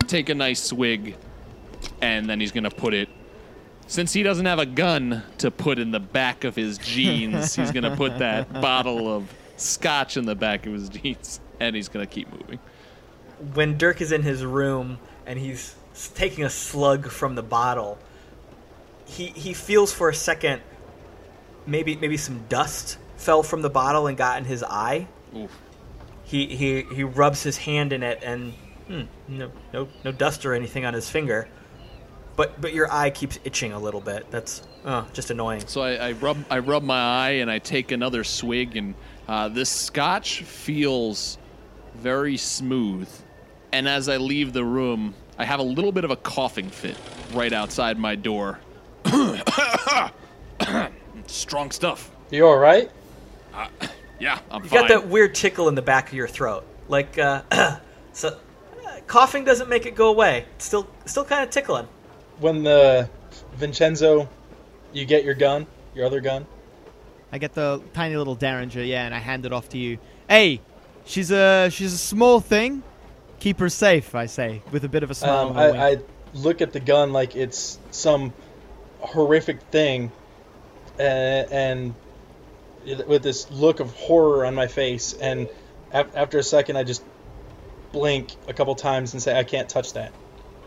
take 0.07 0.29
a 0.29 0.35
nice 0.35 0.61
swig 0.61 1.15
and 2.01 2.29
then 2.29 2.39
he's 2.39 2.51
going 2.51 2.63
to 2.63 2.71
put 2.71 2.93
it 2.93 3.09
since 3.87 4.13
he 4.13 4.23
doesn't 4.23 4.45
have 4.45 4.59
a 4.59 4.65
gun 4.65 5.23
to 5.39 5.51
put 5.51 5.77
in 5.77 5.91
the 5.91 5.99
back 5.99 6.43
of 6.43 6.55
his 6.55 6.77
jeans, 6.77 7.55
he's 7.55 7.71
going 7.71 7.83
to 7.83 7.95
put 7.95 8.19
that 8.19 8.51
bottle 8.61 9.13
of 9.13 9.31
scotch 9.63 10.17
in 10.17 10.25
the 10.25 10.35
back 10.35 10.65
of 10.65 10.73
his 10.73 10.89
jeans 10.89 11.39
and 11.59 11.75
he's 11.75 11.89
to 11.89 12.05
keep 12.05 12.31
moving. 12.31 12.59
when 13.53 13.77
Dirk 13.77 14.01
is 14.01 14.11
in 14.11 14.21
his 14.23 14.43
room 14.43 14.99
and 15.25 15.39
he's 15.39 15.75
taking 16.15 16.43
a 16.43 16.49
slug 16.49 17.07
from 17.07 17.35
the 17.35 17.43
bottle, 17.43 17.97
he 19.05 19.27
he 19.27 19.53
feels 19.53 19.93
for 19.93 20.09
a 20.09 20.15
second 20.15 20.61
maybe 21.65 21.95
maybe 21.95 22.17
some 22.17 22.45
dust 22.49 22.97
fell 23.17 23.43
from 23.43 23.61
the 23.61 23.69
bottle 23.69 24.07
and 24.07 24.17
got 24.17 24.37
in 24.37 24.45
his 24.45 24.63
eye. 24.63 25.07
Oof. 25.35 25.51
He 26.23 26.47
he 26.47 26.81
he 26.81 27.03
rubs 27.03 27.43
his 27.43 27.57
hand 27.57 27.93
in 27.93 28.03
it 28.03 28.19
and 28.23 28.53
hmm, 28.87 29.03
no 29.27 29.51
no 29.73 29.87
no 30.03 30.11
dust 30.11 30.45
or 30.45 30.53
anything 30.53 30.85
on 30.85 30.93
his 30.93 31.09
finger. 31.09 31.47
But 32.35 32.59
but 32.59 32.73
your 32.73 32.91
eye 32.91 33.11
keeps 33.11 33.39
itching 33.43 33.73
a 33.73 33.79
little 33.79 34.01
bit. 34.01 34.29
That's 34.31 34.63
oh, 34.85 35.07
just 35.13 35.29
annoying. 35.29 35.63
So 35.67 35.81
I, 35.81 36.09
I 36.09 36.11
rub 36.13 36.37
I 36.49 36.59
rub 36.59 36.83
my 36.83 36.99
eye 36.99 37.31
and 37.31 37.51
I 37.51 37.59
take 37.59 37.91
another 37.91 38.23
swig 38.23 38.75
and 38.75 38.95
uh, 39.27 39.49
this 39.49 39.69
scotch 39.69 40.43
feels 40.43 41.37
very 41.95 42.37
smooth. 42.37 43.09
And 43.71 43.87
as 43.87 44.09
I 44.09 44.17
leave 44.17 44.53
the 44.53 44.63
room, 44.63 45.15
I 45.37 45.45
have 45.45 45.59
a 45.59 45.63
little 45.63 45.91
bit 45.91 46.03
of 46.03 46.11
a 46.11 46.15
coughing 46.15 46.69
fit 46.69 46.97
right 47.33 47.51
outside 47.53 47.97
my 47.97 48.15
door. 48.15 48.59
Strong 51.27 51.71
stuff. 51.71 52.11
You 52.29 52.47
all 52.47 52.57
right? 52.57 52.89
Yeah, 54.19 54.39
I'm 54.51 54.63
You 54.63 54.69
fine. 54.69 54.79
got 54.81 54.87
that 54.89 55.07
weird 55.07 55.35
tickle 55.35 55.67
in 55.69 55.75
the 55.75 55.81
back 55.81 56.07
of 56.09 56.13
your 56.13 56.27
throat. 56.27 56.65
Like 56.87 57.17
uh, 57.17 57.41
so 58.13 58.29
uh, 58.29 58.99
coughing 59.07 59.43
doesn't 59.43 59.69
make 59.69 59.85
it 59.85 59.95
go 59.95 60.09
away. 60.09 60.45
It's 60.55 60.65
still 60.65 60.87
still 61.05 61.25
kind 61.25 61.43
of 61.43 61.49
tickling. 61.49 61.87
When 62.39 62.63
the 62.63 63.09
Vincenzo, 63.55 64.27
you 64.91 65.05
get 65.05 65.23
your 65.23 65.35
gun, 65.35 65.65
your 65.95 66.05
other 66.05 66.19
gun. 66.21 66.45
I 67.33 67.39
get 67.39 67.53
the 67.53 67.81
tiny 67.93 68.15
little 68.15 68.35
derringer, 68.35 68.83
yeah, 68.83 69.05
and 69.05 69.13
I 69.13 69.17
hand 69.17 69.47
it 69.47 69.51
off 69.51 69.67
to 69.69 69.77
you. 69.79 69.97
Hey, 70.29 70.61
she's 71.03 71.31
a 71.31 71.69
she's 71.71 71.91
a 71.91 71.97
small 71.97 72.39
thing. 72.39 72.83
Keep 73.39 73.59
her 73.59 73.69
safe, 73.69 74.13
I 74.13 74.27
say, 74.27 74.61
with 74.71 74.83
a 74.83 74.87
bit 74.87 75.01
of 75.01 75.09
a 75.09 75.15
smile. 75.15 75.47
Um, 75.49 75.57
and 75.57 75.59
a 75.59 75.71
wink. 75.71 75.77
I, 75.77 75.89
I 75.89 75.97
look 76.35 76.61
at 76.61 76.73
the 76.73 76.79
gun 76.79 77.11
like 77.11 77.35
it's 77.35 77.79
some 77.89 78.33
horrific 78.99 79.63
thing, 79.63 80.11
uh, 80.99 81.01
and 81.01 81.95
with 82.85 83.23
this 83.23 83.49
look 83.49 83.79
of 83.79 83.91
horror 83.95 84.45
on 84.45 84.53
my 84.53 84.67
face, 84.67 85.13
and 85.13 85.49
af- 85.91 86.15
after 86.15 86.37
a 86.37 86.43
second, 86.43 86.77
I 86.77 86.83
just 86.83 87.03
blink 87.91 88.35
a 88.47 88.53
couple 88.53 88.75
times 88.75 89.13
and 89.13 89.21
say, 89.23 89.35
"I 89.35 89.43
can't 89.43 89.67
touch 89.67 89.93
that." 89.93 90.13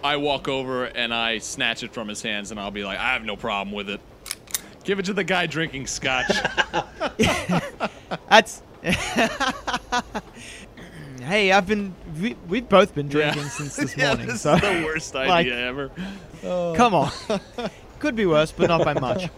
I 0.03 0.17
walk 0.17 0.49
over 0.49 0.85
and 0.85 1.15
I 1.15 1.39
snatch 1.39 1.85
it 1.85 1.95
from 1.95 2.09
his 2.09 2.23
hands, 2.23 2.51
and 2.51 2.59
I'll 2.59 2.73
be 2.73 2.85
like, 2.85 2.99
I 2.99 3.13
have 3.13 3.25
no 3.25 3.37
problem 3.37 3.75
with 3.75 3.89
it. 3.89 4.01
Give 4.87 4.99
it 4.99 5.05
to 5.07 5.13
the 5.13 5.25
guy 5.25 5.47
drinking 5.47 5.87
scotch. 5.89 6.31
That's. 8.31 8.63
hey, 11.21 11.51
I've 11.53 11.67
been. 11.67 11.95
We, 12.21 12.37
we've 12.49 12.69
both 12.69 12.95
been 12.95 13.09
drinking 13.09 13.43
Yeah. 13.43 13.49
since 13.49 13.77
this 13.77 13.97
Yeah, 13.99 14.09
morning. 14.09 14.27
this 14.29 14.43
so 14.43 14.55
is 14.55 14.61
the 14.61 14.83
worst 14.85 15.15
idea 15.17 15.29
like- 15.31 15.47
ever. 15.61 15.91
come 16.77 16.95
on. 16.95 17.11
Could 17.99 18.15
be 18.15 18.27
worse, 18.27 18.53
but 18.53 18.69
not 18.69 18.85
by 18.85 18.93
much. 18.95 19.29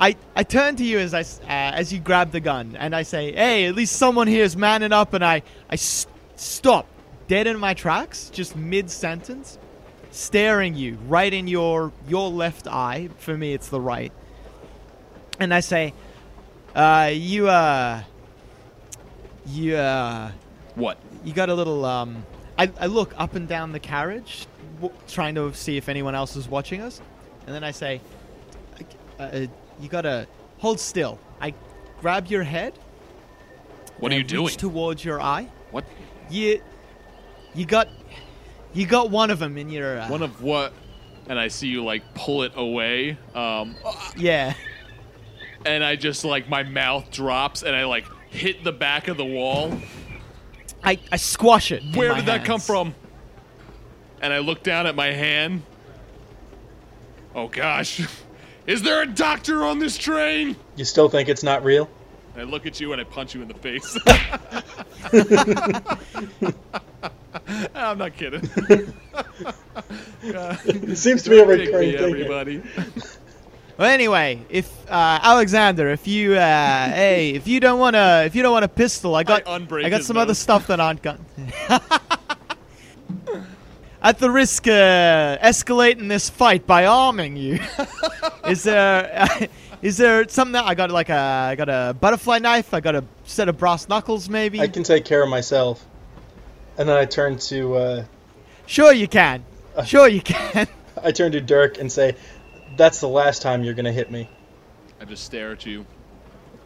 I, 0.00 0.16
I 0.34 0.42
turn 0.42 0.74
to 0.76 0.84
you 0.84 0.98
as 0.98 1.14
I 1.14 1.20
uh, 1.20 1.72
as 1.72 1.92
you 1.92 2.00
grab 2.00 2.32
the 2.32 2.40
gun, 2.40 2.76
and 2.78 2.94
I 2.96 3.02
say, 3.04 3.32
"Hey, 3.32 3.66
at 3.66 3.76
least 3.76 3.94
someone 3.96 4.26
here 4.26 4.42
is 4.44 4.56
manning 4.56 4.92
up." 4.92 5.14
And 5.14 5.24
I 5.24 5.36
I 5.70 5.74
s- 5.74 6.08
stop 6.34 6.86
dead 7.28 7.46
in 7.46 7.58
my 7.60 7.74
tracks, 7.74 8.28
just 8.30 8.56
mid 8.56 8.90
sentence, 8.90 9.56
staring 10.10 10.74
you 10.74 10.98
right 11.06 11.32
in 11.32 11.46
your 11.46 11.92
your 12.08 12.28
left 12.28 12.66
eye. 12.66 13.08
For 13.18 13.36
me, 13.38 13.54
it's 13.54 13.68
the 13.68 13.80
right. 13.80 14.12
And 15.40 15.52
I 15.52 15.60
say, 15.60 15.92
uh, 16.74 17.10
"You 17.12 17.48
uh, 17.48 18.02
you 19.46 19.76
uh." 19.76 20.30
What? 20.74 20.98
you 21.22 21.34
got 21.34 21.50
a 21.50 21.54
little 21.54 21.84
um 21.84 22.24
I, 22.58 22.72
I 22.80 22.86
look 22.86 23.12
up 23.18 23.34
and 23.34 23.46
down 23.46 23.72
the 23.72 23.78
carriage 23.78 24.46
w- 24.80 24.94
trying 25.06 25.34
to 25.34 25.52
see 25.52 25.76
if 25.76 25.90
anyone 25.90 26.14
else 26.14 26.34
is 26.34 26.48
watching 26.48 26.80
us 26.80 27.00
and 27.46 27.54
then 27.54 27.62
i 27.62 27.70
say 27.72 28.00
uh, 29.20 29.22
uh, 29.22 29.46
you 29.78 29.88
gotta 29.90 30.26
hold 30.58 30.80
still 30.80 31.18
i 31.42 31.52
grab 32.00 32.26
your 32.28 32.42
head 32.42 32.72
What 33.98 34.10
and 34.10 34.12
are 34.12 34.14
I 34.14 34.18
you 34.18 34.24
doing? 34.24 34.46
reach 34.46 34.56
towards 34.56 35.04
your 35.04 35.20
eye 35.20 35.46
What? 35.70 35.84
you 36.30 36.62
you 37.54 37.66
got 37.66 37.88
you 38.72 38.86
got 38.86 39.10
one 39.10 39.30
of 39.30 39.38
them 39.38 39.58
in 39.58 39.68
your 39.68 40.00
uh, 40.00 40.08
One 40.08 40.22
of 40.22 40.42
what? 40.42 40.72
And 41.28 41.38
I 41.38 41.48
see 41.48 41.68
you 41.68 41.84
like 41.84 42.02
pull 42.14 42.42
it 42.44 42.52
away. 42.56 43.18
Um, 43.34 43.76
yeah 44.16 44.54
and 45.64 45.84
I 45.84 45.96
just 45.96 46.24
like 46.24 46.48
my 46.48 46.62
mouth 46.62 47.10
drops 47.10 47.62
and 47.62 47.74
I 47.74 47.84
like 47.84 48.04
hit 48.30 48.64
the 48.64 48.72
back 48.72 49.08
of 49.08 49.16
the 49.16 49.24
wall. 49.24 49.72
i, 50.82 50.98
I 51.10 51.16
squash 51.16 51.72
it 51.72 51.82
in 51.82 51.92
Where 51.92 52.10
my 52.10 52.16
did 52.16 52.26
that 52.26 52.44
come 52.44 52.60
from? 52.60 52.94
And 54.20 54.32
I 54.32 54.38
look 54.38 54.62
down 54.62 54.86
at 54.86 54.94
my 54.94 55.12
hand. 55.12 55.62
Oh 57.34 57.48
gosh. 57.48 58.00
Is 58.66 58.82
there 58.82 59.02
a 59.02 59.06
doctor 59.06 59.64
on 59.64 59.78
this 59.80 59.98
train? 59.98 60.54
You 60.76 60.84
still 60.84 61.08
think 61.08 61.28
it's 61.28 61.42
not 61.42 61.64
real? 61.64 61.90
And 62.34 62.42
I 62.42 62.44
look 62.44 62.66
at 62.66 62.80
you 62.80 62.92
and 62.92 63.00
I 63.00 63.04
punch 63.04 63.34
you 63.34 63.42
in 63.42 63.48
the 63.48 63.54
face. 63.54 63.98
I'm 67.74 67.98
not 67.98 68.16
kidding. 68.16 68.48
It 70.64 70.96
seems 70.98 71.22
to 71.24 71.30
be 71.30 71.40
a 71.40 71.46
Pick 71.46 71.48
recurring 71.66 71.92
me, 71.92 71.96
thing. 71.96 72.14
here. 72.16 72.22
everybody. 72.22 72.62
Well, 73.78 73.90
anyway, 73.90 74.44
if 74.50 74.70
uh, 74.90 75.18
Alexander, 75.22 75.90
if 75.90 76.06
you 76.06 76.34
uh, 76.34 76.88
hey, 76.88 77.30
if 77.30 77.48
you 77.48 77.60
don't 77.60 77.78
want 77.78 77.94
to, 77.94 78.24
if 78.26 78.34
you 78.34 78.42
don't 78.42 78.52
want 78.52 78.64
a 78.64 78.68
pistol, 78.68 79.14
I 79.14 79.22
got, 79.22 79.46
I 79.48 79.54
I 79.54 79.88
got 79.88 79.98
his 79.98 80.06
some 80.06 80.16
other 80.16 80.34
stuff 80.34 80.66
that 80.66 80.80
aren't 80.80 81.02
gun. 81.02 81.24
At 84.02 84.18
the 84.18 84.30
risk 84.30 84.66
uh, 84.66 85.38
escalating 85.38 86.08
this 86.08 86.28
fight 86.28 86.66
by 86.66 86.86
arming 86.86 87.36
you, 87.36 87.60
is 88.48 88.64
there 88.64 89.48
is 89.80 89.96
there 89.96 90.28
something 90.28 90.54
that 90.54 90.64
I 90.64 90.74
got 90.74 90.90
like 90.90 91.08
a 91.08 91.14
I 91.50 91.54
got 91.54 91.68
a 91.68 91.94
butterfly 91.94 92.40
knife, 92.40 92.74
I 92.74 92.80
got 92.80 92.96
a 92.96 93.04
set 93.24 93.48
of 93.48 93.58
brass 93.58 93.88
knuckles, 93.88 94.28
maybe? 94.28 94.60
I 94.60 94.66
can 94.66 94.82
take 94.82 95.04
care 95.04 95.22
of 95.22 95.28
myself. 95.28 95.86
And 96.78 96.88
then 96.88 96.96
I 96.96 97.04
turn 97.04 97.38
to 97.38 97.74
uh, 97.76 98.04
Sure, 98.66 98.92
you 98.92 99.06
can. 99.06 99.44
Sure, 99.84 100.08
you 100.08 100.20
can. 100.20 100.66
I 101.02 101.12
turn 101.12 101.32
to 101.32 101.40
Dirk 101.40 101.78
and 101.78 101.90
say, 101.90 102.16
"That's 102.76 103.00
the 103.00 103.08
last 103.08 103.42
time 103.42 103.62
you're 103.64 103.74
gonna 103.74 103.92
hit 103.92 104.10
me." 104.10 104.28
I 105.00 105.04
just 105.04 105.24
stare 105.24 105.52
at 105.52 105.66
you. 105.66 105.84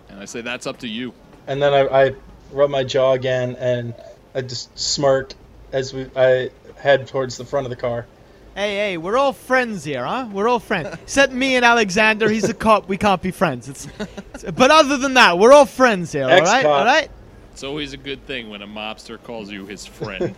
And 0.08 0.20
I 0.20 0.24
say, 0.26 0.40
that's 0.42 0.66
up 0.66 0.78
to 0.80 0.88
you. 0.88 1.12
And 1.46 1.60
then 1.60 1.72
I, 1.74 2.06
I 2.08 2.14
rub 2.52 2.70
my 2.70 2.84
jaw 2.84 3.12
again 3.12 3.56
and 3.58 3.94
I 4.34 4.42
just 4.42 4.76
smirk 4.78 5.32
as 5.72 5.92
we 5.94 6.08
I 6.14 6.50
head 6.76 7.06
towards 7.08 7.38
the 7.38 7.44
front 7.44 7.66
of 7.66 7.70
the 7.70 7.76
car. 7.76 8.06
Hey, 8.54 8.76
hey, 8.76 8.96
we're 8.98 9.16
all 9.18 9.32
friends 9.32 9.84
here, 9.84 10.04
huh? 10.04 10.28
We're 10.32 10.48
all 10.48 10.60
friends. 10.60 10.94
Except 11.02 11.32
me 11.32 11.56
and 11.56 11.64
Alexander. 11.64 12.28
He's 12.28 12.48
a 12.48 12.54
cop. 12.54 12.88
We 12.88 12.96
can't 12.98 13.20
be 13.20 13.30
friends. 13.30 13.68
It's, 13.68 13.86
it's- 13.98 14.44
but 14.54 14.70
other 14.70 14.96
than 14.96 15.14
that, 15.14 15.38
we're 15.38 15.52
all 15.52 15.66
friends 15.66 16.12
here. 16.12 16.24
All 16.24 16.30
right, 16.30 16.40
Ex-cop. 16.42 16.64
all 16.66 16.84
right. 16.84 17.10
It's 17.52 17.64
always 17.64 17.94
a 17.94 17.96
good 17.98 18.24
thing 18.26 18.48
when 18.50 18.60
a 18.62 18.66
mobster 18.66 19.22
calls 19.22 19.50
you 19.50 19.64
his 19.66 19.86
friend. 19.86 20.34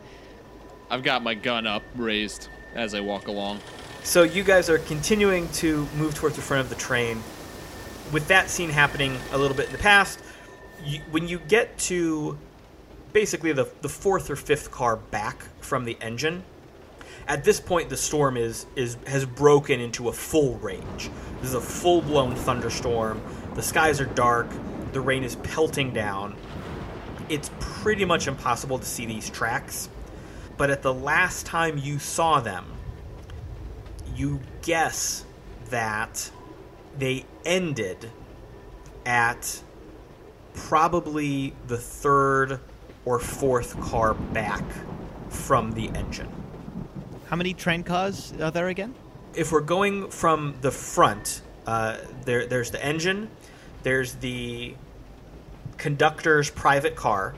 I've 0.90 1.02
got 1.02 1.22
my 1.22 1.34
gun 1.34 1.66
up, 1.66 1.82
raised, 1.96 2.48
as 2.74 2.94
I 2.94 3.00
walk 3.00 3.26
along. 3.28 3.58
So 4.02 4.22
you 4.22 4.42
guys 4.42 4.70
are 4.70 4.78
continuing 4.78 5.48
to 5.52 5.86
move 5.96 6.14
towards 6.14 6.36
the 6.36 6.42
front 6.42 6.62
of 6.62 6.70
the 6.70 6.76
train. 6.76 7.22
With 8.12 8.26
that 8.28 8.48
scene 8.48 8.70
happening 8.70 9.16
a 9.32 9.38
little 9.38 9.56
bit 9.56 9.66
in 9.66 9.72
the 9.72 9.78
past, 9.78 10.20
you, 10.84 11.00
when 11.10 11.28
you 11.28 11.38
get 11.40 11.76
to 11.78 12.38
basically 13.12 13.52
the, 13.52 13.68
the 13.82 13.88
fourth 13.88 14.30
or 14.30 14.36
fifth 14.36 14.70
car 14.70 14.96
back 14.96 15.44
from 15.60 15.84
the 15.84 15.98
engine, 16.00 16.42
at 17.26 17.44
this 17.44 17.60
point 17.60 17.90
the 17.90 17.96
storm 17.96 18.36
is, 18.36 18.66
is 18.76 18.96
has 19.06 19.26
broken 19.26 19.80
into 19.80 20.08
a 20.08 20.12
full 20.12 20.56
rage. 20.56 21.10
This 21.40 21.50
is 21.50 21.54
a 21.54 21.60
full 21.60 22.00
blown 22.00 22.34
thunderstorm. 22.34 23.20
The 23.54 23.62
skies 23.62 24.00
are 24.00 24.06
dark. 24.06 24.48
The 24.92 25.00
rain 25.00 25.22
is 25.22 25.36
pelting 25.36 25.92
down. 25.92 26.34
It's 27.28 27.50
pretty 27.60 28.06
much 28.06 28.26
impossible 28.26 28.78
to 28.78 28.86
see 28.86 29.04
these 29.04 29.28
tracks. 29.28 29.90
But 30.56 30.70
at 30.70 30.80
the 30.82 30.94
last 30.94 31.44
time 31.44 31.76
you 31.76 31.98
saw 31.98 32.40
them, 32.40 32.64
you 34.18 34.40
guess 34.62 35.24
that 35.70 36.30
they 36.98 37.24
ended 37.44 38.10
at 39.06 39.62
probably 40.54 41.54
the 41.68 41.76
third 41.76 42.60
or 43.04 43.18
fourth 43.18 43.80
car 43.80 44.14
back 44.14 44.64
from 45.28 45.72
the 45.72 45.88
engine. 45.90 46.28
How 47.28 47.36
many 47.36 47.54
train 47.54 47.84
cars 47.84 48.32
are 48.40 48.50
there 48.50 48.68
again? 48.68 48.94
If 49.34 49.52
we're 49.52 49.60
going 49.60 50.10
from 50.10 50.56
the 50.62 50.70
front, 50.70 51.42
uh, 51.66 51.98
there, 52.24 52.46
there's 52.46 52.70
the 52.70 52.84
engine, 52.84 53.30
there's 53.82 54.14
the 54.16 54.74
conductor's 55.76 56.50
private 56.50 56.96
car, 56.96 57.34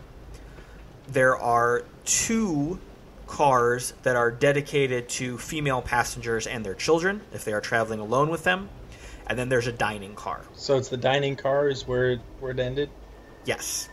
there 1.08 1.36
are 1.36 1.84
two 2.04 2.78
cars 3.30 3.94
that 4.02 4.16
are 4.16 4.30
dedicated 4.30 5.08
to 5.08 5.38
female 5.38 5.80
passengers 5.80 6.48
and 6.48 6.66
their 6.66 6.74
children 6.74 7.20
if 7.32 7.44
they 7.44 7.52
are 7.52 7.60
traveling 7.60 8.00
alone 8.00 8.28
with 8.28 8.42
them, 8.42 8.68
and 9.28 9.38
then 9.38 9.48
there's 9.48 9.68
a 9.68 9.72
dining 9.72 10.14
car. 10.14 10.44
So 10.54 10.76
it's 10.76 10.88
the 10.88 10.96
dining 10.96 11.36
car 11.36 11.68
is 11.68 11.86
where 11.86 12.10
it, 12.10 12.20
where 12.40 12.50
it 12.50 12.58
ended. 12.58 12.90
Yes. 13.44 13.88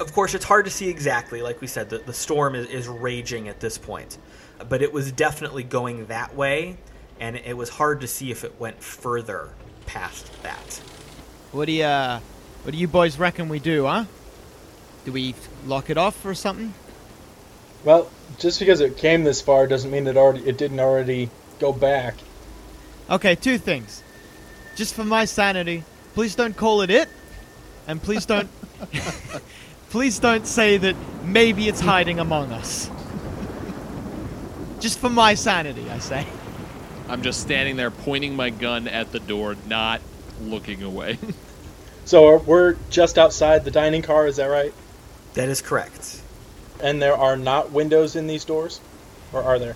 Of 0.00 0.12
course, 0.14 0.34
it's 0.34 0.46
hard 0.46 0.64
to 0.64 0.70
see 0.70 0.88
exactly. 0.88 1.42
Like 1.42 1.60
we 1.60 1.66
said, 1.66 1.90
the, 1.90 1.98
the 1.98 2.14
storm 2.14 2.54
is, 2.54 2.66
is 2.68 2.88
raging 2.88 3.48
at 3.48 3.60
this 3.60 3.76
point. 3.76 4.16
But 4.68 4.80
it 4.80 4.92
was 4.92 5.12
definitely 5.12 5.62
going 5.62 6.06
that 6.06 6.34
way, 6.34 6.78
and 7.20 7.36
it 7.36 7.56
was 7.56 7.68
hard 7.68 8.00
to 8.00 8.08
see 8.08 8.30
if 8.30 8.44
it 8.44 8.58
went 8.58 8.82
further 8.82 9.50
past 9.84 10.30
that. 10.42 10.80
What 11.52 11.66
do 11.66 11.72
you, 11.72 11.84
uh, 11.84 12.20
what 12.62 12.72
do 12.72 12.78
you 12.78 12.88
boys 12.88 13.18
reckon 13.18 13.50
we 13.50 13.58
do, 13.58 13.84
huh? 13.84 14.06
Do 15.04 15.12
we 15.12 15.34
lock 15.66 15.90
it 15.90 15.98
off 15.98 16.24
or 16.24 16.34
something? 16.34 16.72
Well, 17.84 18.08
just 18.38 18.58
because 18.58 18.80
it 18.80 18.96
came 18.96 19.24
this 19.24 19.40
far 19.40 19.66
doesn't 19.66 19.90
mean 19.90 20.06
it 20.06 20.16
already 20.16 20.46
it 20.48 20.58
didn't 20.58 20.80
already 20.80 21.30
go 21.58 21.72
back. 21.72 22.14
Okay, 23.10 23.34
two 23.34 23.58
things. 23.58 24.02
Just 24.76 24.94
for 24.94 25.04
my 25.04 25.24
sanity, 25.24 25.84
please 26.14 26.34
don't 26.34 26.56
call 26.56 26.80
it 26.80 26.90
it, 26.90 27.08
and 27.86 28.02
please 28.02 28.26
don't, 28.26 28.48
please 29.90 30.18
don't 30.18 30.46
say 30.46 30.78
that 30.78 30.96
maybe 31.22 31.68
it's 31.68 31.80
hiding 31.80 32.18
among 32.18 32.50
us. 32.50 32.90
Just 34.80 34.98
for 34.98 35.10
my 35.10 35.34
sanity, 35.34 35.88
I 35.90 35.98
say. 35.98 36.26
I'm 37.08 37.22
just 37.22 37.40
standing 37.40 37.76
there 37.76 37.90
pointing 37.90 38.34
my 38.34 38.50
gun 38.50 38.88
at 38.88 39.12
the 39.12 39.20
door, 39.20 39.56
not 39.66 40.00
looking 40.40 40.82
away. 40.82 41.18
So 42.06 42.36
we're 42.36 42.76
just 42.90 43.16
outside 43.16 43.64
the 43.64 43.70
dining 43.70 44.02
car, 44.02 44.26
is 44.26 44.36
that 44.36 44.46
right? 44.46 44.74
That 45.34 45.48
is 45.48 45.62
correct. 45.62 46.20
And 46.84 47.02
there 47.02 47.16
are 47.16 47.36
not 47.36 47.72
windows 47.72 48.14
in 48.14 48.28
these 48.28 48.44
doors, 48.44 48.80
or 49.32 49.42
are 49.42 49.58
there? 49.58 49.74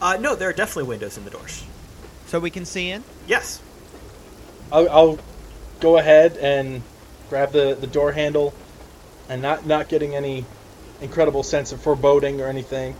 Uh, 0.00 0.16
no, 0.16 0.34
there 0.34 0.48
are 0.48 0.52
definitely 0.52 0.88
windows 0.88 1.16
in 1.16 1.24
the 1.24 1.30
doors. 1.30 1.64
So 2.26 2.40
we 2.40 2.50
can 2.50 2.64
see 2.64 2.90
in. 2.90 3.04
Yes. 3.28 3.62
I'll, 4.72 4.90
I'll 4.90 5.18
go 5.78 5.98
ahead 5.98 6.36
and 6.38 6.82
grab 7.28 7.52
the, 7.52 7.76
the 7.78 7.86
door 7.86 8.10
handle, 8.10 8.54
and 9.28 9.42
not 9.42 9.66
not 9.66 9.88
getting 9.88 10.16
any 10.16 10.44
incredible 11.00 11.42
sense 11.42 11.72
of 11.72 11.80
foreboding 11.80 12.40
or 12.40 12.48
anything. 12.48 12.96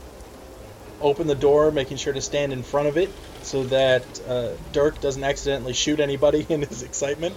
Open 1.01 1.27
the 1.27 1.35
door, 1.35 1.73
making 1.73 1.97
sure 1.97 2.13
to 2.13 2.21
stand 2.21 2.53
in 2.53 2.63
front 2.63 2.87
of 2.89 2.97
it 2.97 3.11
so 3.43 3.65
that 3.65 4.05
uh, 4.29 4.51
Dirk 4.73 5.01
doesn't 5.01 5.25
accidentally 5.25 5.73
shoot 5.73 5.99
anybody 5.99 6.47
in 6.49 6.61
his 6.61 6.83
excitement. 6.83 7.35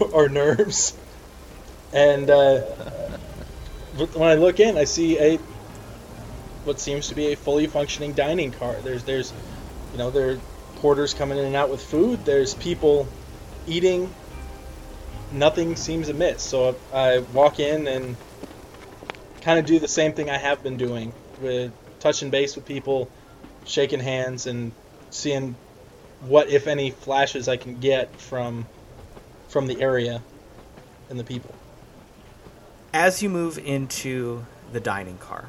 or 0.12 0.28
nerves. 0.28 0.96
And 1.92 2.30
uh, 2.30 2.62
when 4.06 4.28
I 4.28 4.34
look 4.34 4.60
in, 4.60 4.76
I 4.76 4.84
see 4.84 5.18
a 5.18 5.36
what 6.64 6.78
seems 6.78 7.08
to 7.08 7.14
be 7.14 7.32
a 7.32 7.36
fully 7.36 7.66
functioning 7.66 8.12
dining 8.12 8.52
car. 8.52 8.74
There's 8.82 9.04
there's 9.04 9.32
you 9.92 9.98
know 9.98 10.10
there 10.10 10.30
are 10.30 10.40
porters 10.76 11.14
coming 11.14 11.38
in 11.38 11.44
and 11.44 11.56
out 11.56 11.70
with 11.70 11.82
food. 11.82 12.24
There's 12.24 12.54
people 12.54 13.06
eating. 13.66 14.12
Nothing 15.32 15.76
seems 15.76 16.08
amiss. 16.08 16.42
So 16.42 16.76
I 16.92 17.18
walk 17.18 17.60
in 17.60 17.86
and 17.86 18.16
kind 19.42 19.58
of 19.58 19.66
do 19.66 19.78
the 19.78 19.88
same 19.88 20.12
thing 20.12 20.28
I 20.28 20.38
have 20.38 20.62
been 20.62 20.76
doing 20.76 21.12
with 21.40 21.72
touching 22.00 22.30
base 22.30 22.56
with 22.56 22.66
people, 22.66 23.08
shaking 23.64 24.00
hands, 24.00 24.46
and 24.46 24.72
seeing 25.10 25.54
what, 26.26 26.48
if 26.48 26.66
any, 26.66 26.90
flashes 26.90 27.48
I 27.48 27.56
can 27.56 27.78
get 27.78 28.12
from 28.20 28.66
from 29.48 29.66
the 29.66 29.80
area 29.80 30.22
and 31.08 31.18
the 31.18 31.24
people. 31.24 31.54
As 32.92 33.22
you 33.22 33.28
move 33.28 33.56
into 33.56 34.44
the 34.72 34.80
dining 34.80 35.18
car, 35.18 35.48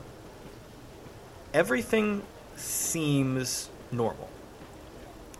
everything 1.53 2.21
seems 2.55 3.67
normal, 3.91 4.29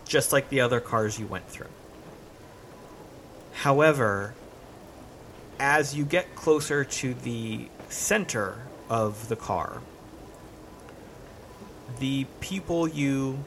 just 0.04 0.32
like 0.32 0.48
the 0.48 0.60
other 0.60 0.80
cars 0.80 1.18
you 1.20 1.26
went 1.28 1.48
through. 1.48 1.68
However, 3.52 4.34
as 5.60 5.94
you 5.94 6.04
get 6.04 6.34
closer 6.34 6.82
to 6.82 7.14
the 7.14 7.68
center 7.88 8.58
of 8.90 9.28
the 9.28 9.36
car, 9.36 9.80
the 12.00 12.26
people 12.40 12.88
you 12.88 13.44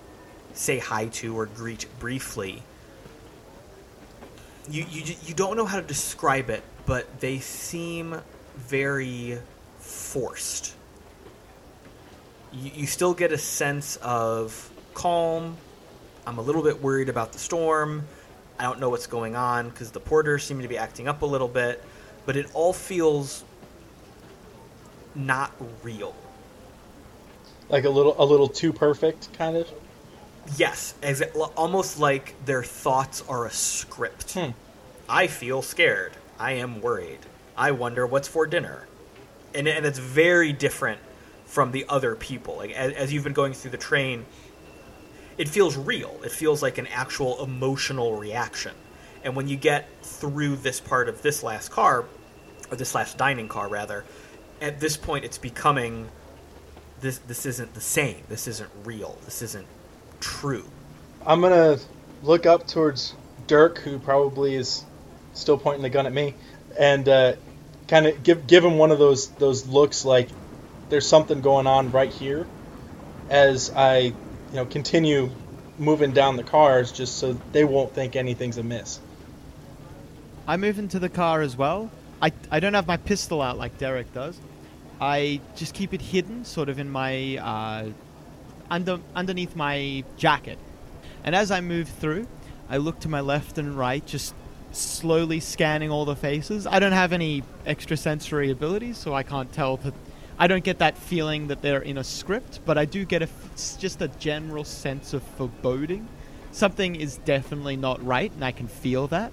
say 0.53 0.79
hi 0.79 1.07
to 1.07 1.37
or 1.37 1.45
greet 1.45 1.87
briefly, 1.99 2.63
you, 4.69 4.85
you, 4.89 5.15
you 5.25 5.33
don't 5.33 5.57
know 5.57 5.65
how 5.65 5.81
to 5.81 5.85
describe 5.85 6.49
it, 6.49 6.63
but 6.85 7.19
they 7.19 7.39
seem 7.39 8.21
very 8.57 9.39
forced. 9.79 10.75
You, 12.51 12.71
you 12.73 12.87
still 12.87 13.13
get 13.13 13.31
a 13.31 13.37
sense 13.37 13.97
of 13.97 14.71
calm. 14.93 15.57
I'm 16.25 16.37
a 16.37 16.41
little 16.41 16.63
bit 16.63 16.81
worried 16.81 17.09
about 17.09 17.33
the 17.33 17.39
storm. 17.39 18.07
I 18.57 18.63
don't 18.63 18.79
know 18.79 18.89
what's 18.89 19.07
going 19.07 19.35
on 19.35 19.69
because 19.69 19.91
the 19.91 19.99
porters 19.99 20.43
seem 20.43 20.61
to 20.61 20.67
be 20.67 20.77
acting 20.77 21.07
up 21.07 21.21
a 21.21 21.25
little 21.25 21.47
bit, 21.47 21.83
but 22.25 22.37
it 22.37 22.47
all 22.53 22.73
feels 22.73 23.43
not 25.13 25.51
real. 25.83 26.15
Like 27.69 27.83
a 27.83 27.89
little 27.89 28.15
a 28.17 28.25
little 28.25 28.47
too 28.47 28.71
perfect, 28.71 29.33
kind 29.33 29.57
of. 29.57 29.69
Yes, 30.57 30.93
almost 31.55 31.99
like 31.99 32.35
their 32.45 32.63
thoughts 32.63 33.23
are 33.27 33.45
a 33.45 33.51
script. 33.51 34.33
Hmm. 34.33 34.51
I 35.09 35.27
feel 35.27 35.61
scared. 35.61 36.13
I 36.39 36.53
am 36.53 36.81
worried. 36.81 37.19
I 37.57 37.71
wonder 37.71 38.05
what's 38.05 38.27
for 38.27 38.45
dinner. 38.45 38.87
And, 39.53 39.67
and 39.67 39.85
it's 39.85 39.99
very 39.99 40.51
different 40.51 40.99
from 41.45 41.71
the 41.71 41.85
other 41.87 42.15
people. 42.15 42.57
Like 42.57 42.71
as, 42.71 42.93
as 42.93 43.13
you've 43.13 43.23
been 43.23 43.33
going 43.33 43.53
through 43.53 43.71
the 43.71 43.77
train, 43.77 44.25
it 45.37 45.49
feels 45.49 45.77
real. 45.77 46.19
It 46.23 46.31
feels 46.31 46.61
like 46.61 46.77
an 46.77 46.87
actual 46.87 47.43
emotional 47.43 48.15
reaction. 48.15 48.73
And 49.23 49.35
when 49.35 49.47
you 49.47 49.57
get 49.57 49.87
through 50.03 50.57
this 50.57 50.79
part 50.79 51.09
of 51.09 51.21
this 51.21 51.43
last 51.43 51.69
car, 51.69 52.05
or 52.71 52.77
this 52.77 52.95
last 52.95 53.17
dining 53.17 53.47
car 53.47 53.67
rather, 53.67 54.03
at 54.61 54.79
this 54.79 54.97
point 54.97 55.25
it's 55.25 55.37
becoming 55.37 56.09
this 57.01 57.17
this 57.19 57.45
isn't 57.45 57.73
the 57.73 57.81
same. 57.81 58.23
This 58.29 58.47
isn't 58.47 58.69
real. 58.83 59.17
This 59.25 59.41
isn't 59.41 59.67
true. 60.19 60.65
I'm 61.25 61.41
gonna 61.41 61.77
look 62.23 62.45
up 62.45 62.67
towards 62.67 63.15
Dirk, 63.47 63.79
who 63.79 63.99
probably 63.99 64.55
is 64.55 64.85
still 65.33 65.57
pointing 65.57 65.83
the 65.83 65.89
gun 65.89 66.05
at 66.05 66.13
me, 66.13 66.33
and 66.79 67.07
uh, 67.09 67.33
kind 67.87 68.07
of 68.07 68.23
give 68.23 68.47
give 68.47 68.63
him 68.63 68.77
one 68.77 68.91
of 68.91 68.99
those 68.99 69.29
those 69.31 69.67
looks 69.67 70.05
like 70.05 70.29
there's 70.89 71.07
something 71.07 71.41
going 71.41 71.67
on 71.67 71.91
right 71.91 72.11
here, 72.11 72.45
as 73.29 73.71
I 73.75 73.97
you 73.97 74.13
know 74.53 74.65
continue 74.65 75.29
moving 75.77 76.11
down 76.11 76.37
the 76.37 76.43
cars 76.43 76.91
just 76.91 77.17
so 77.17 77.33
they 77.51 77.63
won't 77.63 77.93
think 77.93 78.15
anything's 78.15 78.57
amiss. 78.57 78.99
I 80.47 80.57
move 80.57 80.79
into 80.79 80.99
the 80.99 81.09
car 81.09 81.41
as 81.41 81.57
well. 81.57 81.89
I, 82.21 82.31
I 82.49 82.59
don't 82.59 82.75
have 82.75 82.87
my 82.87 82.97
pistol 82.97 83.41
out 83.41 83.57
like 83.57 83.77
Derek 83.77 84.13
does. 84.13 84.39
I 85.01 85.41
just 85.55 85.73
keep 85.73 85.93
it 85.93 86.01
hidden, 86.01 86.45
sort 86.45 86.69
of 86.69 86.79
in 86.79 86.89
my 86.89 87.37
uh, 87.37 87.89
under 88.69 88.99
underneath 89.15 89.55
my 89.55 90.03
jacket. 90.17 90.57
And 91.23 91.35
as 91.35 91.51
I 91.51 91.61
move 91.61 91.89
through, 91.89 92.27
I 92.69 92.77
look 92.77 92.99
to 93.01 93.09
my 93.09 93.19
left 93.19 93.57
and 93.57 93.77
right, 93.77 94.05
just 94.05 94.33
slowly 94.75 95.39
scanning 95.39 95.89
all 95.89 96.05
the 96.05 96.15
faces. 96.15 96.67
I 96.67 96.79
don't 96.79 96.91
have 96.91 97.13
any 97.13 97.43
extrasensory 97.65 98.51
abilities, 98.51 98.97
so 98.97 99.13
I 99.13 99.23
can't 99.23 99.51
tell 99.51 99.77
that. 99.77 99.93
I 100.37 100.47
don't 100.47 100.63
get 100.63 100.79
that 100.79 100.97
feeling 100.97 101.47
that 101.47 101.61
they're 101.61 101.81
in 101.81 101.97
a 101.97 102.03
script, 102.03 102.59
but 102.65 102.77
I 102.77 102.85
do 102.85 103.05
get 103.05 103.21
a 103.21 103.29
just 103.79 104.01
a 104.01 104.07
general 104.07 104.63
sense 104.63 105.13
of 105.13 105.23
foreboding. 105.23 106.07
Something 106.51 106.95
is 106.95 107.17
definitely 107.17 107.77
not 107.77 108.05
right, 108.05 108.31
and 108.31 108.43
I 108.43 108.51
can 108.51 108.67
feel 108.67 109.07
that. 109.07 109.31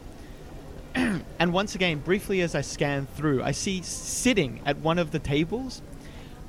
and 0.95 1.53
once 1.53 1.74
again, 1.74 1.99
briefly 1.99 2.40
as 2.40 2.55
I 2.55 2.61
scan 2.61 3.07
through, 3.16 3.43
I 3.43 3.53
see 3.53 3.82
sitting 3.82 4.61
at 4.64 4.78
one 4.78 4.99
of 4.99 5.11
the 5.11 5.18
tables 5.18 5.82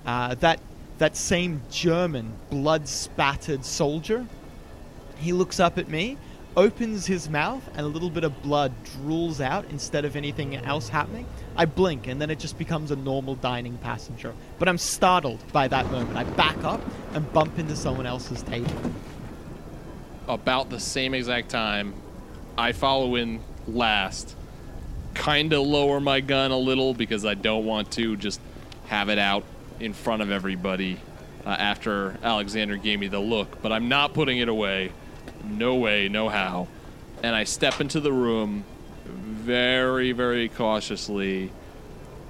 uh, 0.05 0.35
that 0.35 0.59
that 0.99 1.17
same 1.17 1.61
German 1.71 2.33
blood 2.49 2.87
spattered 2.87 3.65
soldier. 3.65 4.25
He 5.17 5.33
looks 5.33 5.59
up 5.59 5.77
at 5.77 5.89
me, 5.89 6.17
opens 6.55 7.05
his 7.05 7.29
mouth, 7.29 7.67
and 7.75 7.81
a 7.81 7.89
little 7.89 8.09
bit 8.09 8.23
of 8.23 8.41
blood 8.41 8.71
drools 8.83 9.39
out 9.39 9.65
instead 9.69 10.05
of 10.05 10.15
anything 10.15 10.55
else 10.55 10.89
happening. 10.89 11.25
I 11.55 11.65
blink, 11.65 12.07
and 12.07 12.21
then 12.21 12.29
it 12.29 12.39
just 12.39 12.57
becomes 12.57 12.91
a 12.91 12.95
normal 12.95 13.35
dining 13.35 13.77
passenger. 13.77 14.33
But 14.59 14.67
I'm 14.67 14.77
startled 14.77 15.43
by 15.51 15.67
that 15.67 15.91
moment. 15.91 16.17
I 16.17 16.23
back 16.23 16.57
up 16.63 16.81
and 17.13 17.31
bump 17.33 17.57
into 17.59 17.75
someone 17.75 18.05
else's 18.05 18.41
table. 18.43 18.71
About 20.27 20.69
the 20.69 20.79
same 20.79 21.13
exact 21.13 21.49
time, 21.49 21.93
I 22.57 22.71
follow 22.71 23.15
in 23.15 23.41
last. 23.67 24.35
Kind 25.13 25.53
of 25.53 25.65
lower 25.65 25.99
my 25.99 26.21
gun 26.21 26.51
a 26.51 26.57
little 26.57 26.93
because 26.93 27.25
I 27.25 27.33
don't 27.33 27.65
want 27.65 27.91
to 27.93 28.15
just 28.15 28.39
have 28.87 29.09
it 29.09 29.19
out 29.19 29.43
in 29.79 29.93
front 29.93 30.21
of 30.21 30.31
everybody 30.31 30.99
uh, 31.45 31.49
after 31.49 32.17
Alexander 32.23 32.77
gave 32.77 32.99
me 32.99 33.07
the 33.07 33.19
look, 33.19 33.61
but 33.61 33.71
I'm 33.71 33.89
not 33.89 34.13
putting 34.13 34.37
it 34.39 34.47
away. 34.47 34.91
No 35.43 35.75
way, 35.75 36.09
no 36.09 36.29
how. 36.29 36.67
And 37.21 37.35
I 37.35 37.43
step 37.43 37.81
into 37.81 37.99
the 37.99 38.11
room 38.11 38.65
very, 39.05 40.11
very 40.11 40.49
cautiously. 40.49 41.51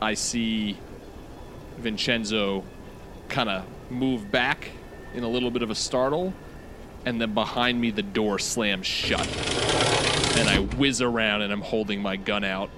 I 0.01 0.15
see 0.15 0.77
Vincenzo 1.77 2.63
kind 3.29 3.49
of 3.49 3.65
move 3.89 4.31
back 4.31 4.69
in 5.13 5.23
a 5.23 5.27
little 5.27 5.51
bit 5.51 5.61
of 5.61 5.69
a 5.69 5.75
startle, 5.75 6.33
and 7.05 7.21
then 7.21 7.33
behind 7.33 7.79
me, 7.79 7.91
the 7.91 8.01
door 8.01 8.39
slams 8.39 8.87
shut. 8.87 9.27
And 10.37 10.49
I 10.49 10.59
whiz 10.77 11.01
around, 11.01 11.43
and 11.43 11.53
I'm 11.53 11.61
holding 11.61 12.01
my 12.01 12.15
gun 12.15 12.43
out, 12.43 12.69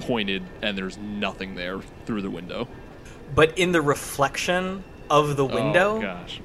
pointed, 0.00 0.42
and 0.62 0.76
there's 0.76 0.98
nothing 0.98 1.54
there 1.54 1.80
through 2.04 2.22
the 2.22 2.30
window. 2.30 2.68
But 3.34 3.56
in 3.58 3.72
the 3.72 3.82
reflection 3.82 4.82
of 5.08 5.36
the 5.36 5.44
oh, 5.44 5.54
window, 5.54 5.96
Oh, 5.96 6.00
gosh. 6.00 6.40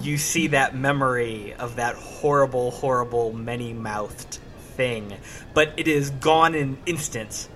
You 0.00 0.18
see 0.18 0.48
that 0.48 0.74
memory 0.74 1.54
of 1.54 1.76
that 1.76 1.94
horrible, 1.96 2.70
horrible, 2.70 3.32
many 3.32 3.72
mouthed 3.72 4.38
thing. 4.76 5.16
But 5.54 5.72
it 5.76 5.88
is 5.88 6.10
gone 6.10 6.54
in 6.54 6.78
instants, 6.86 7.48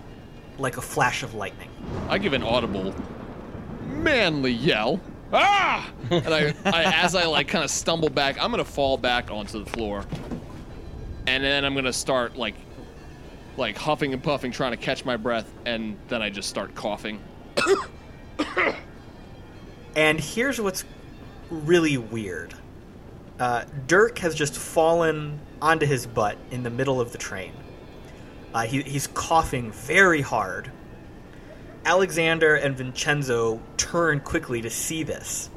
like 0.59 0.77
a 0.77 0.81
flash 0.81 1.23
of 1.23 1.35
lightning. 1.35 1.71
I 2.09 2.19
give 2.19 2.33
an 2.33 2.43
audible, 2.43 2.95
manly 3.87 4.53
yell. 4.53 5.01
Ah! 5.33 5.91
And 6.11 6.29
I, 6.29 6.55
I 6.65 6.85
as 6.85 7.15
I 7.15 7.27
like 7.27 7.49
kind 7.49 7.65
of 7.65 7.71
stumble 7.71 8.09
back, 8.09 8.43
I'm 8.43 8.51
gonna 8.51 8.65
fall 8.65 8.97
back 8.97 9.31
onto 9.31 9.63
the 9.63 9.71
floor, 9.71 10.05
and 11.27 11.45
then 11.45 11.65
I'm 11.65 11.75
gonna 11.75 11.93
start 11.93 12.37
like, 12.37 12.55
like 13.57 13.77
huffing 13.77 14.15
and 14.15 14.23
puffing, 14.23 14.53
trying 14.53 14.71
to 14.71 14.79
catch 14.79 15.05
my 15.05 15.17
breath, 15.17 15.53
and 15.67 15.99
then 16.09 16.23
I 16.23 16.31
just 16.31 16.49
start 16.49 16.75
coughing. 16.75 17.21
And 19.97 20.21
here's 20.21 20.61
what's 20.61 20.85
really 21.51 21.97
weird 21.97 22.55
uh, 23.39 23.65
Dirk 23.87 24.19
has 24.19 24.35
just 24.35 24.57
fallen 24.57 25.41
onto 25.63 25.87
his 25.87 26.07
butt 26.07 26.37
in 26.51 26.63
the 26.63 26.71
middle 26.71 27.01
of 27.01 27.13
the 27.13 27.19
train. 27.19 27.53
Uh, 28.53 28.63
he, 28.63 28.83
he's 28.83 29.07
coughing 29.07 29.71
very 29.71 30.21
hard. 30.21 30.71
Alexander 31.85 32.57
and 32.57 32.77
Vincenzo 32.77 33.61
turn 33.77 34.21
quickly 34.21 34.63
to 34.63 34.71
see 34.71 35.03
this. 35.03 35.51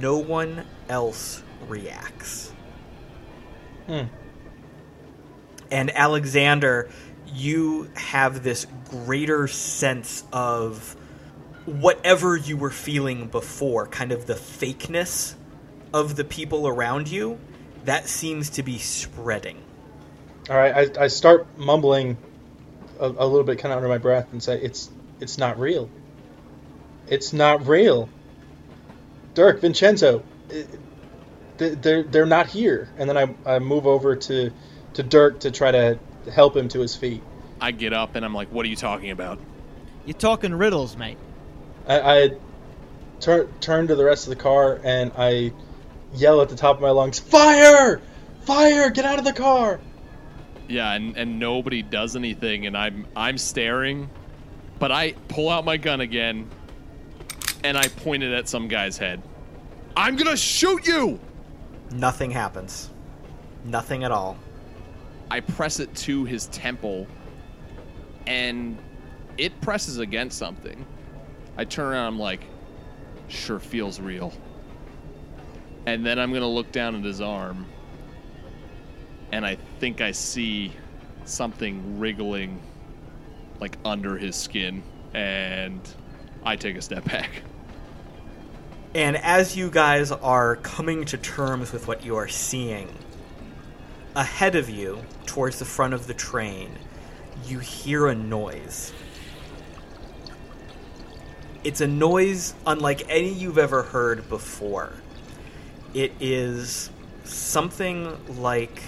No 0.00 0.18
one 0.18 0.66
else 0.88 1.42
reacts. 1.68 2.52
Hmm. 3.86 4.04
And 5.70 5.90
Alexander, 5.90 6.90
you 7.32 7.90
have 7.94 8.42
this 8.42 8.66
greater 8.90 9.46
sense 9.46 10.24
of 10.32 10.96
whatever 11.66 12.36
you 12.36 12.56
were 12.56 12.70
feeling 12.70 13.28
before, 13.28 13.86
kind 13.86 14.12
of 14.12 14.26
the 14.26 14.34
fakeness 14.34 15.34
of 15.92 16.16
the 16.16 16.24
people 16.24 16.66
around 16.68 17.08
you, 17.08 17.38
that 17.84 18.08
seems 18.08 18.50
to 18.50 18.62
be 18.62 18.78
spreading. 18.78 19.62
All 20.50 20.56
right, 20.56 20.90
I, 20.98 21.04
I 21.04 21.06
start 21.08 21.46
mumbling 21.58 22.16
a, 23.00 23.06
a 23.06 23.26
little 23.26 23.44
bit, 23.44 23.58
kind 23.58 23.72
of 23.72 23.78
under 23.78 23.88
my 23.88 23.98
breath, 23.98 24.28
and 24.32 24.42
say, 24.42 24.60
"It's 24.60 24.90
it's 25.20 25.38
not 25.38 25.58
real. 25.58 25.88
It's 27.08 27.32
not 27.32 27.66
real." 27.66 28.08
Dirk, 29.34 29.60
Vincenzo, 29.60 30.22
it, 30.50 30.66
they- 31.56 31.74
they're 31.74 32.02
they're 32.02 32.26
not 32.26 32.48
here. 32.48 32.88
And 32.98 33.08
then 33.08 33.16
I, 33.16 33.54
I 33.56 33.58
move 33.58 33.86
over 33.86 34.16
to 34.16 34.50
to 34.94 35.02
Dirk 35.02 35.40
to 35.40 35.50
try 35.50 35.70
to 35.70 35.98
help 36.32 36.56
him 36.56 36.68
to 36.68 36.80
his 36.80 36.94
feet. 36.94 37.22
I 37.60 37.70
get 37.70 37.92
up 37.92 38.16
and 38.16 38.24
I'm 38.24 38.34
like, 38.34 38.48
"What 38.52 38.66
are 38.66 38.68
you 38.68 38.76
talking 38.76 39.10
about?" 39.10 39.38
You're 40.04 40.14
talking 40.14 40.52
riddles, 40.54 40.96
mate. 40.98 41.16
I, 41.86 42.00
I 42.00 42.30
turn 43.20 43.48
turn 43.60 43.86
to 43.88 43.94
the 43.94 44.04
rest 44.04 44.26
of 44.26 44.30
the 44.30 44.42
car 44.42 44.80
and 44.84 45.12
I 45.16 45.52
yell 46.14 46.40
at 46.40 46.48
the 46.48 46.56
top 46.56 46.76
of 46.76 46.82
my 46.82 46.90
lungs, 46.90 47.18
"Fire! 47.18 48.00
Fire! 48.42 48.90
Get 48.90 49.04
out 49.04 49.18
of 49.18 49.24
the 49.24 49.32
car!" 49.32 49.80
Yeah, 50.68 50.92
and, 50.92 51.16
and 51.16 51.38
nobody 51.38 51.82
does 51.82 52.16
anything, 52.16 52.66
and 52.66 52.76
I'm 52.76 53.06
I'm 53.14 53.36
staring, 53.36 54.08
but 54.78 54.90
I 54.90 55.12
pull 55.28 55.50
out 55.50 55.64
my 55.64 55.76
gun 55.76 56.00
again, 56.00 56.48
and 57.62 57.76
I 57.76 57.88
point 57.88 58.22
it 58.22 58.32
at 58.32 58.48
some 58.48 58.68
guy's 58.68 58.96
head. 58.96 59.22
I'm 59.96 60.16
gonna 60.16 60.36
shoot 60.36 60.86
you! 60.86 61.20
Nothing 61.92 62.30
happens. 62.30 62.90
Nothing 63.64 64.04
at 64.04 64.10
all. 64.10 64.36
I 65.30 65.40
press 65.40 65.80
it 65.80 65.94
to 65.96 66.24
his 66.24 66.46
temple, 66.46 67.06
and 68.26 68.78
it 69.36 69.60
presses 69.60 69.98
against 69.98 70.38
something. 70.38 70.84
I 71.56 71.64
turn 71.64 71.86
around, 71.86 72.06
I'm 72.06 72.18
like, 72.18 72.44
sure 73.28 73.58
feels 73.58 74.00
real. 74.00 74.32
And 75.86 76.04
then 76.04 76.18
I'm 76.18 76.32
gonna 76.32 76.48
look 76.48 76.72
down 76.72 76.96
at 76.96 77.04
his 77.04 77.20
arm, 77.20 77.66
and 79.32 79.44
I 79.44 79.56
think 79.78 80.00
I 80.00 80.12
see 80.12 80.72
something 81.24 81.98
wriggling, 81.98 82.60
like 83.60 83.76
under 83.84 84.16
his 84.16 84.36
skin, 84.36 84.82
and 85.12 85.80
I 86.44 86.56
take 86.56 86.76
a 86.76 86.82
step 86.82 87.04
back. 87.04 87.42
And 88.94 89.16
as 89.16 89.56
you 89.56 89.70
guys 89.70 90.12
are 90.12 90.56
coming 90.56 91.04
to 91.06 91.18
terms 91.18 91.72
with 91.72 91.88
what 91.88 92.04
you 92.04 92.16
are 92.16 92.28
seeing, 92.28 92.88
ahead 94.14 94.54
of 94.54 94.70
you, 94.70 95.04
towards 95.26 95.58
the 95.58 95.64
front 95.64 95.94
of 95.94 96.06
the 96.06 96.14
train, 96.14 96.70
you 97.46 97.58
hear 97.58 98.06
a 98.06 98.14
noise. 98.14 98.92
It's 101.64 101.80
a 101.80 101.86
noise 101.86 102.52
unlike 102.66 103.06
any 103.08 103.32
you've 103.32 103.56
ever 103.56 103.82
heard 103.82 104.28
before. 104.28 104.92
It 105.94 106.12
is 106.20 106.90
something 107.24 108.14
like 108.38 108.82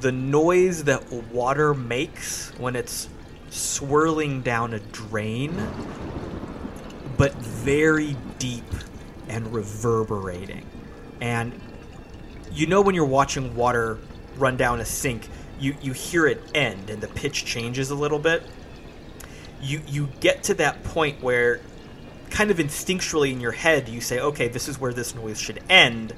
the 0.00 0.12
noise 0.12 0.84
that 0.84 1.10
water 1.10 1.74
makes 1.74 2.50
when 2.56 2.76
it's 2.76 3.08
swirling 3.50 4.42
down 4.42 4.74
a 4.74 4.78
drain, 4.78 5.54
but 7.16 7.34
very 7.34 8.16
deep 8.38 8.64
and 9.28 9.52
reverberating. 9.52 10.64
And 11.20 11.52
you 12.52 12.68
know 12.68 12.80
when 12.80 12.94
you're 12.94 13.04
watching 13.04 13.56
water 13.56 13.98
run 14.36 14.56
down 14.56 14.78
a 14.78 14.84
sink, 14.84 15.28
you, 15.58 15.74
you 15.82 15.92
hear 15.92 16.28
it 16.28 16.40
end 16.54 16.90
and 16.90 17.00
the 17.00 17.08
pitch 17.08 17.44
changes 17.44 17.90
a 17.90 17.94
little 17.96 18.20
bit. 18.20 18.44
You 19.60 19.80
you 19.86 20.08
get 20.20 20.42
to 20.44 20.54
that 20.54 20.82
point 20.82 21.22
where 21.22 21.60
kind 22.32 22.50
of 22.50 22.56
instinctually 22.56 23.30
in 23.30 23.40
your 23.40 23.52
head 23.52 23.88
you 23.88 24.00
say, 24.00 24.18
okay, 24.18 24.48
this 24.48 24.66
is 24.66 24.80
where 24.80 24.92
this 24.92 25.14
noise 25.14 25.38
should 25.38 25.62
end, 25.68 26.14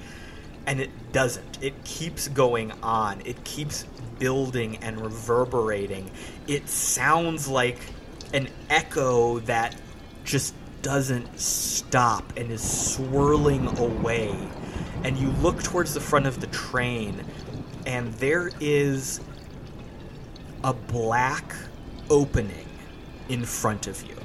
and 0.67 0.81
it 0.81 0.91
doesn't. 1.13 1.59
It 1.61 1.85
keeps 1.85 2.29
going 2.29 2.73
on. 2.83 3.21
It 3.27 3.45
keeps 3.45 3.85
building 4.19 4.79
and 4.79 5.01
reverberating. 5.01 6.11
It 6.47 6.69
sounds 6.69 7.49
like 7.49 7.79
an 8.33 8.49
echo 8.71 9.41
that 9.41 9.77
just 10.25 10.55
doesn't 10.83 11.39
stop 11.39 12.33
and 12.37 12.51
is 12.51 12.63
swirling 12.63 13.67
away. 13.79 14.35
And 15.03 15.19
you 15.19 15.31
look 15.43 15.63
towards 15.63 15.95
the 15.95 16.01
front 16.01 16.27
of 16.27 16.41
the 16.41 16.47
train, 16.47 17.25
and 17.87 18.15
there 18.15 18.51
is 18.61 19.21
a 20.63 20.73
black 20.73 21.55
opening 22.09 22.69
in 23.29 23.45
front 23.45 23.87
of 23.87 24.03
you. 24.05 24.17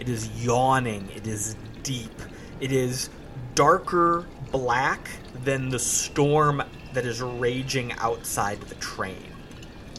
It 0.00 0.08
is 0.08 0.30
yawning, 0.42 1.10
it 1.14 1.26
is 1.26 1.56
deep, 1.82 2.22
it 2.58 2.72
is 2.72 3.10
darker 3.54 4.26
black 4.50 5.10
than 5.44 5.68
the 5.68 5.78
storm 5.78 6.62
that 6.94 7.04
is 7.04 7.20
raging 7.20 7.92
outside 7.98 8.62
the 8.62 8.76
train. 8.76 9.30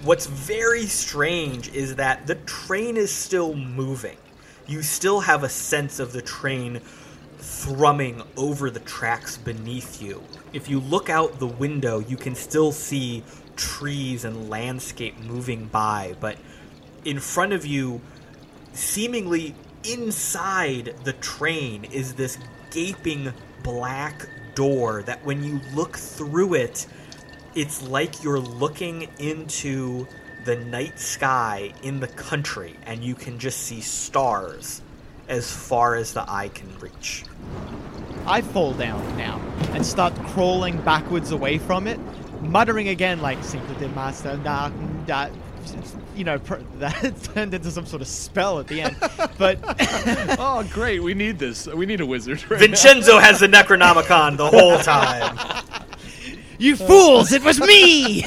What's 0.03 0.25
very 0.25 0.87
strange 0.87 1.69
is 1.69 1.97
that 1.97 2.25
the 2.25 2.33
train 2.33 2.97
is 2.97 3.13
still 3.13 3.53
moving. 3.53 4.17
You 4.65 4.81
still 4.81 5.19
have 5.19 5.43
a 5.43 5.49
sense 5.49 5.99
of 5.99 6.13
the 6.13 6.21
train 6.23 6.81
thrumming 7.37 8.23
over 8.37 8.71
the 8.71 8.79
tracks 8.79 9.37
beneath 9.37 10.01
you. 10.01 10.23
If 10.51 10.67
you 10.67 10.79
look 10.79 11.11
out 11.11 11.37
the 11.37 11.45
window, 11.45 11.99
you 11.99 12.17
can 12.17 12.33
still 12.33 12.71
see 12.71 13.23
trees 13.55 14.25
and 14.25 14.49
landscape 14.49 15.19
moving 15.19 15.65
by, 15.67 16.15
but 16.19 16.37
in 17.05 17.19
front 17.19 17.53
of 17.53 17.67
you, 17.67 18.01
seemingly 18.73 19.53
inside 19.83 20.95
the 21.03 21.13
train, 21.13 21.85
is 21.85 22.13
this 22.13 22.37
gaping 22.69 23.33
black 23.63 24.27
door 24.55 25.03
that 25.03 25.23
when 25.25 25.43
you 25.43 25.59
look 25.73 25.97
through 25.97 26.55
it, 26.55 26.87
it's 27.55 27.81
like 27.87 28.23
you're 28.23 28.39
looking 28.39 29.07
into 29.19 30.07
the 30.45 30.55
night 30.55 30.99
sky 30.99 31.71
in 31.83 31.99
the 31.99 32.07
country 32.07 32.75
and 32.85 33.03
you 33.03 33.13
can 33.13 33.37
just 33.37 33.59
see 33.59 33.81
stars 33.81 34.81
as 35.27 35.51
far 35.51 35.95
as 35.95 36.13
the 36.13 36.29
eye 36.29 36.49
can 36.49 36.77
reach. 36.79 37.23
I 38.25 38.41
fall 38.41 38.73
down 38.73 39.17
now 39.17 39.39
and 39.73 39.85
start 39.85 40.13
crawling 40.27 40.79
backwards 40.81 41.31
away 41.31 41.57
from 41.57 41.87
it, 41.87 41.99
muttering 42.41 42.89
again 42.89 43.21
like 43.21 43.43
"Secret 43.43 43.79
de 43.79 43.89
Master 43.89 44.37
Dark." 44.37 44.73
Da-" 45.05 45.29
You 46.21 46.25
know, 46.25 46.37
pr- 46.37 46.57
that 46.77 47.23
turned 47.33 47.55
into 47.55 47.71
some 47.71 47.87
sort 47.87 48.03
of 48.03 48.07
spell 48.07 48.59
at 48.59 48.67
the 48.67 48.81
end. 48.81 48.95
But 49.39 49.57
oh, 50.39 50.63
great! 50.71 51.01
We 51.01 51.15
need 51.15 51.39
this. 51.39 51.65
We 51.65 51.87
need 51.87 51.99
a 51.99 52.05
wizard. 52.05 52.47
Right 52.51 52.59
Vincenzo 52.59 53.17
has 53.17 53.39
the 53.39 53.47
Necronomicon 53.47 54.37
the 54.37 54.47
whole 54.47 54.77
time. 54.77 55.35
you 56.59 56.75
fools, 56.75 57.31
it 57.31 57.43
was 57.43 57.59
me. 57.59 58.23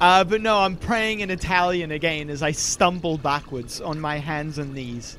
Uh, 0.00 0.22
but 0.22 0.42
no, 0.42 0.58
I'm 0.58 0.76
praying 0.76 1.20
in 1.20 1.30
Italian 1.30 1.90
again 1.90 2.30
as 2.30 2.40
I 2.40 2.52
stumble 2.52 3.18
backwards 3.18 3.80
on 3.80 3.98
my 3.98 4.18
hands 4.18 4.58
and 4.58 4.74
knees. 4.74 5.18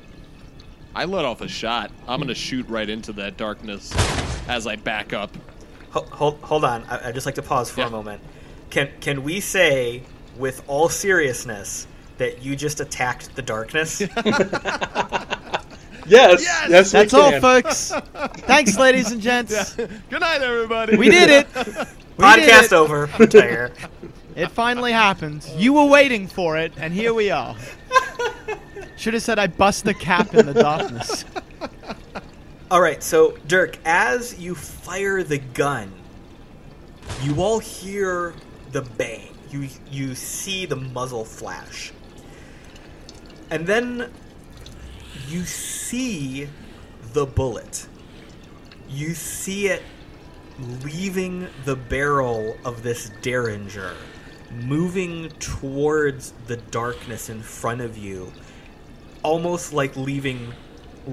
I 0.94 1.04
let 1.04 1.26
off 1.26 1.42
a 1.42 1.48
shot. 1.48 1.90
I'm 2.08 2.18
gonna 2.18 2.34
shoot 2.34 2.66
right 2.70 2.88
into 2.88 3.12
that 3.14 3.36
darkness 3.36 3.92
as 4.48 4.66
I 4.66 4.76
back 4.76 5.12
up. 5.12 5.36
Hold, 5.90 6.08
hold, 6.08 6.40
hold 6.40 6.64
on. 6.64 6.84
I, 6.84 7.08
I'd 7.08 7.14
just 7.14 7.26
like 7.26 7.34
to 7.34 7.42
pause 7.42 7.70
for 7.70 7.80
Yeah. 7.80 7.88
a 7.88 7.90
moment. 7.90 8.22
Can 8.70 8.88
can 9.00 9.22
we 9.22 9.40
say, 9.40 10.02
with 10.38 10.62
all 10.66 10.88
seriousness, 10.88 11.86
that 12.18 12.42
you 12.42 12.56
just 12.56 12.80
attacked 12.80 13.34
the 13.36 13.42
darkness? 13.42 14.02
Yes, 16.08 16.42
yes, 16.42 16.92
we 16.92 17.00
That's 17.00 17.14
all, 17.14 17.40
folks. 17.40 17.90
Thanks, 18.46 18.78
ladies 18.78 19.10
and 19.10 19.20
gents. 19.20 19.74
Good 19.74 20.20
night, 20.20 20.40
everybody. 20.40 20.96
We 20.96 21.08
did 21.10 21.30
it. 21.30 21.46
We 21.56 21.64
did 21.64 21.86
Podcast 22.16 22.64
it. 22.66 22.72
over. 22.72 23.10
Retire. 23.18 23.72
It 24.36 24.50
finally 24.50 24.92
happened. 24.92 25.48
You 25.56 25.72
were 25.72 25.86
waiting 25.86 26.28
for 26.28 26.56
it, 26.56 26.72
and 26.76 26.92
here 26.92 27.12
we 27.12 27.30
are. 27.30 27.56
Should 28.96 29.14
have 29.14 29.22
said 29.22 29.38
I 29.38 29.46
bust 29.46 29.84
the 29.84 29.94
cap 29.94 30.34
in 30.34 30.46
the 30.46 30.54
darkness. 30.54 31.24
All 32.70 32.80
right, 32.80 33.02
so 33.02 33.36
Dirk, 33.48 33.78
as 33.84 34.38
you 34.38 34.54
fire 34.54 35.22
the 35.22 35.38
gun, 35.38 35.92
you 37.22 37.40
all 37.40 37.58
hear 37.58 38.34
the 38.72 38.82
bang. 38.82 39.35
You 39.50 39.68
you 39.90 40.14
see 40.14 40.66
the 40.66 40.76
muzzle 40.76 41.24
flash, 41.24 41.92
and 43.50 43.66
then 43.66 44.10
you 45.28 45.44
see 45.44 46.48
the 47.12 47.26
bullet. 47.26 47.86
You 48.88 49.14
see 49.14 49.68
it 49.68 49.82
leaving 50.84 51.48
the 51.64 51.76
barrel 51.76 52.56
of 52.64 52.82
this 52.82 53.10
derringer, 53.22 53.94
moving 54.50 55.28
towards 55.38 56.32
the 56.46 56.56
darkness 56.56 57.28
in 57.28 57.42
front 57.42 57.80
of 57.80 57.96
you, 57.96 58.32
almost 59.22 59.72
like 59.72 59.96
leaving 59.96 60.52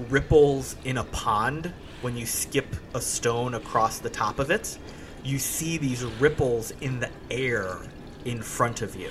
ripples 0.08 0.76
in 0.84 0.98
a 0.98 1.04
pond 1.04 1.72
when 2.00 2.16
you 2.16 2.26
skip 2.26 2.66
a 2.94 3.00
stone 3.00 3.54
across 3.54 3.98
the 3.98 4.10
top 4.10 4.38
of 4.38 4.50
it. 4.50 4.78
You 5.22 5.38
see 5.38 5.78
these 5.78 6.04
ripples 6.04 6.72
in 6.80 7.00
the 7.00 7.10
air 7.30 7.78
in 8.24 8.42
front 8.42 8.82
of 8.82 8.96
you. 8.96 9.10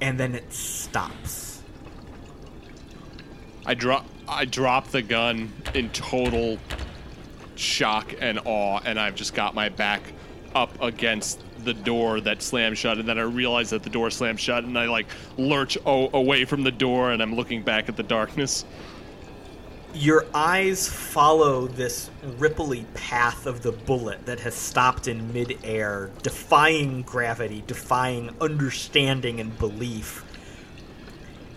And 0.00 0.18
then 0.18 0.34
it 0.34 0.52
stops. 0.52 1.62
I 3.66 3.74
drop. 3.74 4.06
I 4.28 4.44
drop 4.44 4.88
the 4.88 5.02
gun 5.02 5.52
in 5.74 5.90
total 5.90 6.58
shock 7.56 8.14
and 8.20 8.40
awe, 8.44 8.80
and 8.84 8.98
I've 8.98 9.14
just 9.14 9.34
got 9.34 9.54
my 9.54 9.68
back 9.68 10.02
up 10.54 10.70
against 10.82 11.40
the 11.64 11.74
door 11.74 12.20
that 12.20 12.42
slammed 12.42 12.76
shut, 12.76 12.98
and 12.98 13.08
then 13.08 13.18
I 13.18 13.22
realize 13.22 13.70
that 13.70 13.82
the 13.82 13.90
door 13.90 14.10
slammed 14.10 14.40
shut, 14.40 14.64
and 14.64 14.78
I 14.78 14.86
like 14.86 15.06
lurch 15.36 15.78
o- 15.86 16.10
away 16.12 16.44
from 16.44 16.62
the 16.62 16.70
door, 16.70 17.12
and 17.12 17.22
I'm 17.22 17.34
looking 17.34 17.62
back 17.62 17.88
at 17.88 17.96
the 17.96 18.02
darkness. 18.02 18.64
Your 19.94 20.26
eyes 20.34 20.88
follow 20.88 21.68
this 21.68 22.10
ripply 22.24 22.84
path 22.94 23.46
of 23.46 23.62
the 23.62 23.70
bullet 23.70 24.26
that 24.26 24.40
has 24.40 24.56
stopped 24.56 25.06
in 25.06 25.32
midair, 25.32 26.10
defying 26.20 27.02
gravity, 27.02 27.62
defying 27.68 28.34
understanding 28.40 29.38
and 29.38 29.56
belief. 29.56 30.24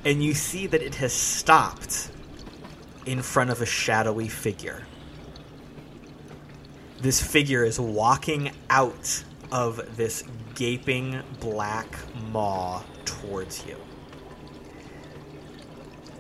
And 0.05 0.23
you 0.23 0.35
see 0.35 0.67
that 0.67 0.83
it 0.83 0.93
has 0.95 1.13
stopped 1.13 2.11
in 3.07 3.23
front 3.23 3.49
of 3.49 3.59
a 3.59 3.65
shadowy 3.65 4.27
figure. 4.27 4.83
This 6.99 7.19
figure 7.19 7.63
is 7.63 7.79
walking 7.79 8.51
out 8.69 9.23
of 9.51 9.97
this 9.97 10.23
gaping 10.53 11.23
black 11.39 11.87
maw 12.31 12.83
towards 13.03 13.65
you. 13.65 13.77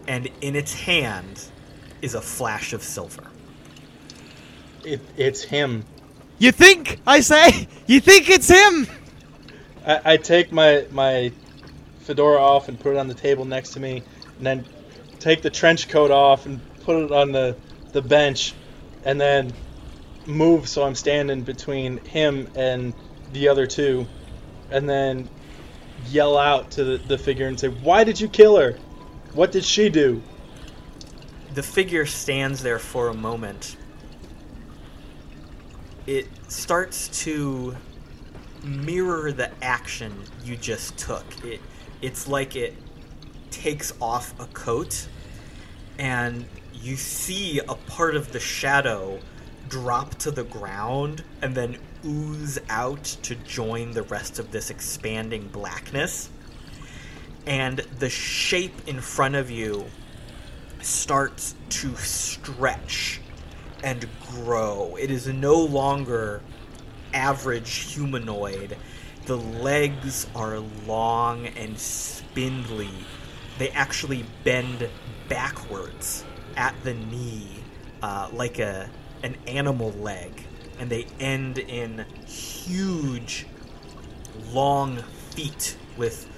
And 0.07 0.31
in 0.41 0.55
its 0.55 0.73
hand 0.73 1.51
is 2.01 2.15
a 2.15 2.21
flash 2.21 2.73
of 2.73 2.83
silver. 2.83 3.23
It, 4.83 5.01
it's 5.17 5.43
him. 5.43 5.83
You 6.39 6.51
think? 6.51 6.99
I 7.05 7.19
say. 7.21 7.67
You 7.87 7.99
think 7.99 8.29
it's 8.29 8.49
him? 8.49 8.87
I, 9.85 10.13
I 10.13 10.17
take 10.17 10.51
my 10.51 10.85
my 10.91 11.31
fedora 12.01 12.39
off 12.39 12.67
and 12.67 12.79
put 12.79 12.93
it 12.93 12.97
on 12.97 13.07
the 13.07 13.13
table 13.13 13.45
next 13.45 13.71
to 13.71 13.79
me, 13.79 14.03
and 14.37 14.45
then 14.45 14.65
take 15.19 15.41
the 15.41 15.49
trench 15.49 15.89
coat 15.89 16.11
off 16.11 16.45
and 16.45 16.59
put 16.81 17.01
it 17.03 17.11
on 17.11 17.31
the 17.31 17.55
the 17.93 18.01
bench, 18.01 18.53
and 19.03 19.19
then 19.19 19.53
move 20.25 20.67
so 20.67 20.83
I'm 20.83 20.95
standing 20.95 21.41
between 21.41 21.97
him 21.97 22.49
and 22.55 22.93
the 23.33 23.47
other 23.47 23.65
two, 23.65 24.05
and 24.69 24.87
then 24.87 25.29
yell 26.09 26.37
out 26.37 26.71
to 26.71 26.83
the, 26.83 26.97
the 26.97 27.17
figure 27.17 27.47
and 27.47 27.59
say, 27.59 27.69
"Why 27.69 28.03
did 28.03 28.19
you 28.19 28.27
kill 28.27 28.57
her? 28.57 28.77
What 29.33 29.51
did 29.51 29.63
she 29.63 29.89
do?" 29.89 30.21
The 31.53 31.63
figure 31.63 32.05
stands 32.05 32.61
there 32.61 32.79
for 32.79 33.09
a 33.09 33.13
moment. 33.13 33.77
It 36.05 36.27
starts 36.47 37.23
to 37.23 37.75
mirror 38.63 39.31
the 39.31 39.51
action 39.63 40.13
you 40.43 40.55
just 40.55 40.97
took. 40.97 41.25
It 41.43 41.61
it's 42.01 42.27
like 42.27 42.55
it 42.55 42.75
takes 43.49 43.91
off 43.99 44.39
a 44.39 44.45
coat 44.47 45.07
and 45.97 46.45
you 46.73 46.95
see 46.95 47.59
a 47.59 47.73
part 47.73 48.15
of 48.15 48.31
the 48.31 48.39
shadow 48.39 49.19
drop 49.67 50.15
to 50.15 50.31
the 50.31 50.43
ground 50.43 51.23
and 51.41 51.55
then 51.55 51.77
ooze 52.05 52.59
out 52.69 53.03
to 53.03 53.35
join 53.35 53.91
the 53.91 54.03
rest 54.03 54.39
of 54.39 54.51
this 54.51 54.69
expanding 54.69 55.47
blackness. 55.47 56.29
And 57.45 57.79
the 57.99 58.09
shape 58.09 58.87
in 58.87 59.01
front 59.01 59.35
of 59.35 59.49
you 59.49 59.85
starts 60.87 61.53
to 61.69 61.93
stretch 61.97 63.19
and 63.83 64.07
grow. 64.31 64.95
It 64.99 65.11
is 65.11 65.27
no 65.27 65.55
longer 65.59 66.41
average 67.13 67.93
humanoid. 67.93 68.77
The 69.25 69.37
legs 69.37 70.27
are 70.33 70.59
long 70.87 71.47
and 71.47 71.77
spindly. 71.77 72.89
They 73.57 73.69
actually 73.69 74.25
bend 74.45 74.89
backwards 75.27 76.23
at 76.55 76.73
the 76.83 76.93
knee 76.93 77.49
uh, 78.01 78.29
like 78.31 78.59
a 78.59 78.89
an 79.23 79.35
animal 79.47 79.91
leg, 79.93 80.31
and 80.79 80.89
they 80.89 81.07
end 81.19 81.57
in 81.57 82.05
huge, 82.25 83.45
long 84.53 84.97
feet 85.31 85.75
with 85.97 86.29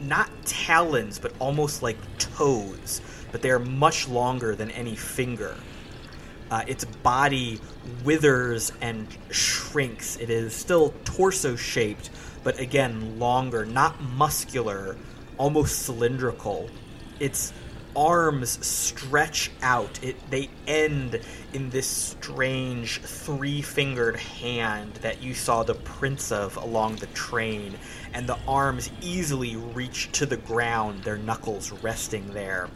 not 0.00 0.30
talons, 0.44 1.18
but 1.18 1.32
almost 1.38 1.82
like 1.82 1.96
toes, 2.18 3.00
but 3.36 3.42
they 3.42 3.50
are 3.50 3.58
much 3.58 4.08
longer 4.08 4.56
than 4.56 4.70
any 4.70 4.96
finger. 4.96 5.54
Uh, 6.50 6.62
its 6.66 6.86
body 6.86 7.60
withers 8.02 8.72
and 8.80 9.06
shrinks. 9.30 10.16
It 10.16 10.30
is 10.30 10.54
still 10.54 10.94
torso 11.04 11.54
shaped, 11.54 12.08
but 12.42 12.58
again, 12.58 13.18
longer, 13.18 13.66
not 13.66 14.00
muscular, 14.00 14.96
almost 15.36 15.82
cylindrical. 15.82 16.70
Its 17.20 17.52
arms 17.94 18.64
stretch 18.66 19.50
out. 19.60 20.02
It 20.02 20.16
they 20.30 20.48
end 20.66 21.20
in 21.52 21.68
this 21.68 21.86
strange 21.86 23.02
three-fingered 23.02 24.16
hand 24.16 24.94
that 25.02 25.22
you 25.22 25.34
saw 25.34 25.62
the 25.62 25.74
prints 25.74 26.32
of 26.32 26.56
along 26.56 26.96
the 26.96 27.06
train, 27.08 27.76
and 28.14 28.26
the 28.26 28.38
arms 28.48 28.90
easily 29.02 29.56
reach 29.56 30.10
to 30.12 30.24
the 30.24 30.38
ground, 30.38 31.04
their 31.04 31.18
knuckles 31.18 31.70
resting 31.70 32.32
there. 32.32 32.70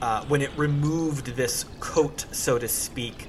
Uh, 0.00 0.24
when 0.26 0.42
it 0.42 0.50
removed 0.56 1.36
this 1.36 1.64
coat, 1.80 2.26
so 2.30 2.58
to 2.58 2.68
speak, 2.68 3.28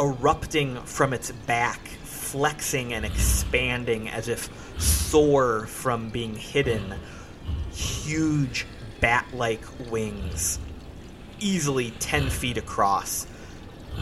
erupting 0.00 0.76
from 0.82 1.12
its 1.12 1.30
back, 1.30 1.86
flexing 1.86 2.92
and 2.94 3.04
expanding 3.04 4.08
as 4.08 4.28
if 4.28 4.48
sore 4.80 5.66
from 5.66 6.08
being 6.08 6.34
hidden, 6.34 6.94
huge 7.72 8.66
bat 9.00 9.26
like 9.34 9.62
wings, 9.90 10.58
easily 11.40 11.90
10 11.98 12.30
feet 12.30 12.56
across, 12.56 13.26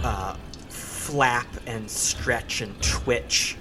uh, 0.02 0.36
flap 0.68 1.48
and 1.66 1.90
stretch 1.90 2.60
and 2.60 2.80
twitch. 2.82 3.56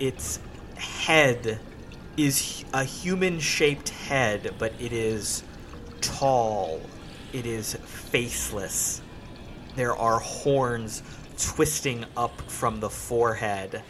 Its 0.00 0.40
head 0.76 1.58
is 2.16 2.64
a 2.72 2.84
human 2.84 3.38
shaped 3.40 3.90
head, 3.90 4.54
but 4.58 4.72
it 4.80 4.92
is 4.92 5.42
tall, 6.00 6.80
it 7.36 7.44
is 7.44 7.74
faceless. 7.74 9.02
There 9.74 9.94
are 9.94 10.18
horns 10.18 11.02
twisting 11.38 12.06
up 12.16 12.40
from 12.50 12.80
the 12.80 12.88
forehead, 12.88 13.82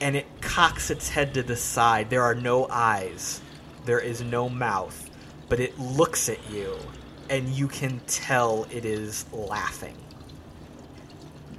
and 0.00 0.16
it 0.16 0.26
cocks 0.40 0.90
its 0.90 1.08
head 1.08 1.34
to 1.34 1.44
the 1.44 1.54
side. 1.54 2.10
There 2.10 2.24
are 2.24 2.34
no 2.34 2.66
eyes, 2.68 3.40
there 3.84 4.00
is 4.00 4.22
no 4.22 4.48
mouth, 4.48 5.08
but 5.48 5.60
it 5.60 5.78
looks 5.78 6.28
at 6.28 6.50
you, 6.50 6.76
and 7.30 7.48
you 7.48 7.68
can 7.68 8.00
tell 8.08 8.66
it 8.72 8.84
is 8.84 9.24
laughing. 9.32 9.96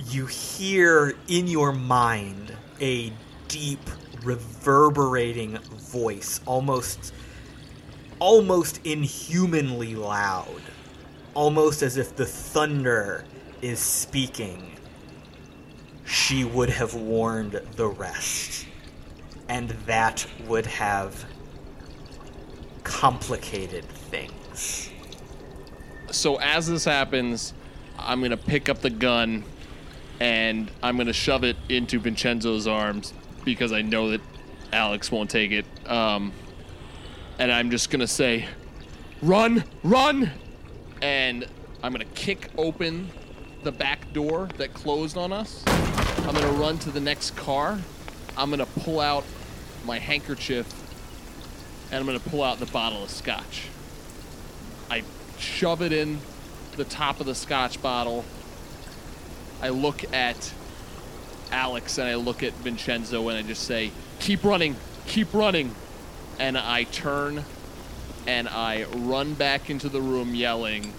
You 0.09 0.25
hear 0.25 1.15
in 1.29 1.47
your 1.47 1.71
mind 1.71 2.53
a 2.81 3.13
deep, 3.47 3.89
reverberating 4.21 5.59
voice, 5.59 6.41
almost 6.45 7.13
almost 8.19 8.85
inhumanly 8.85 9.95
loud, 9.95 10.61
almost 11.33 11.81
as 11.81 11.97
if 11.97 12.15
the 12.15 12.25
thunder 12.25 13.25
is 13.61 13.79
speaking. 13.79 14.75
She 16.05 16.43
would 16.43 16.69
have 16.69 16.93
warned 16.95 17.61
the 17.75 17.87
rest, 17.87 18.65
and 19.47 19.69
that 19.85 20.25
would 20.47 20.65
have 20.65 21.25
complicated 22.83 23.85
things. 23.85 24.89
So 26.11 26.37
as 26.37 26.67
this 26.67 26.85
happens, 26.85 27.53
I'm 27.99 28.21
gonna 28.21 28.37
pick 28.37 28.69
up 28.69 28.81
the 28.81 28.89
gun 28.89 29.43
and 30.19 30.71
I'm 30.81 30.97
gonna 30.97 31.13
shove 31.13 31.43
it 31.43 31.55
into 31.69 31.99
Vincenzo's 31.99 32.67
arms 32.67 33.13
because 33.45 33.71
I 33.71 33.81
know 33.81 34.09
that 34.09 34.21
Alex 34.73 35.11
won't 35.11 35.29
take 35.29 35.51
it. 35.51 35.65
Um, 35.85 36.31
and 37.37 37.51
I'm 37.51 37.69
just 37.71 37.89
gonna 37.89 38.07
say, 38.07 38.47
"Run, 39.21 39.63
run!" 39.83 40.31
And 41.01 41.47
I'm 41.81 41.91
gonna 41.91 42.05
kick 42.05 42.49
open 42.57 43.09
the 43.63 43.71
back 43.71 44.11
door 44.13 44.49
that 44.57 44.73
closed 44.73 45.17
on 45.17 45.31
us. 45.31 45.63
I'm 45.67 46.33
gonna 46.33 46.51
run 46.51 46.77
to 46.79 46.91
the 46.91 46.99
next 46.99 47.35
car. 47.35 47.79
I'm 48.37 48.49
gonna 48.49 48.65
pull 48.65 48.99
out 48.99 49.23
my 49.85 49.97
handkerchief 49.97 50.67
and 51.91 51.99
I'm 51.99 52.05
gonna 52.05 52.19
pull 52.19 52.43
out 52.43 52.59
the 52.59 52.65
bottle 52.67 53.03
of 53.03 53.09
scotch. 53.09 53.67
I 54.89 55.03
shove 55.37 55.81
it 55.81 55.93
in 55.93 56.19
the 56.75 56.83
top 56.83 57.19
of 57.19 57.25
the 57.25 57.35
scotch 57.35 57.81
bottle. 57.81 58.25
I 59.61 59.69
look 59.69 60.13
at 60.13 60.53
Alex 61.51 61.97
and 61.97 62.07
I 62.07 62.15
look 62.15 62.43
at 62.43 62.53
Vincenzo 62.55 63.27
and 63.29 63.37
I 63.37 63.41
just 63.41 63.63
say, 63.63 63.91
"Keep 64.19 64.43
running, 64.43 64.75
keep 65.07 65.33
running." 65.33 65.75
And 66.37 66.57
I 66.57 66.83
turn 66.83 67.45
and 68.29 68.47
I 68.47 68.83
run 68.83 69.33
back 69.33 69.71
into 69.71 69.89
the 69.89 69.99
room 69.99 70.35
yelling 70.35 70.93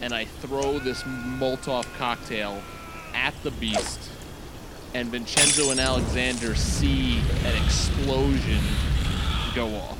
and 0.00 0.12
I 0.12 0.24
throw 0.24 0.80
this 0.80 1.04
Molotov 1.04 1.84
cocktail 1.96 2.60
at 3.14 3.40
the 3.44 3.52
beast. 3.52 4.10
And 4.92 5.10
Vincenzo 5.10 5.70
and 5.70 5.78
Alexander 5.78 6.56
see 6.56 7.20
an 7.44 7.64
explosion 7.64 8.58
go 9.54 9.68
off. 9.76 9.98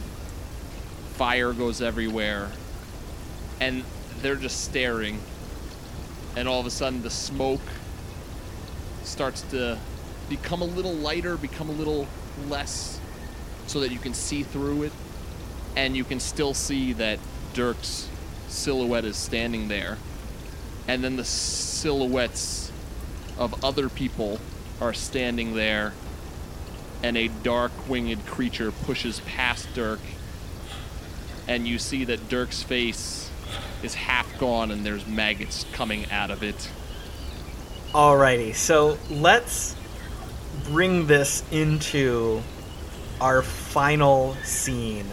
Fire 1.15 1.53
goes 1.53 1.81
everywhere. 1.81 2.51
And 3.61 3.85
they're 4.21 4.35
just 4.35 4.65
staring. 4.65 5.21
And 6.35 6.49
all 6.49 6.59
of 6.59 6.67
a 6.67 6.71
sudden, 6.71 7.01
the 7.03 7.11
smoke 7.11 7.61
starts 9.05 9.43
to 9.53 9.79
become 10.29 10.63
a 10.63 10.67
little 10.67 10.95
lighter, 10.95 11.37
become 11.37 11.69
a 11.69 11.75
little 11.75 12.09
less 12.49 12.99
so 13.69 13.79
that 13.79 13.93
you 13.93 14.01
can 14.01 14.15
see 14.15 14.43
through 14.43 14.83
it 14.83 14.93
and 15.77 15.97
you 15.97 16.05
can 16.05 16.21
still 16.21 16.55
see 16.55 16.93
that 16.95 17.19
Dirk's 17.55 18.09
silhouette 18.49 19.05
is 19.05 19.17
standing 19.17 19.69
there. 19.69 19.99
And 20.89 21.05
then 21.05 21.17
the 21.17 21.25
silhouettes 21.25 22.73
of 23.39 23.65
other 23.65 23.89
people 23.89 24.41
are 24.81 24.93
standing 24.93 25.55
there 25.55 25.93
and 27.03 27.17
a 27.17 27.29
dark 27.29 27.73
winged 27.89 28.27
creature 28.27 28.71
pushes 28.71 29.21
past 29.21 29.69
Dirk 29.75 30.01
and 31.49 31.67
you 31.67 31.79
see 31.79 32.05
that 32.05 32.29
Dirk's 32.29 32.63
face 32.63 33.31
is 33.83 33.95
half 33.95 34.39
gone 34.39 34.71
and 34.71 34.85
there's 34.85 35.07
maggots 35.07 35.65
coming 35.73 36.11
out 36.11 36.31
of 36.31 36.43
it. 36.43 36.71
Alrighty, 37.93 38.55
so 38.55 38.99
let's 39.11 39.75
bring 40.65 41.07
this 41.07 41.43
into 41.51 42.43
our 43.21 43.43
final 43.43 44.37
scene. 44.45 45.07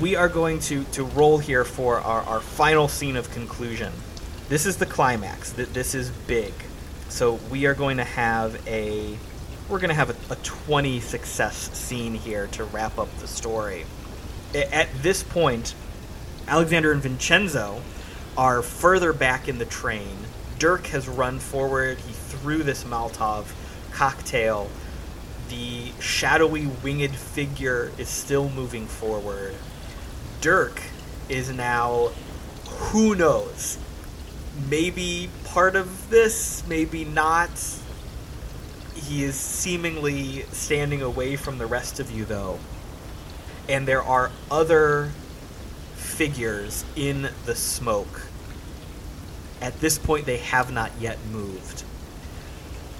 We 0.00 0.14
are 0.14 0.28
going 0.28 0.58
to, 0.60 0.84
to 0.84 1.04
roll 1.04 1.38
here 1.38 1.64
for 1.64 1.98
our, 1.98 2.22
our 2.22 2.40
final 2.40 2.86
scene 2.88 3.16
of 3.16 3.30
conclusion. 3.30 3.92
This 4.48 4.66
is 4.66 4.76
the 4.76 4.86
climax. 4.86 5.52
Th- 5.52 5.68
This 5.68 5.94
is 5.94 6.10
big. 6.10 6.52
So 7.08 7.34
we 7.50 7.66
are 7.66 7.74
going 7.74 7.96
to 7.96 8.04
have 8.04 8.66
a 8.68 9.16
we're 9.68 9.78
going 9.80 9.88
to 9.88 9.94
have 9.94 10.10
a, 10.30 10.32
a 10.34 10.36
20 10.36 11.00
success 11.00 11.56
scene 11.76 12.14
here 12.14 12.46
to 12.48 12.64
wrap 12.64 12.98
up 12.98 13.08
the 13.18 13.26
story. 13.26 13.84
At 14.54 14.88
this 15.02 15.22
point, 15.24 15.74
Alexander 16.46 16.92
and 16.92 17.02
Vincenzo 17.02 17.80
are 18.36 18.62
further 18.62 19.12
back 19.12 19.48
in 19.48 19.58
the 19.58 19.64
train. 19.64 20.16
Dirk 20.60 20.86
has 20.88 21.08
run 21.08 21.40
forward. 21.40 21.98
He 21.98 22.12
threw 22.12 22.62
this 22.62 22.84
Molotov 22.84 23.46
cocktail. 23.92 24.68
The 25.48 25.90
shadowy 26.00 26.66
winged 26.66 27.14
figure 27.16 27.90
is 27.98 28.08
still 28.08 28.48
moving 28.50 28.86
forward. 28.86 29.54
Dirk 30.46 30.80
is 31.28 31.50
now, 31.50 32.12
who 32.68 33.16
knows, 33.16 33.78
maybe 34.70 35.28
part 35.42 35.74
of 35.74 36.08
this, 36.08 36.62
maybe 36.68 37.04
not. 37.04 37.50
He 38.94 39.24
is 39.24 39.34
seemingly 39.34 40.42
standing 40.52 41.02
away 41.02 41.34
from 41.34 41.58
the 41.58 41.66
rest 41.66 41.98
of 41.98 42.12
you, 42.12 42.24
though. 42.24 42.60
And 43.68 43.88
there 43.88 44.04
are 44.04 44.30
other 44.48 45.10
figures 45.96 46.84
in 46.94 47.28
the 47.44 47.56
smoke. 47.56 48.28
At 49.60 49.80
this 49.80 49.98
point, 49.98 50.26
they 50.26 50.38
have 50.38 50.70
not 50.70 50.92
yet 51.00 51.18
moved. 51.32 51.82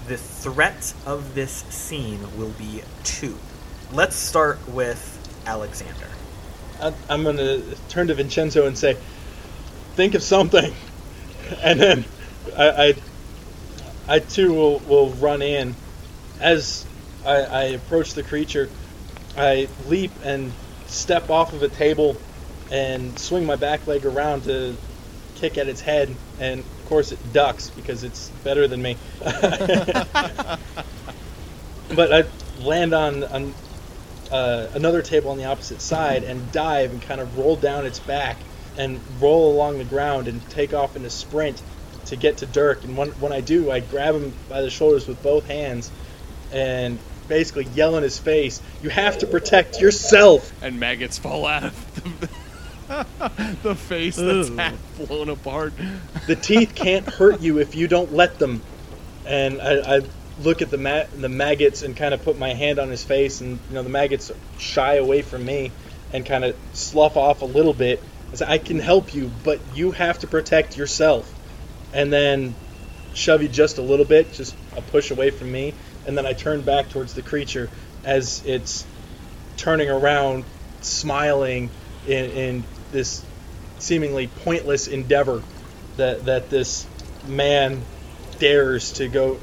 The 0.09 0.17
threat 0.17 0.93
of 1.05 1.33
this 1.33 1.63
scene 1.69 2.37
will 2.37 2.51
be 2.59 2.81
two. 3.05 3.37
Let's 3.93 4.17
start 4.17 4.59
with 4.67 5.41
Alexander. 5.45 6.09
I, 6.81 6.93
I'm 7.09 7.23
going 7.23 7.37
to 7.37 7.63
turn 7.89 8.07
to 8.07 8.13
Vincenzo 8.13 8.67
and 8.67 8.77
say, 8.77 8.97
think 9.95 10.15
of 10.15 10.23
something. 10.23 10.73
And 11.63 11.79
then 11.79 12.03
I, 12.57 12.69
I, 12.69 12.95
I 14.15 14.19
too 14.19 14.53
will, 14.53 14.79
will 14.79 15.11
run 15.11 15.41
in. 15.41 15.75
As 16.41 16.85
I, 17.25 17.35
I 17.35 17.63
approach 17.63 18.15
the 18.15 18.23
creature, 18.23 18.69
I 19.37 19.69
leap 19.87 20.11
and 20.25 20.51
step 20.87 21.29
off 21.29 21.53
of 21.53 21.63
a 21.63 21.69
table 21.69 22.17
and 22.69 23.17
swing 23.17 23.45
my 23.45 23.55
back 23.55 23.87
leg 23.87 24.05
around 24.05 24.43
to 24.43 24.75
kick 25.35 25.57
at 25.57 25.69
its 25.69 25.79
head. 25.79 26.13
And 26.41 26.59
of 26.59 26.85
course, 26.89 27.13
it 27.13 27.19
ducks 27.31 27.69
because 27.69 28.03
it's 28.03 28.27
better 28.43 28.67
than 28.67 28.81
me. 28.81 28.97
but 29.21 30.59
I 31.95 32.25
land 32.59 32.93
on, 32.93 33.23
on 33.23 33.53
uh, 34.31 34.67
another 34.73 35.01
table 35.01 35.31
on 35.31 35.37
the 35.37 35.45
opposite 35.45 35.81
side 35.81 36.23
and 36.23 36.51
dive 36.51 36.91
and 36.91 37.01
kind 37.01 37.21
of 37.21 37.37
roll 37.37 37.55
down 37.55 37.85
its 37.85 37.99
back 37.99 38.37
and 38.77 38.99
roll 39.19 39.53
along 39.53 39.77
the 39.77 39.85
ground 39.85 40.27
and 40.27 40.47
take 40.49 40.73
off 40.73 40.95
in 40.95 41.03
a 41.05 41.09
sprint 41.09 41.61
to 42.05 42.15
get 42.15 42.37
to 42.37 42.45
Dirk. 42.45 42.83
And 42.83 42.97
when, 42.97 43.09
when 43.13 43.31
I 43.31 43.41
do, 43.41 43.71
I 43.71 43.79
grab 43.79 44.15
him 44.15 44.33
by 44.49 44.61
the 44.61 44.69
shoulders 44.69 45.07
with 45.07 45.21
both 45.23 45.47
hands 45.47 45.91
and 46.51 46.99
basically 47.27 47.65
yell 47.75 47.97
in 47.97 48.03
his 48.03 48.17
face, 48.17 48.61
You 48.81 48.89
have 48.89 49.17
to 49.19 49.27
protect 49.27 49.81
yourself! 49.81 50.51
And 50.61 50.79
maggots 50.79 51.17
fall 51.17 51.45
out 51.45 51.63
of 51.65 52.19
the, 52.19 52.29
the 53.63 53.75
face 53.75 54.15
that's 54.15 54.49
Ugh. 54.49 54.57
half 54.57 54.97
blown 54.97 55.29
apart. 55.29 55.73
The 56.27 56.35
teeth 56.35 56.73
can't 56.75 57.05
hurt 57.05 57.41
you 57.41 57.59
if 57.59 57.75
you 57.75 57.87
don't 57.87 58.13
let 58.13 58.39
them. 58.39 58.61
And 59.25 59.61
I, 59.61 59.97
I 59.97 60.01
look 60.43 60.61
at 60.61 60.69
the 60.69 60.77
ma- 60.77 61.05
the 61.15 61.29
maggots 61.29 61.81
and 61.81 61.95
kind 61.95 62.13
of 62.13 62.21
put 62.23 62.37
my 62.37 62.53
hand 62.53 62.79
on 62.79 62.89
his 62.89 63.03
face, 63.03 63.41
and 63.41 63.59
you 63.69 63.75
know 63.75 63.83
the 63.83 63.89
maggots 63.89 64.31
shy 64.59 64.95
away 64.95 65.21
from 65.21 65.45
me 65.45 65.71
and 66.13 66.25
kind 66.25 66.45
of 66.45 66.55
slough 66.73 67.17
off 67.17 67.41
a 67.41 67.45
little 67.45 67.73
bit. 67.73 68.03
I 68.31 68.35
say, 68.35 68.45
I 68.47 68.57
can 68.57 68.79
help 68.79 69.13
you, 69.13 69.31
but 69.43 69.59
you 69.75 69.91
have 69.91 70.19
to 70.19 70.27
protect 70.27 70.77
yourself. 70.77 71.33
And 71.93 72.11
then 72.11 72.55
shove 73.13 73.41
you 73.41 73.47
just 73.47 73.77
a 73.77 73.81
little 73.81 74.05
bit, 74.05 74.33
just 74.33 74.55
a 74.75 74.81
push 74.81 75.11
away 75.11 75.31
from 75.31 75.51
me, 75.51 75.73
and 76.05 76.17
then 76.17 76.25
I 76.25 76.33
turn 76.33 76.61
back 76.61 76.89
towards 76.89 77.13
the 77.13 77.21
creature 77.21 77.69
as 78.03 78.43
it's 78.45 78.85
turning 79.57 79.89
around, 79.89 80.45
smiling 80.81 81.69
in, 82.07 82.25
in 82.25 82.63
this 82.91 83.23
seemingly 83.79 84.27
pointless 84.27 84.87
endeavor 84.87 85.41
that 85.97 86.25
that 86.25 86.49
this 86.49 86.85
man 87.27 87.83
dares 88.39 88.93
to 88.93 89.07
go 89.07 89.39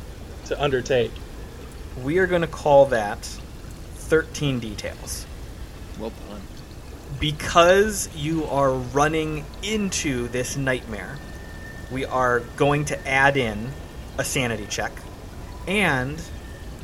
to 0.46 0.62
undertake. 0.62 1.12
We 2.02 2.18
are 2.18 2.26
going 2.26 2.42
to 2.42 2.48
call 2.48 2.86
that 2.86 3.24
13 3.94 4.60
details. 4.60 5.26
Well 5.98 6.12
done. 6.28 6.42
Because 7.20 8.08
you 8.14 8.44
are 8.44 8.72
running 8.72 9.44
into 9.62 10.28
this 10.28 10.56
nightmare, 10.56 11.18
we 11.90 12.04
are 12.04 12.40
going 12.56 12.84
to 12.86 13.08
add 13.08 13.36
in 13.36 13.70
a 14.18 14.24
sanity 14.24 14.66
check. 14.68 14.92
And 15.66 16.20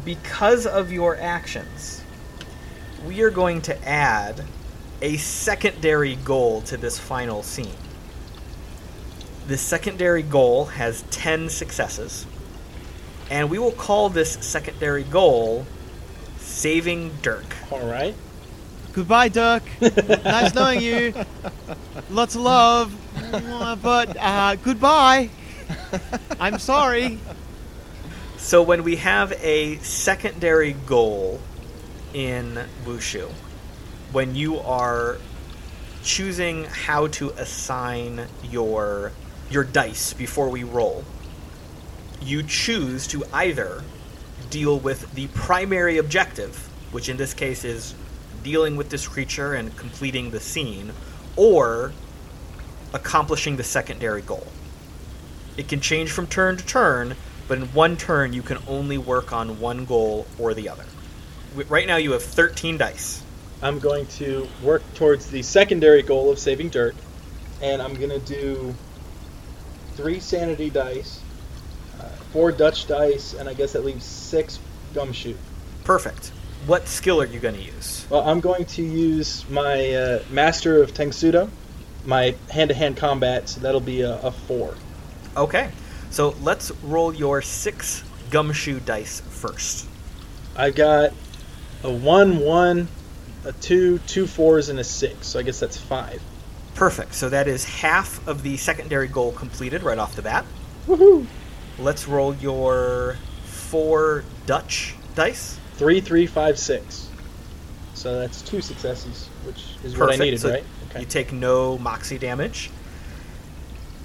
because 0.05 0.67
of 0.67 0.93
your 0.93 1.17
actions, 1.17 2.03
we 3.07 3.23
are 3.23 3.31
going 3.31 3.63
to 3.63 3.89
add 3.89 4.45
a 5.03 5.17
secondary 5.17 6.17
goal 6.17 6.61
to 6.63 6.77
this 6.77 6.99
final 6.99 7.43
scene. 7.43 7.77
The 9.47 9.57
secondary 9.57 10.23
goal 10.23 10.67
has 10.67 11.03
10 11.11 11.49
successes, 11.49 12.27
and 13.31 13.49
we 13.49 13.59
will 13.59 13.73
call 13.73 14.09
this 14.09 14.33
secondary 14.45 15.05
goal 15.05 15.65
Saving 16.39 17.13
Dirk. 17.23 17.57
All 17.71 17.87
right. 17.87 18.15
Goodbye, 18.93 19.29
Dirk. 19.29 19.63
nice 19.81 20.55
knowing 20.55 20.81
you. 20.83 21.15
Lots 22.11 22.35
of 22.35 22.43
love. 22.43 22.95
But 23.83 24.17
uh, 24.19 24.57
goodbye. 24.57 25.31
I'm 26.41 26.59
sorry. 26.59 27.19
So 28.37 28.63
when 28.63 28.83
we 28.83 28.97
have 28.97 29.33
a 29.43 29.77
secondary 29.77 30.73
goal 30.73 31.41
in 32.13 32.59
Wushu, 32.85 33.31
when 34.13 34.35
you 34.35 34.59
are 34.59 35.19
choosing 36.03 36.65
how 36.65 37.07
to 37.09 37.31
assign 37.31 38.27
your 38.43 39.13
your 39.51 39.65
dice 39.65 40.15
before 40.15 40.49
we 40.49 40.65
roll, 40.65 41.05
you 42.23 42.43
choose 42.43 43.07
to 43.09 43.25
either 43.33 43.83
deal 44.51 44.79
with 44.79 45.13
the 45.15 45.27
primary 45.29 45.99
objective, 45.99 46.57
which 46.93 47.09
in 47.09 47.17
this 47.17 47.35
case 47.35 47.65
is 47.65 47.95
dealing 48.43 48.77
with 48.77 48.91
this 48.91 49.07
creature 49.07 49.55
and 49.55 49.77
completing 49.77 50.31
the 50.31 50.41
scene, 50.41 50.93
or 51.37 51.93
accomplishing 52.93 53.57
the 53.57 53.65
secondary 53.65 54.23
goal. 54.23 54.47
It 55.57 55.69
can 55.69 55.81
change 55.81 56.11
from 56.11 56.27
turn 56.27 56.57
to 56.57 56.65
turn, 56.65 57.17
but 57.49 57.59
in 57.59 57.65
one 57.69 57.97
turn 57.97 58.33
you 58.33 58.43
can 58.43 58.59
only 58.67 58.99
work 58.99 59.33
on 59.33 59.61
one 59.61 59.85
goal 59.85 60.27
or 60.39 60.55
the 60.55 60.69
other. 60.69 60.85
Right 61.69 61.87
now 61.87 61.97
you 61.97 62.13
have 62.13 62.23
13 62.23 62.79
dice. 62.79 63.23
I'm 63.63 63.79
going 63.79 64.07
to 64.07 64.49
work 64.63 64.83
towards 64.95 65.31
the 65.31 65.43
secondary 65.43 66.03
goal 66.03 66.31
of 66.31 66.39
saving 66.39 66.71
Dirk, 66.71 66.95
and 67.61 67.83
I'm 67.83 67.95
going 67.95 68.09
to 68.09 68.19
do 68.21 68.75
three 69.97 70.19
sanity 70.19 70.71
dice, 70.71 71.21
four 72.33 72.53
Dutch 72.53 72.87
dice, 72.87 73.35
and 73.35 73.49
I 73.49 73.55
guess 73.55 73.73
that 73.73 73.85
leaves 73.85 74.05
six 74.05 74.59
gumshoe. 74.95 75.37
Perfect. 75.85 76.33
What 76.67 76.89
skill 76.89 77.21
are 77.21 77.27
you 77.27 77.41
going 77.41 77.55
to 77.55 77.63
use? 77.63 78.07
Well, 78.11 78.29
I'm 78.29 78.41
going 78.41 78.67
to 78.67 78.83
use 78.83 79.49
my 79.49 79.93
uh, 79.95 80.23
Master 80.31 80.83
of 80.83 80.93
Tang 80.93 81.13
Soo 81.13 81.33
Do, 81.33 81.51
my 82.05 82.35
hand-to-hand 82.51 82.97
combat, 82.97 83.49
so 83.49 83.61
that'll 83.61 83.81
be 83.81 84.03
a, 84.03 84.21
a 84.21 84.31
four. 84.31 84.75
Okay. 85.37 85.71
So 86.11 86.35
let's 86.43 86.71
roll 86.83 87.15
your 87.15 87.41
six 87.41 88.05
gumshoe 88.31 88.81
dice 88.81 89.21
first. 89.21 89.87
I've 90.57 90.75
got 90.75 91.13
a 91.83 91.91
one, 91.91 92.41
one, 92.41 92.89
a 93.45 93.53
two, 93.53 93.99
two 94.01 94.27
fours, 94.27 94.69
and 94.69 94.79
a 94.81 94.85
six. 94.85 95.29
So 95.29 95.39
I 95.39 95.43
guess 95.43 95.61
that's 95.61 95.79
five. 95.79 96.21
Perfect. 96.75 97.15
So 97.15 97.29
that 97.29 97.49
is 97.49 97.65
half 97.65 98.27
of 98.29 98.43
the 98.43 98.57
secondary 98.57 99.09
goal 99.09 99.33
completed 99.33 99.83
right 99.83 99.99
off 99.99 100.17
the 100.17 100.23
bat. 100.23 100.45
Woohoo! 100.87 101.27
Let's 101.81 102.07
roll 102.07 102.35
your 102.35 103.17
four 103.45 104.25
Dutch 104.47 104.95
dice. 105.15 105.59
Three, 105.77 106.01
three, 106.01 106.27
five, 106.27 106.59
six. 106.59 107.09
So 107.95 108.19
that's 108.19 108.43
two 108.43 108.61
successes, 108.61 109.29
which 109.45 109.77
is 109.83 109.97
what 109.97 110.13
I 110.13 110.17
needed, 110.17 110.41
So 110.41 110.51
right? 110.51 110.65
You 110.99 111.07
take 111.07 111.33
no 111.33 111.79
moxie 111.79 112.19
damage. 112.19 112.71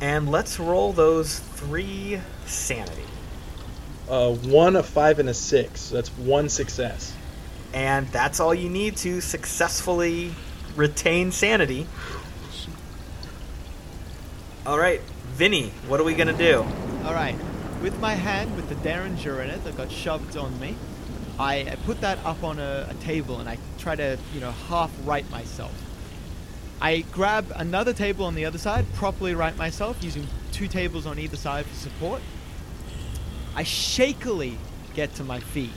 And 0.01 0.29
let's 0.29 0.59
roll 0.59 0.93
those 0.93 1.39
three 1.39 2.21
sanity. 2.45 3.03
Uh, 4.09 4.31
one, 4.33 4.75
a 4.75 4.83
five, 4.83 5.19
and 5.19 5.29
a 5.29 5.33
six. 5.33 5.81
So 5.81 5.95
that's 5.95 6.09
one 6.09 6.49
success. 6.49 7.13
And 7.73 8.07
that's 8.09 8.39
all 8.39 8.53
you 8.53 8.69
need 8.69 8.97
to 8.97 9.19
successfully 9.19 10.33
retain 10.75 11.31
sanity. 11.31 11.87
All 14.65 14.77
right, 14.77 15.01
Vinny, 15.33 15.71
what 15.87 15.99
are 15.99 16.03
we 16.03 16.13
going 16.13 16.27
to 16.27 16.37
do? 16.37 16.65
All 17.05 17.13
right. 17.13 17.35
With 17.85 17.99
my 17.99 18.15
hand, 18.15 18.55
with 18.55 18.67
the 18.67 18.73
derringer 18.73 19.43
in 19.43 19.51
it 19.51 19.63
that 19.63 19.77
got 19.77 19.91
shoved 19.91 20.35
on 20.37 20.59
me, 20.59 20.75
I, 21.37 21.77
put 21.85 22.01
that 22.01 22.17
up 22.25 22.43
on 22.43 22.57
a, 22.57 22.87
a 22.89 22.95
table 22.95 23.39
and 23.39 23.47
I 23.47 23.59
try 23.77 23.95
to, 23.95 24.17
you 24.33 24.39
know, 24.39 24.49
half 24.49 24.91
right 25.03 25.29
myself. 25.29 25.71
I 26.81 27.01
grab 27.11 27.45
another 27.55 27.93
table 27.93 28.25
on 28.25 28.33
the 28.33 28.43
other 28.43 28.57
side, 28.57 28.91
properly 28.95 29.35
right 29.35 29.55
myself, 29.55 30.03
using 30.03 30.25
two 30.51 30.67
tables 30.67 31.05
on 31.05 31.19
either 31.19 31.37
side 31.37 31.67
for 31.67 31.75
support. 31.75 32.23
I 33.55 33.61
shakily 33.61 34.57
get 34.95 35.13
to 35.17 35.23
my 35.23 35.39
feet. 35.39 35.69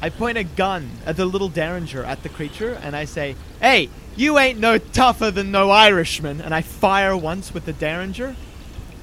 I 0.00 0.10
point 0.10 0.38
a 0.38 0.44
gun 0.44 0.92
at 1.06 1.16
the 1.16 1.26
little 1.26 1.48
derringer 1.48 2.04
at 2.04 2.22
the 2.22 2.28
creature 2.28 2.78
and 2.84 2.94
I 2.94 3.04
say, 3.04 3.34
Hey, 3.60 3.88
you 4.14 4.38
ain't 4.38 4.60
no 4.60 4.78
tougher 4.78 5.32
than 5.32 5.50
no 5.50 5.72
Irishman. 5.72 6.40
And 6.40 6.54
I 6.54 6.62
fire 6.62 7.16
once 7.16 7.52
with 7.52 7.64
the 7.64 7.72
derringer. 7.72 8.36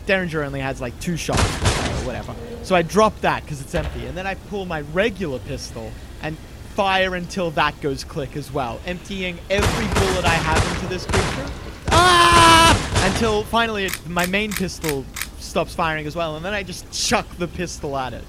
Derringer 0.06 0.42
only 0.42 0.62
has 0.62 0.80
like 0.80 0.98
two 1.02 1.18
shots 1.18 1.69
whatever. 2.10 2.34
So 2.64 2.76
I 2.76 2.82
drop 2.82 3.22
that 3.22 3.44
because 3.44 3.62
it's 3.62 3.76
empty. 3.76 4.08
And 4.08 4.18
then 4.18 4.26
I 4.26 4.34
pull 4.34 4.66
my 4.66 4.82
regular 4.82 5.38
pistol 5.38 5.92
and 6.24 6.36
fire 6.74 7.14
until 7.14 7.52
that 7.52 7.80
goes 7.82 8.04
click 8.04 8.36
as 8.36 8.52
well, 8.52 8.80
emptying 8.88 9.38
every 9.52 9.88
bullet 10.00 10.26
I 10.26 10.34
have 10.34 10.76
into 10.76 10.88
this 10.88 11.06
creature. 11.06 11.52
Ah! 11.92 13.06
Until 13.06 13.44
finally 13.44 13.86
it, 13.86 14.10
my 14.10 14.26
main 14.26 14.52
pistol 14.52 15.06
stops 15.38 15.76
firing 15.76 16.08
as 16.08 16.16
well. 16.16 16.36
And 16.36 16.44
then 16.44 16.54
I 16.54 16.64
just 16.64 16.92
chuck 16.92 17.28
the 17.38 17.48
pistol 17.48 17.96
at 17.96 18.14
it. 18.14 18.24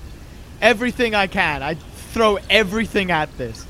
Everything 0.61 1.15
I 1.15 1.27
can. 1.27 1.63
I 1.63 1.75
throw 2.13 2.39
everything 2.51 3.11
at 3.11 3.35
this. 3.39 3.67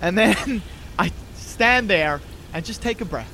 And 0.00 0.16
then 0.16 0.62
I 0.98 1.12
stand 1.34 1.90
there 1.90 2.22
and 2.54 2.64
just 2.64 2.80
take 2.80 3.02
a 3.02 3.04
breath. 3.04 3.30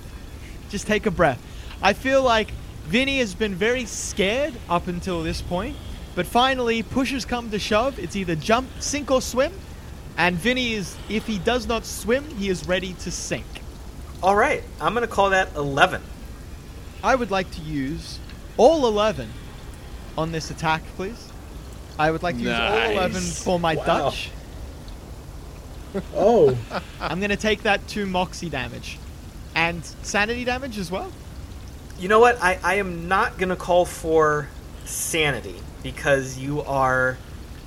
Just 0.71 0.89
take 0.89 1.07
a 1.07 1.13
breath. 1.13 1.41
I 1.81 1.93
feel 1.93 2.25
like 2.25 2.51
Vinny 2.87 3.19
has 3.21 3.37
been 3.37 3.55
very 3.55 3.85
scared 3.85 4.55
up 4.69 4.89
until 4.89 5.23
this 5.23 5.41
point, 5.41 5.77
but 6.15 6.27
finally, 6.27 6.83
pushes 6.83 7.25
come 7.25 7.51
to 7.51 7.59
shove. 7.59 7.99
It's 7.99 8.17
either 8.17 8.35
jump, 8.35 8.69
sink, 8.81 9.11
or 9.11 9.23
swim. 9.23 9.53
And 10.17 10.37
Vinny 10.37 10.75
is, 10.75 10.97
if 11.09 11.27
he 11.27 11.39
does 11.39 11.67
not 11.67 11.85
swim, 11.87 12.25
he 12.37 12.49
is 12.49 12.67
ready 12.67 12.95
to 12.95 13.11
sink. 13.11 13.47
All 14.23 14.37
right, 14.37 14.63
I'm 14.81 14.93
going 14.93 15.07
to 15.07 15.13
call 15.13 15.31
that 15.31 15.55
11. 15.57 16.03
I 17.03 17.15
would 17.15 17.31
like 17.31 17.51
to 17.53 17.61
use 17.63 18.19
all 18.57 18.87
11 18.87 19.31
on 20.19 20.33
this 20.33 20.51
attack, 20.51 20.83
please. 20.97 21.29
I 21.99 22.11
would 22.11 22.23
like 22.23 22.37
to 22.37 22.43
use 22.43 22.53
all 22.53 22.91
11 22.91 23.23
for 23.23 23.59
my 23.59 23.77
Wow. 23.77 23.85
Dutch. 23.85 24.31
Oh, 26.15 26.57
I'm 27.01 27.19
going 27.21 27.31
to 27.31 27.37
take 27.37 27.63
that 27.63 27.87
to 27.89 28.05
Moxie 28.05 28.51
damage. 28.51 28.99
And 29.55 29.85
sanity 30.03 30.45
damage 30.45 30.79
as 30.79 30.91
well. 30.91 31.11
You 31.99 32.09
know 32.09 32.21
what? 32.21 32.41
I, 32.43 32.59
I 32.63 32.75
am 32.75 33.09
not 33.09 33.39
going 33.39 33.49
to 33.49 33.57
call 33.57 33.85
for 33.85 34.49
sanity 34.85 35.57
because 35.83 36.39
you 36.39 36.63
are 36.63 37.19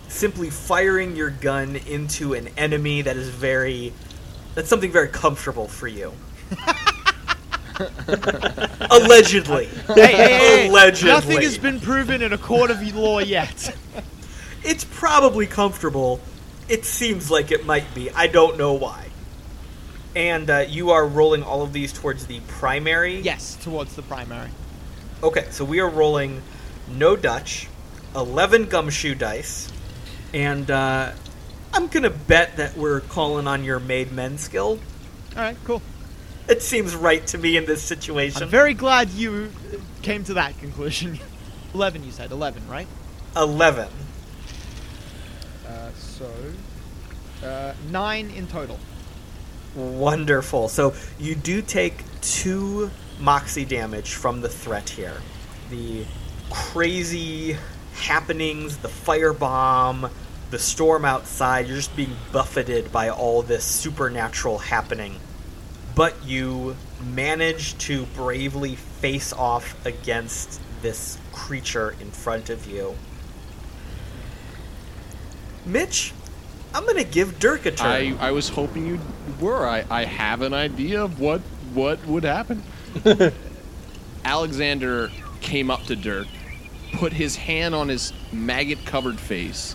simply 0.07 0.49
firing 0.49 1.16
your 1.16 1.30
gun 1.30 1.76
into 1.76 2.34
an 2.34 2.49
enemy 2.57 3.01
that 3.01 3.18
is 3.18 3.30
very. 3.30 3.93
That's 4.55 4.70
something 4.70 4.91
very 4.91 5.07
comfortable 5.07 5.68
for 5.68 5.88
you. 5.88 6.14
Allegedly. 8.91 9.66
Hey, 9.66 9.93
hey, 9.93 10.38
hey, 10.38 10.68
Allegedly. 10.70 11.11
Nothing 11.11 11.41
has 11.41 11.57
been 11.57 11.80
proven 11.80 12.22
in 12.22 12.34
a 12.34 12.38
court 12.38 12.70
of 12.70 12.82
law 12.95 13.20
yet. 13.20 13.76
It's 14.64 14.86
probably 14.86 15.47
comfortable. 15.47 16.22
It 16.70 16.86
seems 16.86 17.30
like 17.30 17.51
it 17.51 17.66
might 17.66 17.93
be. 17.93 18.09
I 18.11 18.28
don't 18.28 18.57
know 18.57 18.74
why. 18.74 19.07
And 20.16 20.49
uh, 20.49 20.66
you 20.70 20.91
are 20.91 21.05
rolling 21.05 21.43
all 21.43 21.64
of 21.64 21.74
these 21.74 21.91
towards 21.91 22.28
the 22.28 22.39
primary. 22.41 23.20
yes, 23.20 23.57
towards 23.61 23.95
the 23.95 24.03
primary. 24.03 24.49
Okay, 25.24 25.47
so 25.49 25.66
we 25.66 25.80
are 25.80 25.89
rolling 25.89 26.41
no 26.89 27.16
Dutch, 27.16 27.68
11 28.16 28.66
gumshoe 28.66 29.16
dice, 29.16 29.72
and 30.34 30.70
uh, 30.70 31.11
I'm 31.74 31.88
going 31.88 32.03
to 32.03 32.09
bet 32.09 32.57
that 32.57 32.78
we're 32.78 33.01
calling 33.01 33.47
on 33.47 33.64
your 33.64 33.80
made 33.80 34.11
men 34.11 34.38
skill. 34.38 34.80
All 35.36 35.41
right, 35.41 35.57
cool. 35.66 35.82
It 36.47 36.61
seems 36.61 36.95
right 36.95 37.26
to 37.28 37.38
me 37.38 37.57
in 37.57 37.66
this 37.66 37.82
situation. 37.82 38.43
I'm 38.43 38.49
very 38.49 38.74
glad 38.74 39.09
you 39.09 39.51
came 40.01 40.24
to 40.26 40.36
that 40.36 40.57
conclusion. 40.59 41.20
11, 41.74 42.03
you 42.03 42.11
said. 42.11 42.32
11, 42.32 42.68
right? 42.68 42.88
11. 43.36 43.88
Uh, 45.68 45.89
so. 45.97 46.30
Uh, 47.43 47.74
9 47.89 48.30
in 48.30 48.47
total. 48.47 48.80
Wonderful. 49.76 50.70
So 50.70 50.93
you 51.20 51.34
do 51.34 51.61
take 51.61 52.03
two 52.22 52.91
moxie 53.20 53.66
damage 53.66 54.14
from 54.14 54.41
the 54.41 54.49
threat 54.49 54.89
here. 54.89 55.18
The 55.72 56.05
crazy 56.51 57.57
happenings, 57.95 58.77
the 58.77 58.87
firebomb, 58.87 60.11
the 60.51 60.59
storm 60.59 61.05
outside, 61.05 61.67
you're 61.67 61.77
just 61.77 61.95
being 61.95 62.15
buffeted 62.31 62.91
by 62.91 63.09
all 63.09 63.41
this 63.41 63.63
supernatural 63.63 64.59
happening. 64.59 65.15
But 65.95 66.23
you 66.25 66.75
manage 67.13 67.77
to 67.79 68.05
bravely 68.15 68.75
face 68.75 69.33
off 69.33 69.83
against 69.85 70.59
this 70.81 71.17
creature 71.31 71.95
in 71.99 72.11
front 72.11 72.49
of 72.49 72.67
you. 72.67 72.95
Mitch, 75.65 76.13
I'm 76.73 76.84
going 76.84 76.97
to 76.97 77.03
give 77.03 77.39
Dirk 77.39 77.65
a 77.65 77.72
turn. 77.72 78.18
I, 78.19 78.27
I 78.27 78.31
was 78.31 78.49
hoping 78.49 78.85
you 78.88 78.99
were. 79.39 79.68
I, 79.68 79.85
I 79.89 80.05
have 80.05 80.41
an 80.41 80.53
idea 80.53 81.03
of 81.03 81.19
what 81.19 81.41
what 81.73 82.05
would 82.05 82.23
happen. 82.23 82.63
Alexander 84.26 85.11
came 85.41 85.72
up 85.72 85.84
to 85.84 85.95
Dirk, 85.95 86.27
put 86.94 87.14
his 87.14 87.36
hand 87.36 87.76
on 87.76 87.90
his 87.90 88.14
maggot 88.32 88.86
covered 88.86 89.20
face, 89.20 89.74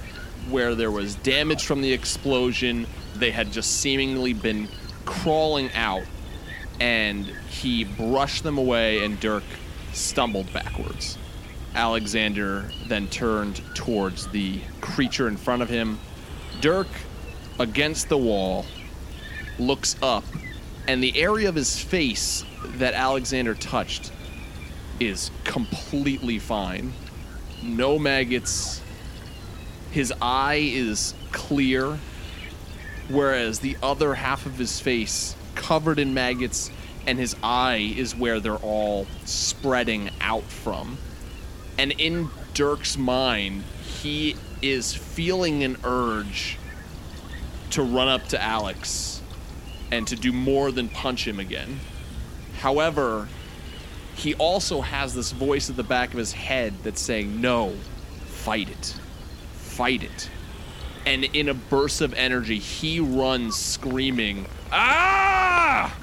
where 0.48 0.74
there 0.74 0.90
was 0.90 1.14
damage 1.16 1.66
from 1.66 1.82
the 1.82 1.92
explosion. 1.92 2.86
They 3.16 3.30
had 3.30 3.52
just 3.52 3.80
seemingly 3.80 4.32
been 4.32 4.68
crawling 5.04 5.70
out, 5.72 6.04
and 6.80 7.26
he 7.50 7.84
brushed 7.84 8.44
them 8.44 8.58
away, 8.58 9.04
and 9.04 9.18
Dirk 9.20 9.44
stumbled 9.92 10.52
backwards. 10.52 11.18
Alexander 11.74 12.70
then 12.86 13.08
turned 13.08 13.62
towards 13.74 14.28
the 14.28 14.60
creature 14.80 15.28
in 15.28 15.36
front 15.36 15.62
of 15.62 15.68
him. 15.68 15.98
Dirk, 16.60 16.88
against 17.58 18.08
the 18.08 18.18
wall, 18.18 18.64
looks 19.58 19.96
up, 20.02 20.24
and 20.86 21.02
the 21.02 21.16
area 21.20 21.48
of 21.48 21.54
his 21.54 21.78
face 21.78 22.44
that 22.76 22.94
Alexander 22.94 23.54
touched 23.54 24.12
is 25.00 25.30
completely 25.44 26.38
fine. 26.38 26.92
No 27.62 27.98
maggots. 27.98 28.80
His 29.90 30.12
eye 30.20 30.70
is 30.72 31.14
clear, 31.32 31.98
whereas 33.08 33.60
the 33.60 33.76
other 33.82 34.14
half 34.14 34.46
of 34.46 34.58
his 34.58 34.80
face 34.80 35.34
covered 35.54 35.98
in 35.98 36.14
maggots, 36.14 36.70
and 37.06 37.18
his 37.18 37.34
eye 37.42 37.94
is 37.96 38.14
where 38.14 38.38
they're 38.38 38.56
all 38.56 39.06
spreading 39.24 40.10
out 40.20 40.44
from. 40.44 40.98
And 41.78 41.92
in 41.92 42.30
Dirk's 42.54 42.98
mind, 42.98 43.64
he 43.82 44.36
is 44.62 44.94
feeling 44.94 45.64
an 45.64 45.76
urge 45.84 46.58
to 47.70 47.82
run 47.82 48.08
up 48.08 48.28
to 48.28 48.42
Alex 48.42 49.22
and 49.90 50.06
to 50.08 50.16
do 50.16 50.32
more 50.32 50.70
than 50.70 50.88
punch 50.88 51.26
him 51.26 51.38
again. 51.38 51.80
However, 52.60 53.28
he 54.18 54.34
also 54.34 54.80
has 54.80 55.14
this 55.14 55.30
voice 55.30 55.70
at 55.70 55.76
the 55.76 55.84
back 55.84 56.12
of 56.12 56.18
his 56.18 56.32
head 56.32 56.74
that's 56.82 57.00
saying, 57.00 57.40
No, 57.40 57.72
fight 58.26 58.68
it. 58.68 58.98
Fight 59.52 60.02
it. 60.02 60.28
And 61.06 61.24
in 61.24 61.48
a 61.48 61.54
burst 61.54 62.00
of 62.00 62.12
energy, 62.14 62.58
he 62.58 62.98
runs 62.98 63.54
screaming, 63.54 64.46
Ah! 64.72 65.96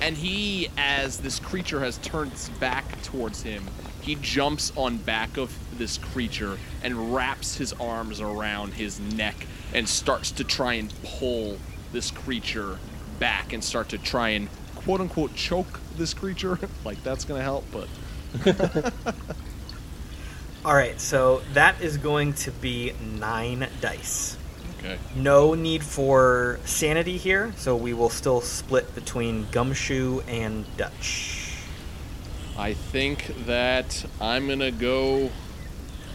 And 0.00 0.16
he, 0.16 0.68
as 0.76 1.18
this 1.18 1.38
creature 1.38 1.78
has 1.78 1.98
turned 1.98 2.32
its 2.32 2.48
back 2.48 3.00
towards 3.02 3.42
him, 3.42 3.62
he 4.02 4.16
jumps 4.16 4.72
on 4.76 4.96
back 4.98 5.36
of 5.36 5.56
this 5.78 5.96
creature 5.96 6.58
and 6.82 7.14
wraps 7.14 7.56
his 7.56 7.72
arms 7.74 8.20
around 8.20 8.74
his 8.74 8.98
neck 8.98 9.46
and 9.72 9.88
starts 9.88 10.32
to 10.32 10.44
try 10.44 10.74
and 10.74 10.92
pull 11.04 11.56
this 11.92 12.10
creature 12.10 12.78
back 13.20 13.52
and 13.52 13.62
start 13.62 13.90
to 13.90 13.98
try 13.98 14.30
and 14.30 14.48
quote 14.74 15.00
unquote 15.00 15.34
choke 15.36 15.80
this 15.96 16.14
creature. 16.14 16.58
like 16.84 17.02
that's 17.02 17.24
gonna 17.24 17.42
help, 17.42 17.64
but 17.72 17.88
All 20.64 20.74
right, 20.74 20.98
so 21.00 21.42
that 21.52 21.80
is 21.80 21.98
going 21.98 22.32
to 22.34 22.50
be 22.50 22.94
nine 23.18 23.68
dice. 23.80 24.36
Okay. 24.78 24.98
No 25.14 25.54
need 25.54 25.82
for 25.84 26.58
sanity 26.64 27.16
here, 27.16 27.52
so 27.56 27.76
we 27.76 27.92
will 27.94 28.10
still 28.10 28.40
split 28.40 28.94
between 28.94 29.46
Gumshoe 29.50 30.20
and 30.26 30.64
Dutch. 30.76 31.56
I 32.56 32.74
think 32.74 33.46
that 33.46 34.04
I'm 34.20 34.48
gonna 34.48 34.70
go. 34.70 35.30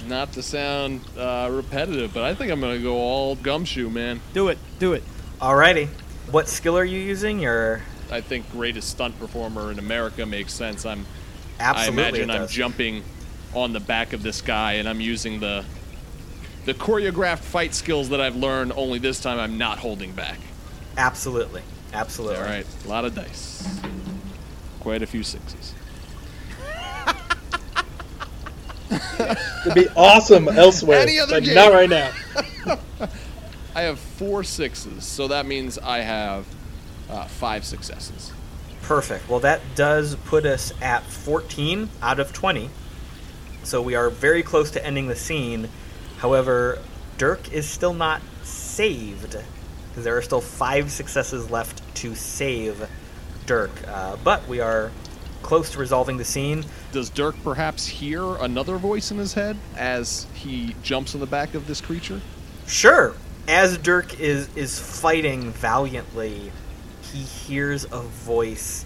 Not 0.07 0.31
to 0.33 0.41
sound 0.41 1.01
uh, 1.17 1.49
repetitive, 1.51 2.13
but 2.13 2.23
I 2.23 2.33
think 2.33 2.51
I'm 2.51 2.61
gonna 2.61 2.79
go 2.79 2.95
all 2.97 3.35
gumshoe, 3.35 3.89
man. 3.89 4.21
Do 4.33 4.47
it. 4.47 4.57
Do 4.79 4.93
it. 4.93 5.03
Alrighty. 5.41 5.89
What 6.31 6.47
skill 6.47 6.77
are 6.77 6.85
you 6.85 6.99
using? 6.99 7.39
Your 7.39 7.81
I 8.11 8.21
think 8.21 8.49
greatest 8.51 8.89
stunt 8.89 9.17
performer 9.19 9.71
in 9.71 9.79
America 9.79 10.25
makes 10.25 10.53
sense. 10.53 10.85
I'm. 10.85 11.05
absolutely. 11.59 12.03
I 12.03 12.07
imagine 12.07 12.29
I'm 12.31 12.47
jumping 12.47 13.03
on 13.53 13.73
the 13.73 13.79
back 13.79 14.13
of 14.13 14.23
this 14.23 14.41
guy, 14.41 14.73
and 14.73 14.87
I'm 14.87 15.01
using 15.01 15.39
the 15.39 15.65
the 16.65 16.73
choreographed 16.73 17.39
fight 17.39 17.73
skills 17.73 18.09
that 18.09 18.21
I've 18.21 18.35
learned. 18.35 18.73
Only 18.75 18.99
this 18.99 19.19
time, 19.19 19.39
I'm 19.39 19.57
not 19.57 19.79
holding 19.79 20.11
back. 20.13 20.37
Absolutely. 20.97 21.61
Absolutely. 21.93 22.37
All 22.37 22.43
right, 22.43 22.65
a 22.85 22.87
lot 22.87 23.05
of 23.05 23.15
dice, 23.15 23.79
quite 24.79 25.01
a 25.01 25.07
few 25.07 25.23
sixes. 25.23 25.73
It'd 29.61 29.75
be 29.75 29.87
awesome 29.95 30.47
elsewhere, 30.49 30.99
Any 31.01 31.19
other 31.19 31.35
but 31.35 31.43
game. 31.43 31.55
not 31.55 31.71
right 31.73 31.89
now. 31.89 32.11
I 33.75 33.81
have 33.81 33.99
four 33.99 34.43
sixes, 34.43 35.05
so 35.05 35.27
that 35.27 35.45
means 35.45 35.77
I 35.77 35.99
have 35.99 36.45
uh, 37.09 37.25
five 37.25 37.65
successes. 37.65 38.31
Perfect. 38.83 39.29
Well, 39.29 39.41
that 39.41 39.61
does 39.75 40.15
put 40.15 40.45
us 40.45 40.73
at 40.81 41.03
14 41.03 41.89
out 42.01 42.19
of 42.19 42.33
20. 42.33 42.69
So 43.63 43.81
we 43.81 43.95
are 43.95 44.09
very 44.09 44.41
close 44.41 44.71
to 44.71 44.85
ending 44.85 45.07
the 45.07 45.15
scene. 45.15 45.69
However, 46.17 46.79
Dirk 47.17 47.51
is 47.51 47.67
still 47.67 47.93
not 47.93 48.21
saved 48.43 49.37
because 49.89 50.03
there 50.03 50.17
are 50.17 50.21
still 50.21 50.41
five 50.41 50.91
successes 50.91 51.49
left 51.51 51.83
to 51.95 52.15
save 52.15 52.87
Dirk. 53.45 53.71
Uh, 53.87 54.15
but 54.23 54.47
we 54.47 54.59
are 54.59 54.91
close 55.41 55.71
to 55.71 55.79
resolving 55.79 56.17
the 56.17 56.25
scene. 56.25 56.63
Does 56.91 57.09
Dirk 57.09 57.35
perhaps 57.43 57.85
hear 57.85 58.35
another 58.35 58.77
voice 58.77 59.11
in 59.11 59.17
his 59.17 59.33
head 59.33 59.57
as 59.75 60.27
he 60.33 60.75
jumps 60.83 61.13
on 61.13 61.21
the 61.21 61.27
back 61.27 61.53
of 61.53 61.67
this 61.67 61.81
creature? 61.81 62.21
Sure. 62.67 63.15
As 63.47 63.77
Dirk 63.77 64.19
is 64.19 64.47
is 64.55 64.79
fighting 64.79 65.51
valiantly, 65.51 66.51
he 67.11 67.19
hears 67.19 67.85
a 67.85 68.01
voice, 68.01 68.85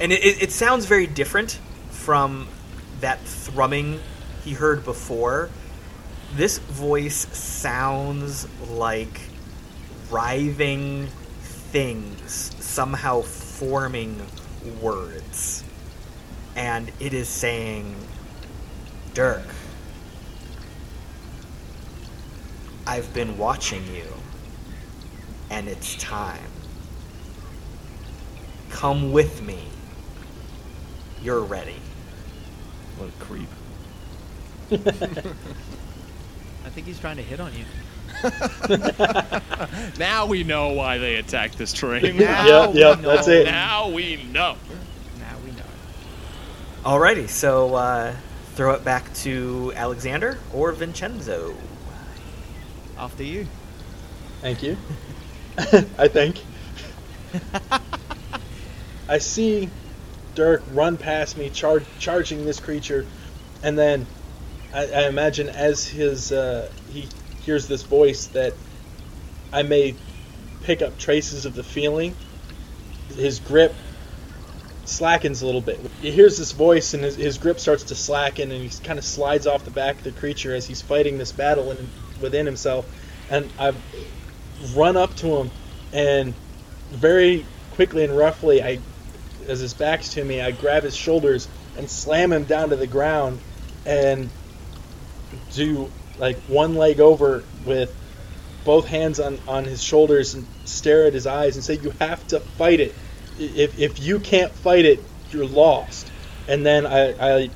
and 0.00 0.12
it, 0.12 0.24
it, 0.24 0.42
it 0.44 0.52
sounds 0.52 0.86
very 0.86 1.06
different 1.06 1.58
from 1.90 2.48
that 3.00 3.20
thrumming 3.20 4.00
he 4.44 4.52
heard 4.52 4.84
before. 4.84 5.50
This 6.34 6.58
voice 6.58 7.26
sounds 7.36 8.46
like 8.70 9.20
writhing 10.10 11.08
things 11.42 12.54
somehow 12.64 13.22
forming 13.22 14.20
words, 14.80 15.64
and 16.56 16.90
it 17.00 17.14
is 17.14 17.28
saying, 17.28 17.96
"Dirk." 19.14 19.46
I've 22.86 23.12
been 23.14 23.38
watching 23.38 23.86
you, 23.94 24.06
and 25.48 25.68
it's 25.68 25.94
time. 25.96 26.49
Come 28.70 29.12
with 29.12 29.42
me. 29.42 29.58
You're 31.22 31.42
ready. 31.42 31.76
What 32.96 33.08
a 33.10 33.12
creep. 33.24 33.48
I 36.64 36.68
think 36.70 36.86
he's 36.86 36.98
trying 37.00 37.16
to 37.16 37.22
hit 37.22 37.40
on 37.40 37.52
you. 37.54 37.64
Now 39.98 40.26
we 40.26 40.44
know 40.44 40.68
why 40.72 40.98
they 40.98 41.16
attacked 41.16 41.56
this 41.58 41.72
train. 41.72 42.16
Now 42.16 42.70
Yep, 42.70 42.74
yep, 42.74 42.98
we 42.98 43.04
that's 43.04 43.28
it. 43.28 43.46
now 43.46 43.88
we 43.90 44.16
know. 44.24 44.56
Now 45.18 45.36
we 45.44 45.50
know. 45.52 45.64
Alrighty, 46.84 47.28
so 47.28 47.74
uh, 47.74 48.14
throw 48.54 48.72
it 48.74 48.84
back 48.84 49.12
to 49.14 49.72
Alexander 49.76 50.38
or 50.52 50.72
Vincenzo. 50.72 51.54
After 52.98 53.22
you. 53.22 53.46
Thank 54.40 54.62
you. 54.62 54.76
I 55.58 56.08
think. 56.08 56.42
I 59.10 59.18
see 59.18 59.68
Dirk 60.36 60.62
run 60.72 60.96
past 60.96 61.36
me, 61.36 61.50
char- 61.50 61.82
charging 61.98 62.46
this 62.46 62.60
creature, 62.60 63.04
and 63.64 63.76
then 63.76 64.06
I, 64.72 64.86
I 64.86 65.08
imagine 65.08 65.48
as 65.48 65.84
his 65.84 66.30
uh, 66.30 66.70
he 66.92 67.08
hears 67.44 67.66
this 67.66 67.82
voice 67.82 68.28
that 68.28 68.54
I 69.52 69.64
may 69.64 69.96
pick 70.62 70.80
up 70.80 70.96
traces 70.96 71.44
of 71.44 71.56
the 71.56 71.64
feeling. 71.64 72.14
His 73.16 73.40
grip 73.40 73.74
slackens 74.84 75.42
a 75.42 75.46
little 75.46 75.60
bit. 75.60 75.80
He 76.00 76.12
hears 76.12 76.38
this 76.38 76.52
voice, 76.52 76.94
and 76.94 77.02
his, 77.02 77.16
his 77.16 77.36
grip 77.38 77.58
starts 77.58 77.82
to 77.84 77.96
slacken, 77.96 78.52
and 78.52 78.62
he 78.62 78.70
kind 78.84 78.98
of 78.98 79.04
slides 79.04 79.48
off 79.48 79.64
the 79.64 79.72
back 79.72 79.96
of 79.96 80.04
the 80.04 80.12
creature 80.12 80.54
as 80.54 80.68
he's 80.68 80.82
fighting 80.82 81.18
this 81.18 81.32
battle 81.32 81.72
in, 81.72 81.90
within 82.20 82.46
himself. 82.46 82.86
And 83.28 83.50
I 83.58 83.74
run 84.76 84.96
up 84.96 85.16
to 85.16 85.26
him, 85.26 85.50
and 85.92 86.32
very 86.92 87.44
quickly 87.72 88.04
and 88.04 88.16
roughly, 88.16 88.62
I, 88.62 88.78
as 89.48 89.60
his 89.60 89.74
back's 89.74 90.14
to 90.14 90.24
me, 90.24 90.40
I 90.40 90.50
grab 90.50 90.82
his 90.82 90.96
shoulders 90.96 91.48
and 91.76 91.88
slam 91.88 92.32
him 92.32 92.44
down 92.44 92.70
to 92.70 92.76
the 92.76 92.86
ground, 92.86 93.38
and 93.86 94.28
do 95.54 95.90
like 96.18 96.36
one 96.48 96.74
leg 96.76 97.00
over 97.00 97.42
with 97.64 97.94
both 98.64 98.86
hands 98.86 99.20
on, 99.20 99.38
on 99.48 99.64
his 99.64 99.82
shoulders 99.82 100.34
and 100.34 100.46
stare 100.64 101.06
at 101.06 101.14
his 101.14 101.26
eyes 101.26 101.56
and 101.56 101.64
say, 101.64 101.78
"You 101.82 101.92
have 101.98 102.26
to 102.28 102.40
fight 102.40 102.80
it. 102.80 102.94
If, 103.38 103.78
if 103.78 104.00
you 104.00 104.18
can't 104.18 104.52
fight 104.52 104.84
it, 104.84 105.02
you're 105.32 105.46
lost." 105.46 106.10
And 106.48 106.64
then 106.66 106.86
I, 106.86 107.14
I 107.18 107.50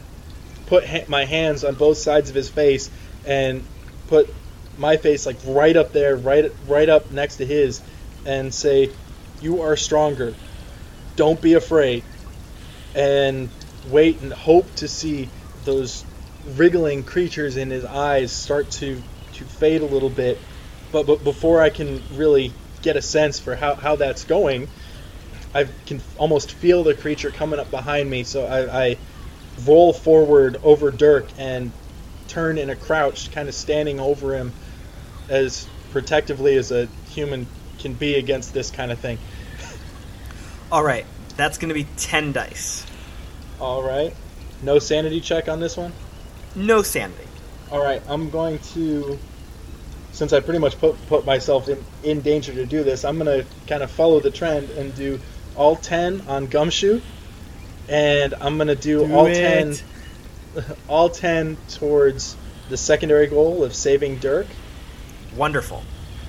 put 0.66 0.86
ha- 0.86 1.04
my 1.08 1.24
hands 1.24 1.64
on 1.64 1.74
both 1.74 1.98
sides 1.98 2.30
of 2.30 2.36
his 2.36 2.48
face 2.48 2.90
and 3.26 3.64
put 4.08 4.34
my 4.76 4.96
face 4.96 5.26
like 5.26 5.38
right 5.46 5.76
up 5.76 5.92
there, 5.92 6.16
right 6.16 6.50
right 6.66 6.88
up 6.88 7.10
next 7.10 7.36
to 7.36 7.46
his, 7.46 7.80
and 8.24 8.52
say, 8.52 8.90
"You 9.40 9.60
are 9.62 9.76
stronger. 9.76 10.34
Don't 11.16 11.40
be 11.40 11.54
afraid." 11.54 12.02
And 12.94 13.48
wait 13.90 14.20
and 14.20 14.32
hope 14.32 14.74
to 14.76 14.88
see 14.88 15.28
those 15.64 16.04
wriggling 16.56 17.02
creatures 17.02 17.56
in 17.56 17.70
his 17.70 17.84
eyes 17.84 18.30
start 18.32 18.70
to 18.70 19.02
to 19.32 19.44
fade 19.44 19.82
a 19.82 19.86
little 19.86 20.10
bit. 20.10 20.38
But 20.92 21.06
but 21.06 21.24
before 21.24 21.60
I 21.60 21.70
can 21.70 22.02
really 22.16 22.52
get 22.82 22.96
a 22.96 23.02
sense 23.02 23.40
for 23.40 23.56
how, 23.56 23.74
how 23.74 23.96
that's 23.96 24.24
going, 24.24 24.68
I 25.54 25.64
can 25.86 26.00
almost 26.18 26.52
feel 26.52 26.84
the 26.84 26.94
creature 26.94 27.30
coming 27.30 27.58
up 27.58 27.70
behind 27.70 28.08
me. 28.08 28.24
So 28.24 28.44
I, 28.44 28.84
I 28.84 28.96
roll 29.66 29.92
forward 29.92 30.58
over 30.62 30.90
Dirk 30.90 31.26
and 31.38 31.72
turn 32.28 32.58
in 32.58 32.70
a 32.70 32.76
crouch, 32.76 33.30
kind 33.32 33.48
of 33.48 33.54
standing 33.54 34.00
over 34.00 34.34
him 34.34 34.52
as 35.28 35.66
protectively 35.92 36.56
as 36.56 36.70
a 36.72 36.86
human 37.10 37.46
can 37.78 37.94
be 37.94 38.16
against 38.16 38.52
this 38.52 38.70
kind 38.70 38.92
of 38.92 38.98
thing. 38.98 39.18
Alright, 40.74 41.06
that's 41.36 41.56
going 41.56 41.68
to 41.68 41.74
be 41.74 41.86
10 41.98 42.32
dice. 42.32 42.84
All 43.60 43.80
right. 43.80 44.12
No 44.60 44.80
sanity 44.80 45.20
check 45.20 45.48
on 45.48 45.60
this 45.60 45.76
one? 45.76 45.92
No 46.56 46.82
sanity. 46.82 47.28
All 47.70 47.80
right, 47.80 48.02
I'm 48.08 48.28
going 48.28 48.58
to, 48.74 49.16
since 50.10 50.32
I 50.32 50.40
pretty 50.40 50.58
much 50.58 50.76
put, 50.80 50.96
put 51.06 51.24
myself 51.24 51.68
in, 51.68 51.78
in 52.02 52.22
danger 52.22 52.52
to 52.52 52.66
do 52.66 52.82
this, 52.82 53.04
I'm 53.04 53.20
going 53.20 53.44
to 53.44 53.48
kind 53.68 53.84
of 53.84 53.90
follow 53.92 54.18
the 54.18 54.32
trend 54.32 54.68
and 54.70 54.92
do 54.96 55.20
all 55.54 55.76
10 55.76 56.22
on 56.22 56.48
Gumshoe, 56.48 57.00
and 57.88 58.34
I'm 58.40 58.56
going 58.56 58.66
to 58.66 58.74
do, 58.74 59.06
Do 59.06 59.14
all 59.14 59.26
it. 59.26 59.34
10 60.56 60.66
all 60.88 61.08
10 61.08 61.56
towards 61.68 62.36
the 62.68 62.76
secondary 62.76 63.28
goal 63.28 63.62
of 63.62 63.76
saving 63.76 64.18
Dirk. 64.18 64.48
Wonderful. 65.36 65.84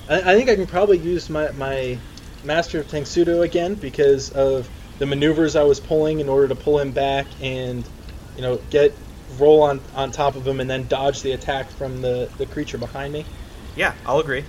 I, 0.08 0.20
I 0.20 0.36
think 0.36 0.48
I 0.48 0.54
can 0.54 0.68
probably 0.68 0.98
use 0.98 1.28
my, 1.28 1.50
my 1.50 1.98
Master 2.46 2.80
of 2.80 2.88
Tang 2.88 3.04
Soo 3.04 3.24
Do 3.24 3.42
again 3.42 3.74
because 3.74 4.30
of 4.30 4.68
the 4.98 5.06
maneuvers 5.06 5.56
I 5.56 5.64
was 5.64 5.80
pulling 5.80 6.20
in 6.20 6.28
order 6.28 6.48
to 6.48 6.54
pull 6.54 6.78
him 6.78 6.92
back 6.92 7.26
and, 7.42 7.84
you 8.36 8.42
know, 8.42 8.60
get 8.70 8.94
roll 9.38 9.62
on, 9.62 9.80
on 9.94 10.12
top 10.12 10.36
of 10.36 10.46
him 10.46 10.60
and 10.60 10.70
then 10.70 10.86
dodge 10.86 11.22
the 11.22 11.32
attack 11.32 11.68
from 11.70 12.00
the, 12.00 12.30
the 12.38 12.46
creature 12.46 12.78
behind 12.78 13.12
me. 13.12 13.26
Yeah, 13.74 13.94
I'll 14.06 14.20
agree. 14.20 14.44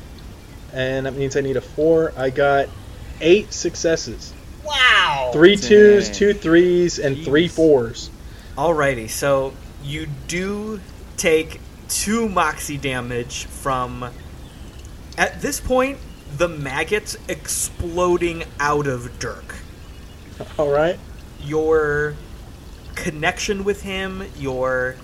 And 0.74 1.06
that 1.06 1.16
means 1.16 1.36
I 1.36 1.42
need 1.42 1.58
a 1.58 1.62
four. 1.62 2.14
I 2.16 2.30
got 2.30 2.70
eight 3.20 3.52
successes. 3.52 4.34
Wow! 4.64 5.32
Three 5.34 5.58
twos, 5.58 6.08
Dang. 6.08 6.16
two 6.16 6.34
threes, 6.34 7.00
and 7.00 7.18
three 7.24 7.48
Jeez. 7.48 7.52
fours. 7.52 8.10
Alrighty, 8.56 9.10
so 9.10 9.54
you 9.84 10.08
do 10.28 10.80
take 11.16 11.60
two 11.90 12.30
moxie 12.30 12.78
damage 12.78 13.46
from. 13.46 14.12
At 15.18 15.42
this 15.42 15.60
point, 15.60 15.98
the 16.38 16.48
maggots 16.48 17.18
exploding 17.28 18.44
out 18.60 18.88
of 18.88 19.20
Dirk. 19.20 19.56
All 20.58 20.72
right. 20.72 21.00
Your 21.44 22.16
connection 22.96 23.64
with 23.64 23.82
him, 23.82 24.24
your 24.38 24.96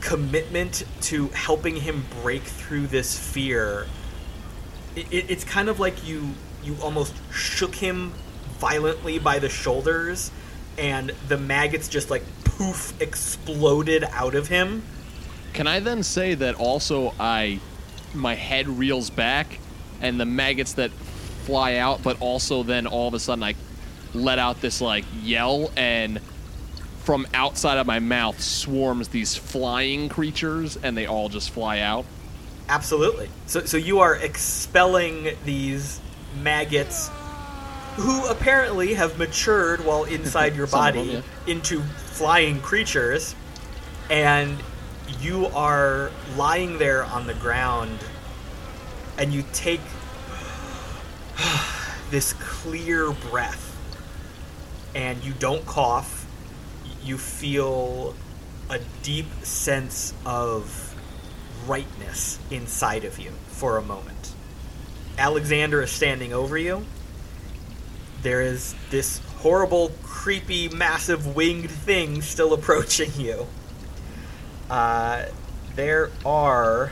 commitment 0.00 0.84
to 1.00 1.28
helping 1.28 1.76
him 1.76 2.04
break 2.22 2.42
through 2.42 2.88
this 2.88 3.18
fear. 3.18 3.86
It, 4.96 5.12
it, 5.12 5.30
it's 5.30 5.44
kind 5.44 5.68
of 5.68 5.80
like 5.80 6.06
you 6.06 6.30
you 6.62 6.76
almost 6.82 7.14
shook 7.32 7.74
him 7.74 8.12
violently 8.58 9.18
by 9.18 9.38
the 9.38 9.48
shoulders, 9.48 10.30
and 10.78 11.12
the 11.28 11.36
maggots 11.36 11.88
just 11.88 12.10
like 12.10 12.22
poof 12.44 13.00
exploded 13.00 14.04
out 14.12 14.34
of 14.34 14.48
him. 14.48 14.82
Can 15.52 15.66
I 15.66 15.80
then 15.80 16.02
say 16.02 16.34
that 16.34 16.54
also 16.54 17.14
I, 17.20 17.60
my 18.14 18.34
head 18.34 18.66
reels 18.66 19.10
back, 19.10 19.58
and 20.04 20.20
the 20.20 20.26
maggots 20.26 20.74
that 20.74 20.90
fly 21.44 21.76
out, 21.76 22.02
but 22.02 22.20
also 22.20 22.62
then 22.62 22.86
all 22.86 23.08
of 23.08 23.14
a 23.14 23.18
sudden 23.18 23.42
I 23.42 23.54
let 24.14 24.38
out 24.38 24.60
this 24.60 24.80
like 24.80 25.04
yell, 25.22 25.72
and 25.76 26.20
from 27.02 27.26
outside 27.34 27.78
of 27.78 27.86
my 27.86 27.98
mouth 27.98 28.40
swarms 28.40 29.08
these 29.08 29.36
flying 29.36 30.08
creatures, 30.08 30.76
and 30.82 30.96
they 30.96 31.06
all 31.06 31.28
just 31.28 31.50
fly 31.50 31.80
out. 31.80 32.04
Absolutely. 32.68 33.28
So, 33.46 33.64
so 33.64 33.76
you 33.76 34.00
are 34.00 34.16
expelling 34.16 35.36
these 35.44 36.00
maggots 36.40 37.10
who 37.96 38.26
apparently 38.26 38.94
have 38.94 39.18
matured 39.18 39.84
while 39.84 40.04
inside 40.18 40.56
your 40.56 40.66
body 40.66 41.16
them, 41.16 41.24
into 41.46 41.82
flying 41.82 42.60
creatures, 42.60 43.34
and 44.10 44.56
you 45.20 45.46
are 45.48 46.10
lying 46.36 46.78
there 46.78 47.04
on 47.04 47.26
the 47.26 47.34
ground, 47.34 47.98
and 49.18 49.32
you 49.32 49.44
take 49.52 49.80
this 52.10 52.32
clear 52.34 53.12
breath, 53.12 53.70
and 54.94 55.22
you 55.24 55.32
don't 55.32 55.64
cough. 55.66 56.26
You 57.02 57.18
feel 57.18 58.14
a 58.70 58.78
deep 59.02 59.26
sense 59.42 60.14
of 60.24 60.94
rightness 61.66 62.38
inside 62.50 63.04
of 63.04 63.18
you 63.18 63.30
for 63.48 63.76
a 63.76 63.82
moment. 63.82 64.34
Alexander 65.18 65.82
is 65.82 65.90
standing 65.90 66.32
over 66.32 66.58
you. 66.58 66.84
There 68.22 68.40
is 68.40 68.74
this 68.90 69.18
horrible, 69.38 69.92
creepy, 70.02 70.68
massive 70.70 71.36
winged 71.36 71.70
thing 71.70 72.22
still 72.22 72.52
approaching 72.54 73.12
you. 73.16 73.46
Uh, 74.70 75.26
there 75.76 76.10
are 76.24 76.90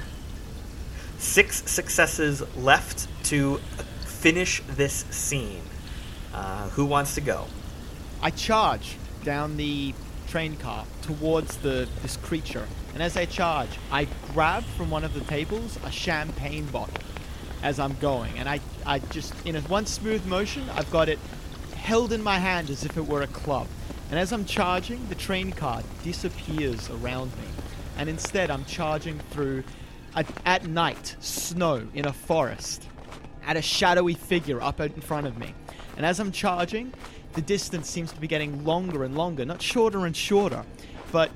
six 1.22 1.70
successes 1.70 2.42
left 2.56 3.06
to 3.24 3.58
finish 4.04 4.60
this 4.66 5.04
scene. 5.10 5.62
Uh, 6.34 6.68
who 6.70 6.84
wants 6.84 7.14
to 7.14 7.20
go? 7.20 7.46
I 8.20 8.30
charge 8.30 8.96
down 9.24 9.56
the 9.56 9.94
train 10.26 10.56
car 10.56 10.84
towards 11.02 11.58
the 11.58 11.88
this 12.02 12.16
creature, 12.16 12.66
and 12.94 13.02
as 13.02 13.16
I 13.16 13.26
charge, 13.26 13.68
I 13.90 14.08
grab 14.32 14.64
from 14.76 14.90
one 14.90 15.04
of 15.04 15.14
the 15.14 15.20
tables 15.20 15.78
a 15.84 15.90
champagne 15.90 16.66
bottle 16.66 17.02
as 17.62 17.78
I'm 17.78 17.94
going, 17.94 18.38
and 18.38 18.48
I 18.48 18.60
I 18.84 18.98
just 18.98 19.34
in 19.46 19.56
a 19.56 19.60
one 19.62 19.86
smooth 19.86 20.26
motion, 20.26 20.68
I've 20.70 20.90
got 20.90 21.08
it 21.08 21.18
held 21.76 22.12
in 22.12 22.22
my 22.22 22.38
hand 22.38 22.68
as 22.68 22.84
if 22.84 22.96
it 22.96 23.06
were 23.06 23.22
a 23.22 23.28
club. 23.28 23.68
And 24.10 24.18
as 24.18 24.32
I'm 24.32 24.44
charging, 24.44 25.08
the 25.08 25.14
train 25.14 25.52
car 25.52 25.82
disappears 26.02 26.90
around 26.90 27.32
me, 27.36 27.48
and 27.96 28.08
instead 28.08 28.50
I'm 28.50 28.64
charging 28.64 29.20
through 29.30 29.64
at, 30.14 30.66
night 30.66 31.16
snow 31.20 31.86
in 31.94 32.06
a 32.06 32.12
forest 32.12 32.88
at 33.46 33.56
a 33.56 33.62
shadowy 33.62 34.14
figure 34.14 34.60
up 34.62 34.80
out 34.80 34.94
in 34.94 35.00
front 35.00 35.26
of 35.26 35.38
me. 35.38 35.54
And 35.96 36.06
as 36.06 36.20
I'm 36.20 36.32
charging, 36.32 36.92
the 37.32 37.42
distance 37.42 37.88
seems 37.88 38.12
to 38.12 38.20
be 38.20 38.26
getting 38.26 38.64
longer 38.64 39.04
and 39.04 39.16
longer, 39.16 39.44
not 39.44 39.60
shorter 39.60 40.06
and 40.06 40.16
shorter. 40.16 40.64
But 41.10 41.30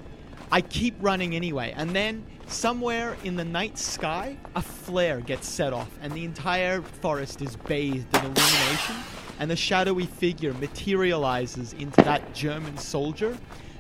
I 0.52 0.60
keep 0.60 0.94
running 1.00 1.34
anyway. 1.34 1.72
And 1.76 1.90
then 1.90 2.24
somewhere 2.46 3.16
in 3.24 3.36
the 3.36 3.44
night 3.44 3.78
sky, 3.78 4.36
a 4.54 4.62
flare 4.62 5.20
gets 5.20 5.48
set 5.48 5.72
off, 5.72 5.90
and 6.00 6.12
the 6.12 6.24
entire 6.24 6.82
forest 6.82 7.42
is 7.42 7.56
bathed 7.56 8.14
in 8.14 8.20
illumination. 8.20 8.96
And 9.38 9.50
the 9.50 9.56
shadowy 9.56 10.06
figure 10.06 10.54
materializes 10.54 11.72
into 11.74 12.02
that 12.02 12.34
German 12.34 12.78
soldier. 12.78 13.36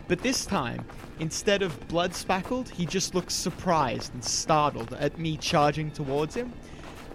But 0.08 0.20
this 0.20 0.44
time, 0.44 0.84
instead 1.18 1.62
of 1.62 1.88
blood 1.88 2.14
spackled, 2.14 2.68
he 2.68 2.86
just 2.86 3.14
looks 3.14 3.34
surprised 3.34 4.12
and 4.14 4.24
startled 4.24 4.92
at 4.94 5.18
me 5.18 5.36
charging 5.36 5.90
towards 5.90 6.34
him. 6.34 6.52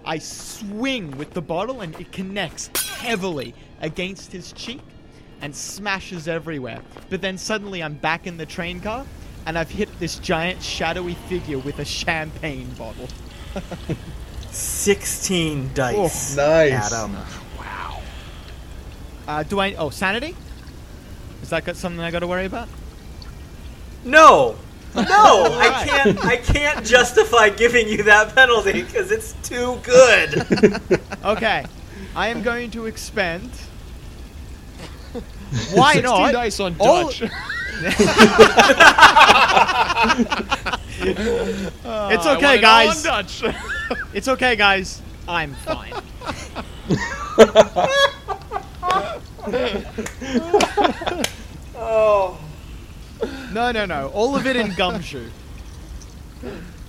I 0.03 0.18
swing 0.18 1.11
with 1.18 1.32
the 1.32 1.41
bottle 1.41 1.82
and 1.82 1.99
it 1.99 2.11
connects 2.11 2.69
heavily 2.78 3.53
against 3.82 4.32
his 4.32 4.52
cheek 4.53 4.82
and 5.41 5.56
smashes 5.56 6.28
everywhere. 6.28 6.82
But 7.10 7.22
then 7.22 7.38
suddenly 7.38 7.84
I'm 7.84 7.95
back 7.95 8.28
in 8.28 8.38
the 8.38 8.45
train 8.45 8.80
car 8.80 9.06
and 9.45 9.57
I've 9.57 9.69
hit 9.69 9.90
this 9.99 10.18
giant 10.19 10.61
shadowy 10.61 11.15
figure 11.28 11.60
with 11.60 11.80
a 11.80 11.86
champagne 11.86 12.69
bottle. 12.78 13.07
16 14.52 15.72
dice. 15.73 16.36
Nice. 16.36 16.91
Adam. 16.91 17.18
Uh, 19.28 19.44
do 19.44 19.60
I? 19.60 19.76
Oh, 19.76 19.90
sanity? 19.90 20.36
Is 21.41 21.49
that 21.49 21.64
got 21.64 21.76
something 21.76 22.02
I 22.02 22.11
got 22.11 22.19
to 22.19 22.28
worry 22.28 22.45
about? 22.45 22.68
No. 24.03 24.56
No, 24.95 25.03
I 25.06 25.86
can't 25.88 26.26
I 26.26 26.38
can't 26.38 26.86
justify 26.86 27.49
giving 27.49 27.88
you 27.88 28.03
that 28.03 28.36
penalty 28.36 28.84
because 28.84 29.11
it's 29.11 29.34
too 29.44 29.80
good. 29.84 30.99
Okay, 31.23 31.64
I 32.15 32.30
am 32.30 32.41
going 32.41 32.72
to 32.72 32.88
expend. 32.88 33.52
Why 35.72 35.94
16 35.94 36.03
not? 36.03 36.32
dice 36.32 36.60
on 36.60 36.76
All- 36.80 37.03
Dutch. 37.03 37.22
It's 41.03 42.26
oh, 42.26 42.36
okay, 42.36 42.45
want 42.45 42.57
it 42.57 42.61
guys. 42.61 43.03
Dutch. 43.03 43.44
It's 44.14 44.28
okay, 44.28 44.56
guys. 44.56 45.02
I'm 45.28 45.53
fine. 45.56 45.94
oh. 51.76 52.38
No, 53.52 53.72
no, 53.72 53.85
no. 53.85 54.10
All 54.10 54.35
of 54.35 54.45
it 54.48 54.56
in 54.56 54.73
gumshoe. 54.73 55.30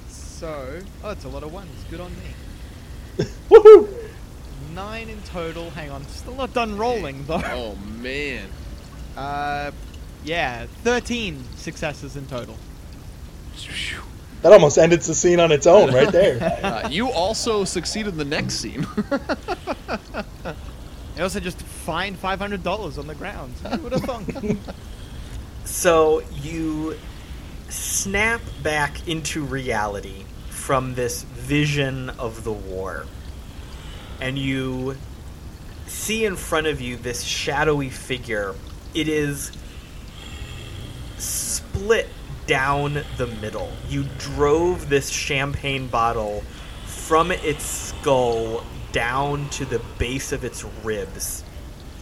So, 0.09 0.81
oh, 1.05 1.09
that's 1.09 1.25
a 1.25 1.29
lot 1.29 1.43
of 1.43 1.53
ones. 1.53 1.71
Good 1.91 2.01
on 2.01 2.11
me. 2.13 3.27
Woohoo! 3.51 3.89
Nine 4.75 5.09
in 5.09 5.21
total. 5.23 5.71
Hang 5.71 5.91
on, 5.91 6.07
still 6.07 6.35
not 6.35 6.55
done 6.55 6.79
rolling 6.79 7.27
though. 7.27 7.43
oh 7.45 7.77
man. 8.01 8.49
Uh, 9.17 9.71
yeah, 10.25 10.67
thirteen 10.83 11.45
successes 11.57 12.17
in 12.17 12.27
total. 12.27 12.57
That 14.41 14.53
almost 14.53 14.79
ended 14.79 15.01
the 15.03 15.15
scene 15.15 15.39
on 15.39 15.53
its 15.53 15.67
own 15.67 15.93
right 15.93 16.11
there. 16.11 16.59
Uh, 16.63 16.89
you 16.91 17.11
also 17.11 17.65
succeeded 17.65 18.13
in 18.13 18.19
the 18.19 18.25
next 18.25 18.55
scene. 18.55 18.87
I 21.17 21.21
also 21.21 21.39
just 21.41 21.61
find 21.61 22.17
five 22.19 22.39
hundred 22.39 22.63
dollars 22.63 22.99
on 22.99 23.07
the 23.07 23.15
ground. 23.15 23.55
Who 23.59 23.83
would 23.83 23.93
have 23.93 24.03
thunk? 24.03 24.29
So 25.65 26.23
you 26.43 26.97
snap 27.69 28.41
back 28.63 29.09
into 29.09 29.45
reality 29.45 30.25
from 30.51 30.95
this 30.95 31.23
vision 31.23 32.11
of 32.11 32.45
the 32.45 32.53
war. 32.53 33.07
And 34.21 34.39
you 34.39 34.97
see 35.87 36.25
in 36.25 36.37
front 36.37 36.67
of 36.67 36.81
you 36.81 36.97
this 36.97 37.23
shadowy 37.23 37.91
figure. 37.91 38.55
It 38.95 39.09
is 39.09 39.53
split 41.19 42.09
down 42.47 43.05
the 43.17 43.27
middle. 43.27 43.71
You 43.89 44.05
drove 44.19 44.89
this 44.89 45.11
champagne 45.11 45.87
bottle 45.87 46.43
from 46.87 47.31
its 47.31 47.65
skull 47.65 48.65
down 48.93 49.49
to 49.51 49.65
the 49.65 49.81
base 49.99 50.33
of 50.33 50.45
its 50.45 50.65
ribs. 50.83 51.45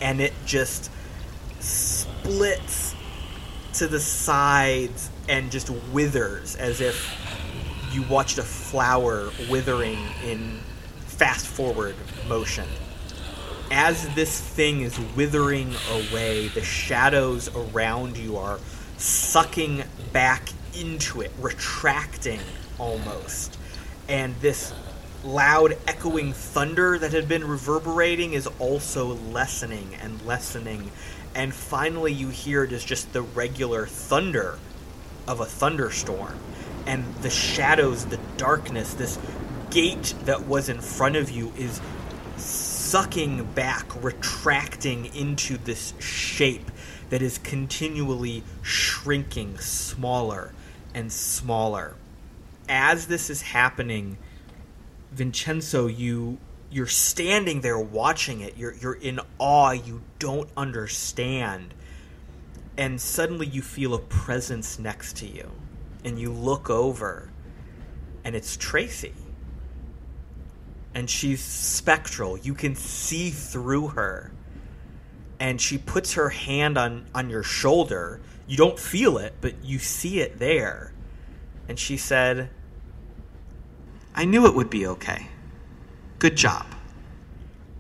And 0.00 0.20
it 0.20 0.32
just 0.46 0.90
splits 1.60 2.89
to 3.74 3.86
the 3.86 4.00
sides 4.00 5.10
and 5.28 5.50
just 5.50 5.70
withers 5.92 6.56
as 6.56 6.80
if 6.80 7.16
you 7.92 8.02
watched 8.02 8.38
a 8.38 8.42
flower 8.42 9.30
withering 9.48 9.98
in 10.24 10.60
fast 11.06 11.46
forward 11.46 11.94
motion. 12.28 12.66
As 13.70 14.12
this 14.14 14.40
thing 14.40 14.80
is 14.80 14.98
withering 15.14 15.74
away, 15.90 16.48
the 16.48 16.62
shadows 16.62 17.54
around 17.54 18.16
you 18.16 18.36
are 18.36 18.58
sucking 18.96 19.84
back 20.12 20.48
into 20.76 21.20
it, 21.20 21.30
retracting 21.40 22.40
almost. 22.78 23.58
And 24.08 24.34
this 24.40 24.72
loud 25.24 25.76
echoing 25.86 26.32
thunder 26.32 26.98
that 26.98 27.12
had 27.12 27.28
been 27.28 27.46
reverberating 27.46 28.32
is 28.32 28.46
also 28.58 29.14
lessening 29.30 29.94
and 30.00 30.20
lessening. 30.22 30.90
And 31.34 31.54
finally, 31.54 32.12
you 32.12 32.28
hear 32.28 32.64
it 32.64 32.72
as 32.72 32.84
just 32.84 33.12
the 33.12 33.22
regular 33.22 33.86
thunder 33.86 34.58
of 35.28 35.40
a 35.40 35.44
thunderstorm. 35.44 36.38
And 36.86 37.14
the 37.16 37.30
shadows, 37.30 38.06
the 38.06 38.18
darkness, 38.36 38.94
this 38.94 39.18
gate 39.70 40.14
that 40.24 40.46
was 40.46 40.68
in 40.68 40.80
front 40.80 41.16
of 41.16 41.30
you 41.30 41.52
is 41.56 41.80
sucking 42.36 43.44
back, 43.54 44.02
retracting 44.02 45.14
into 45.14 45.56
this 45.56 45.94
shape 46.00 46.70
that 47.10 47.22
is 47.22 47.38
continually 47.38 48.42
shrinking 48.62 49.58
smaller 49.58 50.52
and 50.94 51.12
smaller. 51.12 51.94
As 52.68 53.06
this 53.06 53.30
is 53.30 53.42
happening, 53.42 54.16
Vincenzo, 55.12 55.86
you 55.86 56.38
you're 56.70 56.86
standing 56.86 57.60
there 57.60 57.78
watching 57.78 58.40
it. 58.40 58.56
You're 58.56 58.74
you're 58.74 58.94
in 58.94 59.20
awe. 59.38 59.72
You 59.72 60.02
don't 60.18 60.48
understand. 60.56 61.74
And 62.76 63.00
suddenly 63.00 63.46
you 63.46 63.60
feel 63.60 63.94
a 63.94 63.98
presence 63.98 64.78
next 64.78 65.16
to 65.18 65.26
you. 65.26 65.50
And 66.04 66.18
you 66.18 66.32
look 66.32 66.70
over 66.70 67.30
and 68.24 68.36
it's 68.36 68.56
Tracy. 68.56 69.14
And 70.94 71.10
she's 71.10 71.42
spectral. 71.42 72.38
You 72.38 72.54
can 72.54 72.74
see 72.74 73.30
through 73.30 73.88
her. 73.88 74.32
And 75.38 75.60
she 75.60 75.78
puts 75.78 76.14
her 76.14 76.28
hand 76.28 76.78
on 76.78 77.06
on 77.14 77.30
your 77.30 77.42
shoulder. 77.42 78.20
You 78.46 78.56
don't 78.56 78.78
feel 78.78 79.18
it, 79.18 79.34
but 79.40 79.64
you 79.64 79.78
see 79.78 80.20
it 80.20 80.38
there. 80.38 80.92
And 81.68 81.78
she 81.78 81.96
said, 81.96 82.50
I 84.14 84.24
knew 84.24 84.46
it 84.46 84.54
would 84.54 84.70
be 84.70 84.86
okay. 84.86 85.28
Good 86.20 86.36
job. 86.36 86.66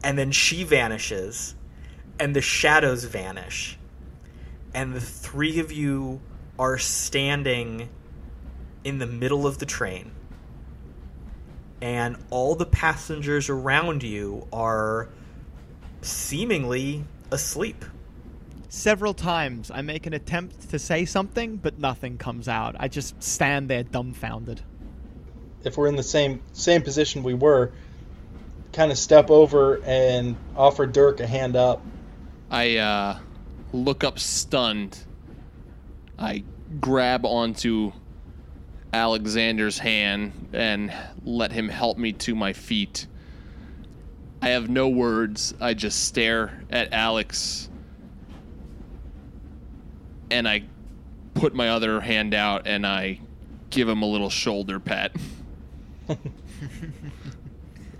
And 0.02 0.18
then 0.18 0.32
she 0.32 0.64
vanishes, 0.64 1.54
and 2.18 2.34
the 2.34 2.40
shadows 2.40 3.04
vanish. 3.04 3.78
And 4.72 4.94
the 4.94 5.00
three 5.00 5.60
of 5.60 5.70
you 5.70 6.22
are 6.58 6.78
standing 6.78 7.90
in 8.82 8.98
the 8.98 9.06
middle 9.06 9.46
of 9.46 9.58
the 9.58 9.66
train. 9.66 10.12
And 11.82 12.16
all 12.30 12.54
the 12.54 12.64
passengers 12.64 13.50
around 13.50 14.02
you 14.02 14.48
are 14.54 15.10
seemingly 16.00 17.04
asleep. 17.30 17.84
Several 18.70 19.12
times 19.12 19.70
I 19.70 19.82
make 19.82 20.06
an 20.06 20.14
attempt 20.14 20.70
to 20.70 20.78
say 20.78 21.04
something, 21.04 21.56
but 21.56 21.78
nothing 21.78 22.16
comes 22.16 22.48
out. 22.48 22.74
I 22.78 22.88
just 22.88 23.22
stand 23.22 23.68
there 23.68 23.82
dumbfounded. 23.82 24.62
If 25.62 25.76
we're 25.76 25.88
in 25.88 25.96
the 25.96 26.02
same 26.02 26.40
same 26.52 26.80
position 26.80 27.22
we 27.22 27.34
were, 27.34 27.72
kind 28.72 28.92
of 28.92 28.98
step 28.98 29.30
over 29.30 29.82
and 29.84 30.36
offer 30.56 30.86
Dirk 30.86 31.20
a 31.20 31.26
hand 31.26 31.56
up. 31.56 31.84
I 32.50 32.76
uh, 32.76 33.18
look 33.72 34.04
up 34.04 34.18
stunned. 34.18 34.98
I 36.18 36.44
grab 36.80 37.24
onto 37.24 37.92
Alexander's 38.92 39.78
hand 39.78 40.48
and 40.52 40.92
let 41.24 41.52
him 41.52 41.68
help 41.68 41.98
me 41.98 42.12
to 42.12 42.34
my 42.34 42.52
feet. 42.52 43.06
I 44.42 44.50
have 44.50 44.68
no 44.68 44.88
words. 44.88 45.54
I 45.60 45.74
just 45.74 46.04
stare 46.04 46.64
at 46.70 46.92
Alex 46.92 47.68
and 50.30 50.48
I 50.48 50.64
put 51.34 51.54
my 51.54 51.70
other 51.70 52.00
hand 52.00 52.34
out 52.34 52.66
and 52.66 52.86
I 52.86 53.20
give 53.70 53.88
him 53.88 54.02
a 54.02 54.06
little 54.06 54.30
shoulder 54.30 54.80
pat. 54.80 55.12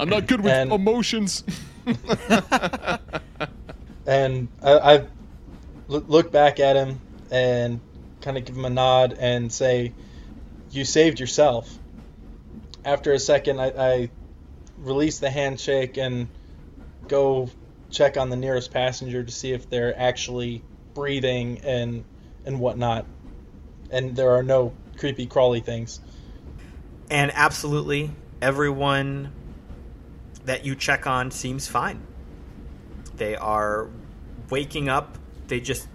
I'm 0.00 0.08
not 0.08 0.26
good 0.26 0.40
with 0.40 0.52
And- 0.52 0.72
emotions. 0.72 1.44
And 4.06 4.48
I 4.60 5.04
look 5.86 6.32
back 6.32 6.58
at 6.58 6.74
him 6.74 7.00
and 7.30 7.80
kind 8.20 8.36
of 8.36 8.44
give 8.44 8.56
him 8.56 8.64
a 8.64 8.70
nod 8.70 9.16
and 9.18 9.52
say, 9.52 9.92
"You 10.72 10.84
saved 10.84 11.20
yourself." 11.20 11.78
After 12.84 13.12
a 13.12 13.20
second, 13.20 13.60
I, 13.60 13.66
I 13.66 14.10
release 14.78 15.20
the 15.20 15.30
handshake 15.30 15.96
and 15.96 16.26
go 17.06 17.50
check 17.90 18.16
on 18.16 18.30
the 18.30 18.36
nearest 18.36 18.72
passenger 18.72 19.22
to 19.22 19.30
see 19.30 19.52
if 19.52 19.70
they're 19.70 19.96
actually 19.96 20.64
breathing 20.94 21.60
and 21.62 22.04
and 22.44 22.58
whatnot. 22.58 23.06
And 23.92 24.16
there 24.16 24.32
are 24.32 24.42
no 24.42 24.72
creepy 24.96 25.26
crawly 25.26 25.60
things. 25.60 26.00
And 27.10 27.30
absolutely, 27.34 28.10
everyone 28.42 29.32
that 30.44 30.64
you 30.64 30.74
check 30.74 31.06
on 31.06 31.30
seems 31.30 31.66
fine. 31.66 32.06
They 33.16 33.36
are 33.36 33.88
waking 34.48 34.88
up. 34.88 35.18
They 35.48 35.60
just 35.60 35.88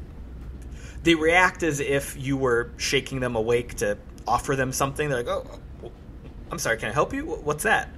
they 1.03 1.15
react 1.15 1.63
as 1.63 1.79
if 1.79 2.17
you 2.17 2.35
were 2.35 2.71
shaking 2.77 3.19
them 3.19 3.35
awake 3.35 3.75
to 3.75 3.97
offer 4.27 4.55
them 4.55 4.71
something. 4.71 5.09
They're 5.09 5.23
like, 5.23 5.27
"Oh, 5.27 5.91
I'm 6.51 6.59
sorry. 6.59 6.77
Can 6.77 6.89
I 6.89 6.93
help 6.93 7.13
you? 7.13 7.25
What's 7.25 7.63
that?" 7.63 7.89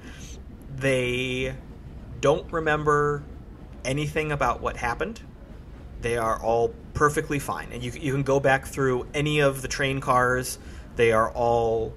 They 0.76 1.56
don't 2.22 2.52
remember 2.52 3.24
anything 3.86 4.32
about 4.32 4.62
what 4.62 4.78
happened. 4.78 5.22
They 6.02 6.18
are 6.18 6.40
all 6.40 6.74
perfectly 6.94 7.40
fine, 7.40 7.70
and 7.72 7.82
you 7.82 7.92
you 7.92 8.12
can 8.12 8.24
go 8.24 8.40
back 8.40 8.68
through 8.68 9.08
any 9.14 9.40
of 9.40 9.62
the 9.62 9.68
train 9.68 10.00
cars. 10.00 10.60
They 10.96 11.12
are 11.12 11.30
all 11.32 11.94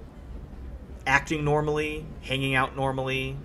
acting 1.05 1.43
normally, 1.43 2.05
hanging 2.21 2.55
out 2.55 2.75
normally. 2.75 3.37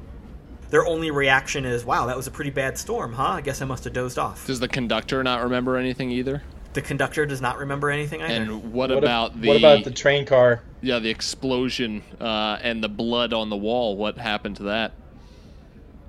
Their 0.71 0.87
only 0.87 1.11
reaction 1.11 1.65
is, 1.65 1.85
"Wow, 1.85 2.07
that 2.07 2.17
was 2.17 2.27
a 2.27 2.31
pretty 2.31 2.51
bad 2.51 2.77
storm, 2.79 3.13
huh? 3.15 3.23
I 3.35 3.41
guess 3.41 3.63
I 3.63 3.65
must 3.65 3.85
have 3.85 3.93
dozed 3.93 4.19
off." 4.19 4.47
Does 4.47 4.61
the 4.61 4.69
conductor 4.69 5.23
not 5.23 5.43
remember 5.43 5.77
anything 5.77 6.11
either? 6.11 6.43
The 6.73 6.83
conductor 6.83 7.25
does 7.25 7.41
not 7.41 7.57
remember 7.57 7.91
anything 7.91 8.21
either. 8.21 8.35
And 8.35 8.73
what, 8.73 8.91
What, 8.91 9.03
a- 9.03 9.07
about 9.07 9.41
the 9.41 9.49
what 9.49 9.57
about 9.57 9.85
the 9.85 9.91
train 9.91 10.27
car? 10.27 10.61
yeah 10.83 10.99
the 10.99 11.09
explosion 11.09 12.03
uh, 12.21 12.59
and 12.63 12.83
the 12.85 12.89
blood 12.89 13.33
on 13.33 13.49
the 13.49 13.57
wall? 13.57 13.97
What 13.97 14.19
happened 14.19 14.57
to 14.57 14.65
that? 14.65 14.93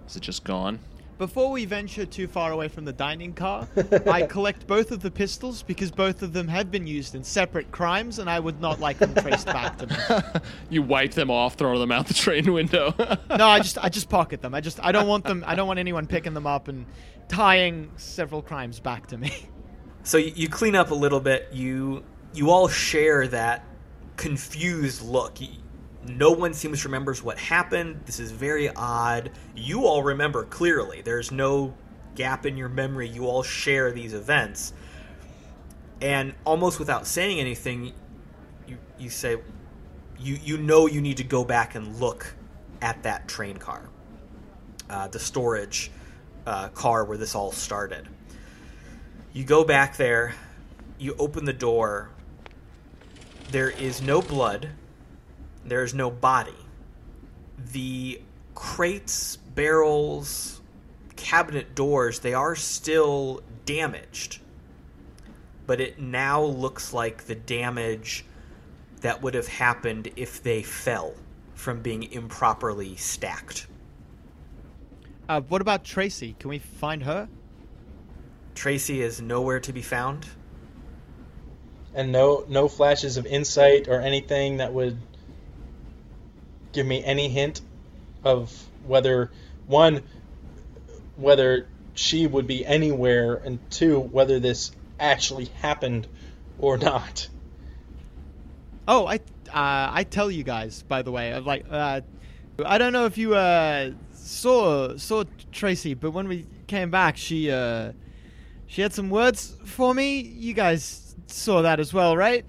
Is 0.07 0.15
it 0.17 0.21
just 0.21 0.43
gone? 0.43 0.79
Before 1.17 1.49
we 1.49 1.65
venture 1.65 2.05
too 2.05 2.27
far 2.27 2.51
away 2.51 2.67
from 2.67 2.85
the 2.85 2.93
dining 2.93 3.33
car, 3.33 3.67
I 4.05 4.21
collect 4.23 4.67
both 4.67 4.91
of 4.91 5.01
the 5.01 5.09
pistols 5.09 5.63
because 5.63 5.89
both 5.89 6.21
of 6.21 6.31
them 6.31 6.47
have 6.47 6.69
been 6.69 6.85
used 6.85 7.15
in 7.15 7.23
separate 7.23 7.71
crimes, 7.71 8.19
and 8.19 8.29
I 8.29 8.39
would 8.39 8.61
not 8.61 8.79
like 8.79 8.99
them 8.99 9.15
traced 9.15 9.47
back 9.47 9.77
to 9.79 9.87
me. 9.87 9.95
You 10.69 10.81
wipe 10.81 11.11
them 11.11 11.31
off, 11.31 11.55
throw 11.55 11.79
them 11.79 11.91
out 11.91 12.07
the 12.07 12.13
train 12.13 12.51
window. 12.51 12.93
No, 13.29 13.47
I 13.47 13.59
just 13.59 13.77
I 13.83 13.89
just 13.89 14.09
pocket 14.09 14.41
them. 14.41 14.53
I 14.53 14.61
just 14.61 14.79
I 14.83 14.91
don't 14.91 15.07
want 15.07 15.23
them. 15.23 15.43
I 15.47 15.55
don't 15.55 15.67
want 15.67 15.79
anyone 15.79 16.07
picking 16.07 16.33
them 16.33 16.45
up 16.45 16.67
and 16.67 16.85
tying 17.29 17.89
several 17.95 18.41
crimes 18.41 18.79
back 18.79 19.07
to 19.07 19.17
me. 19.17 19.33
So 20.03 20.17
you, 20.17 20.31
you 20.35 20.49
clean 20.49 20.75
up 20.75 20.91
a 20.91 20.95
little 20.95 21.19
bit. 21.19 21.49
You 21.51 22.03
you 22.33 22.49
all 22.49 22.67
share 22.67 23.27
that 23.29 23.65
confused 24.17 25.03
look. 25.03 25.37
No 26.05 26.31
one 26.31 26.53
seems 26.53 26.81
to 26.81 26.87
remembers 26.87 27.23
what 27.23 27.37
happened. 27.37 28.01
This 28.05 28.19
is 28.19 28.31
very 28.31 28.69
odd. 28.69 29.31
You 29.55 29.85
all 29.85 30.03
remember 30.03 30.43
clearly. 30.43 31.01
There's 31.01 31.31
no 31.31 31.73
gap 32.15 32.45
in 32.45 32.57
your 32.57 32.69
memory. 32.69 33.07
You 33.07 33.27
all 33.27 33.43
share 33.43 33.91
these 33.91 34.13
events, 34.13 34.73
and 36.01 36.33
almost 36.45 36.79
without 36.79 37.07
saying 37.07 37.39
anything, 37.39 37.93
you 38.67 38.77
you 38.97 39.09
say, 39.09 39.37
you 40.19 40.39
you 40.43 40.57
know 40.57 40.87
you 40.87 41.01
need 41.01 41.17
to 41.17 41.23
go 41.23 41.43
back 41.43 41.75
and 41.75 41.99
look 41.99 42.33
at 42.81 43.03
that 43.03 43.27
train 43.27 43.57
car, 43.57 43.89
uh, 44.89 45.07
the 45.07 45.19
storage 45.19 45.91
uh, 46.45 46.69
car 46.69 47.03
where 47.03 47.17
this 47.17 47.35
all 47.35 47.51
started. 47.51 48.07
You 49.33 49.43
go 49.43 49.63
back 49.63 49.97
there, 49.97 50.33
you 50.97 51.15
open 51.19 51.45
the 51.45 51.53
door. 51.53 52.09
There 53.51 53.69
is 53.69 54.01
no 54.01 54.21
blood, 54.21 54.69
there 55.69 55.83
is 55.83 55.93
no 55.93 56.09
body. 56.11 56.55
The 57.73 58.21
crates, 58.55 59.37
barrels, 59.37 60.61
cabinet 61.15 61.75
doors, 61.75 62.19
they 62.19 62.33
are 62.33 62.55
still 62.55 63.41
damaged. 63.65 64.39
But 65.65 65.81
it 65.81 65.99
now 65.99 66.43
looks 66.43 66.93
like 66.93 67.25
the 67.25 67.35
damage 67.35 68.25
that 69.01 69.21
would 69.21 69.33
have 69.35 69.47
happened 69.47 70.09
if 70.15 70.41
they 70.43 70.63
fell 70.63 71.13
from 71.55 71.81
being 71.81 72.03
improperly 72.11 72.95
stacked. 72.95 73.67
Uh, 75.29 75.41
what 75.41 75.61
about 75.61 75.83
Tracy? 75.83 76.35
Can 76.39 76.49
we 76.49 76.59
find 76.59 77.03
her? 77.03 77.29
Tracy 78.55 79.01
is 79.01 79.21
nowhere 79.21 79.59
to 79.61 79.73
be 79.73 79.81
found. 79.81 80.25
and 81.93 82.11
no 82.11 82.45
no 82.47 82.67
flashes 82.67 83.17
of 83.17 83.25
insight 83.25 83.87
or 83.87 83.99
anything 84.01 84.57
that 84.57 84.73
would 84.73 84.97
give 86.71 86.85
me 86.85 87.03
any 87.03 87.29
hint 87.29 87.61
of 88.23 88.51
whether 88.85 89.31
one 89.65 90.03
whether 91.15 91.67
she 91.93 92.27
would 92.27 92.47
be 92.47 92.65
anywhere 92.65 93.35
and 93.35 93.59
two 93.71 93.99
whether 93.99 94.39
this 94.39 94.71
actually 94.99 95.45
happened 95.61 96.07
or 96.59 96.77
not 96.77 97.27
Oh, 98.87 99.05
I 99.05 99.15
uh, 99.15 99.91
I 99.91 100.05
tell 100.09 100.31
you 100.31 100.43
guys 100.43 100.83
by 100.83 101.01
the 101.01 101.11
way. 101.11 101.37
Like 101.39 101.65
uh, 101.69 102.01
I 102.65 102.77
don't 102.77 102.93
know 102.93 103.05
if 103.05 103.17
you 103.17 103.35
uh, 103.35 103.91
saw 104.13 104.95
saw 104.97 105.25
Tracy, 105.51 105.93
but 105.93 106.11
when 106.11 106.27
we 106.27 106.45
came 106.67 106.89
back, 106.89 107.17
she 107.17 107.51
uh, 107.51 107.91
she 108.65 108.81
had 108.81 108.93
some 108.93 109.09
words 109.09 109.57
for 109.65 109.93
me. 109.93 110.21
You 110.21 110.53
guys 110.53 111.15
saw 111.27 111.61
that 111.63 111.81
as 111.81 111.93
well, 111.93 112.15
right? 112.15 112.45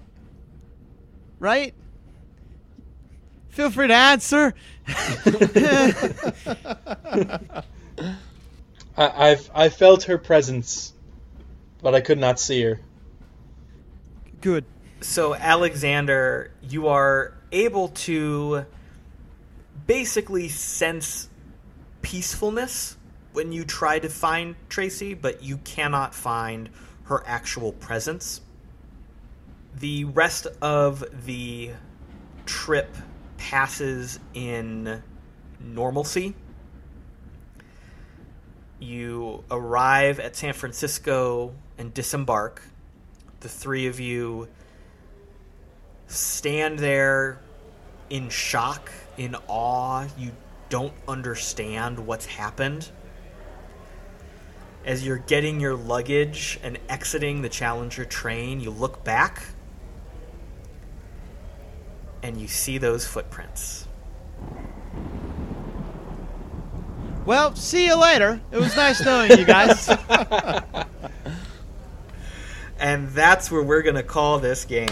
Right? 1.39 1.73
Feel 3.49 3.71
free 3.71 3.87
to 3.87 3.93
answer. 3.93 4.53
I, 8.97 9.29
I've 9.29 9.51
I 9.53 9.69
felt 9.69 10.03
her 10.03 10.17
presence 10.17 10.93
but 11.81 11.95
I 11.95 12.01
could 12.01 12.17
not 12.17 12.39
see 12.39 12.61
her 12.63 12.79
Good. 14.41 14.63
So, 15.01 15.35
Alexander, 15.35 16.51
you 16.61 16.87
are 16.87 17.33
able 17.51 17.89
to 17.89 18.65
basically 19.85 20.47
sense 20.47 21.29
peacefulness 22.01 22.95
when 23.33 23.51
you 23.51 23.65
try 23.65 23.99
to 23.99 24.07
find 24.07 24.55
Tracy, 24.69 25.13
but 25.13 25.43
you 25.43 25.57
cannot 25.57 26.15
find 26.15 26.69
her 27.03 27.21
actual 27.25 27.73
presence. 27.73 28.39
The 29.77 30.05
rest 30.05 30.47
of 30.61 31.03
the 31.25 31.71
trip 32.45 32.95
passes 33.39 34.19
in 34.33 35.01
normalcy. 35.59 36.35
You 38.79 39.43
arrive 39.49 40.19
at 40.19 40.35
San 40.35 40.53
Francisco 40.53 41.53
and 41.77 41.93
disembark. 41.93 42.61
The 43.39 43.49
three 43.49 43.87
of 43.87 43.99
you 43.99 44.49
stand 46.07 46.79
there 46.79 47.39
in 48.09 48.29
shock, 48.29 48.91
in 49.17 49.35
awe. 49.47 50.05
You 50.17 50.31
don't 50.69 50.93
understand 51.07 52.05
what's 52.05 52.25
happened. 52.25 52.89
As 54.85 55.05
you're 55.05 55.17
getting 55.17 55.59
your 55.59 55.75
luggage 55.75 56.59
and 56.63 56.77
exiting 56.89 57.41
the 57.41 57.49
Challenger 57.49 58.05
train, 58.05 58.59
you 58.59 58.69
look 58.69 59.03
back 59.03 59.43
and 62.23 62.37
you 62.37 62.47
see 62.47 62.77
those 62.77 63.05
footprints. 63.05 63.87
Well, 67.25 67.55
see 67.55 67.85
you 67.85 67.95
later. 67.99 68.41
It 68.51 68.57
was 68.57 68.75
nice 68.75 69.03
knowing 69.03 69.31
you 69.37 69.45
guys. 69.45 69.89
And 72.81 73.09
that's 73.09 73.51
where 73.51 73.61
we're 73.61 73.81
going 73.81 73.95
to 73.97 74.03
call 74.03 74.39
this 74.39 74.63
game. 74.63 74.87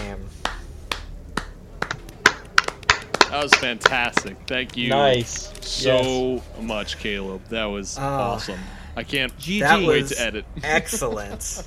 That 3.30 3.42
was 3.42 3.52
fantastic. 3.54 4.36
Thank 4.46 4.76
you 4.76 4.90
Nice. 4.90 5.50
so 5.66 6.42
much, 6.60 6.98
Caleb. 6.98 7.42
That 7.48 7.64
was 7.64 7.96
Ah. 7.98 8.32
awesome. 8.32 8.60
I 8.94 9.04
can't 9.04 9.34
GG. 9.38 9.60
That 9.60 9.82
wait 9.88 10.06
to 10.08 10.20
edit. 10.20 10.44
excellent. 10.62 11.66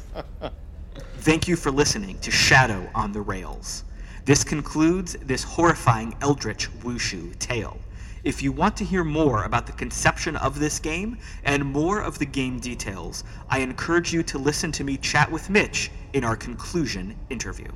Thank 1.17 1.47
you 1.47 1.55
for 1.55 1.71
listening 1.71 2.19
to 2.19 2.29
Shadow 2.29 2.88
on 2.93 3.13
the 3.13 3.21
Rails. 3.21 3.83
This 4.23 4.43
concludes 4.43 5.14
this 5.23 5.43
horrifying 5.43 6.15
Eldritch 6.22 6.69
Wushu 6.81 7.38
tale. 7.39 7.80
If 8.23 8.43
you 8.43 8.52
want 8.52 8.77
to 8.77 8.85
hear 8.85 9.03
more 9.03 9.45
about 9.45 9.65
the 9.65 9.72
conception 9.72 10.35
of 10.35 10.60
this 10.60 10.77
game 10.77 11.18
and 11.43 11.65
more 11.65 12.02
of 12.02 12.19
the 12.19 12.27
game 12.27 12.60
details, 12.60 13.23
I 13.49 13.60
encourage 13.60 14.14
you 14.14 14.22
to 14.22 14.38
listen 14.38 14.72
to 14.73 14.84
me 14.84 14.98
chat 14.98 15.31
with 15.31 15.49
Mitch 15.49 15.89
in 16.14 16.23
our 16.23 16.35
conclusion 16.35 17.15
interview. 17.31 17.72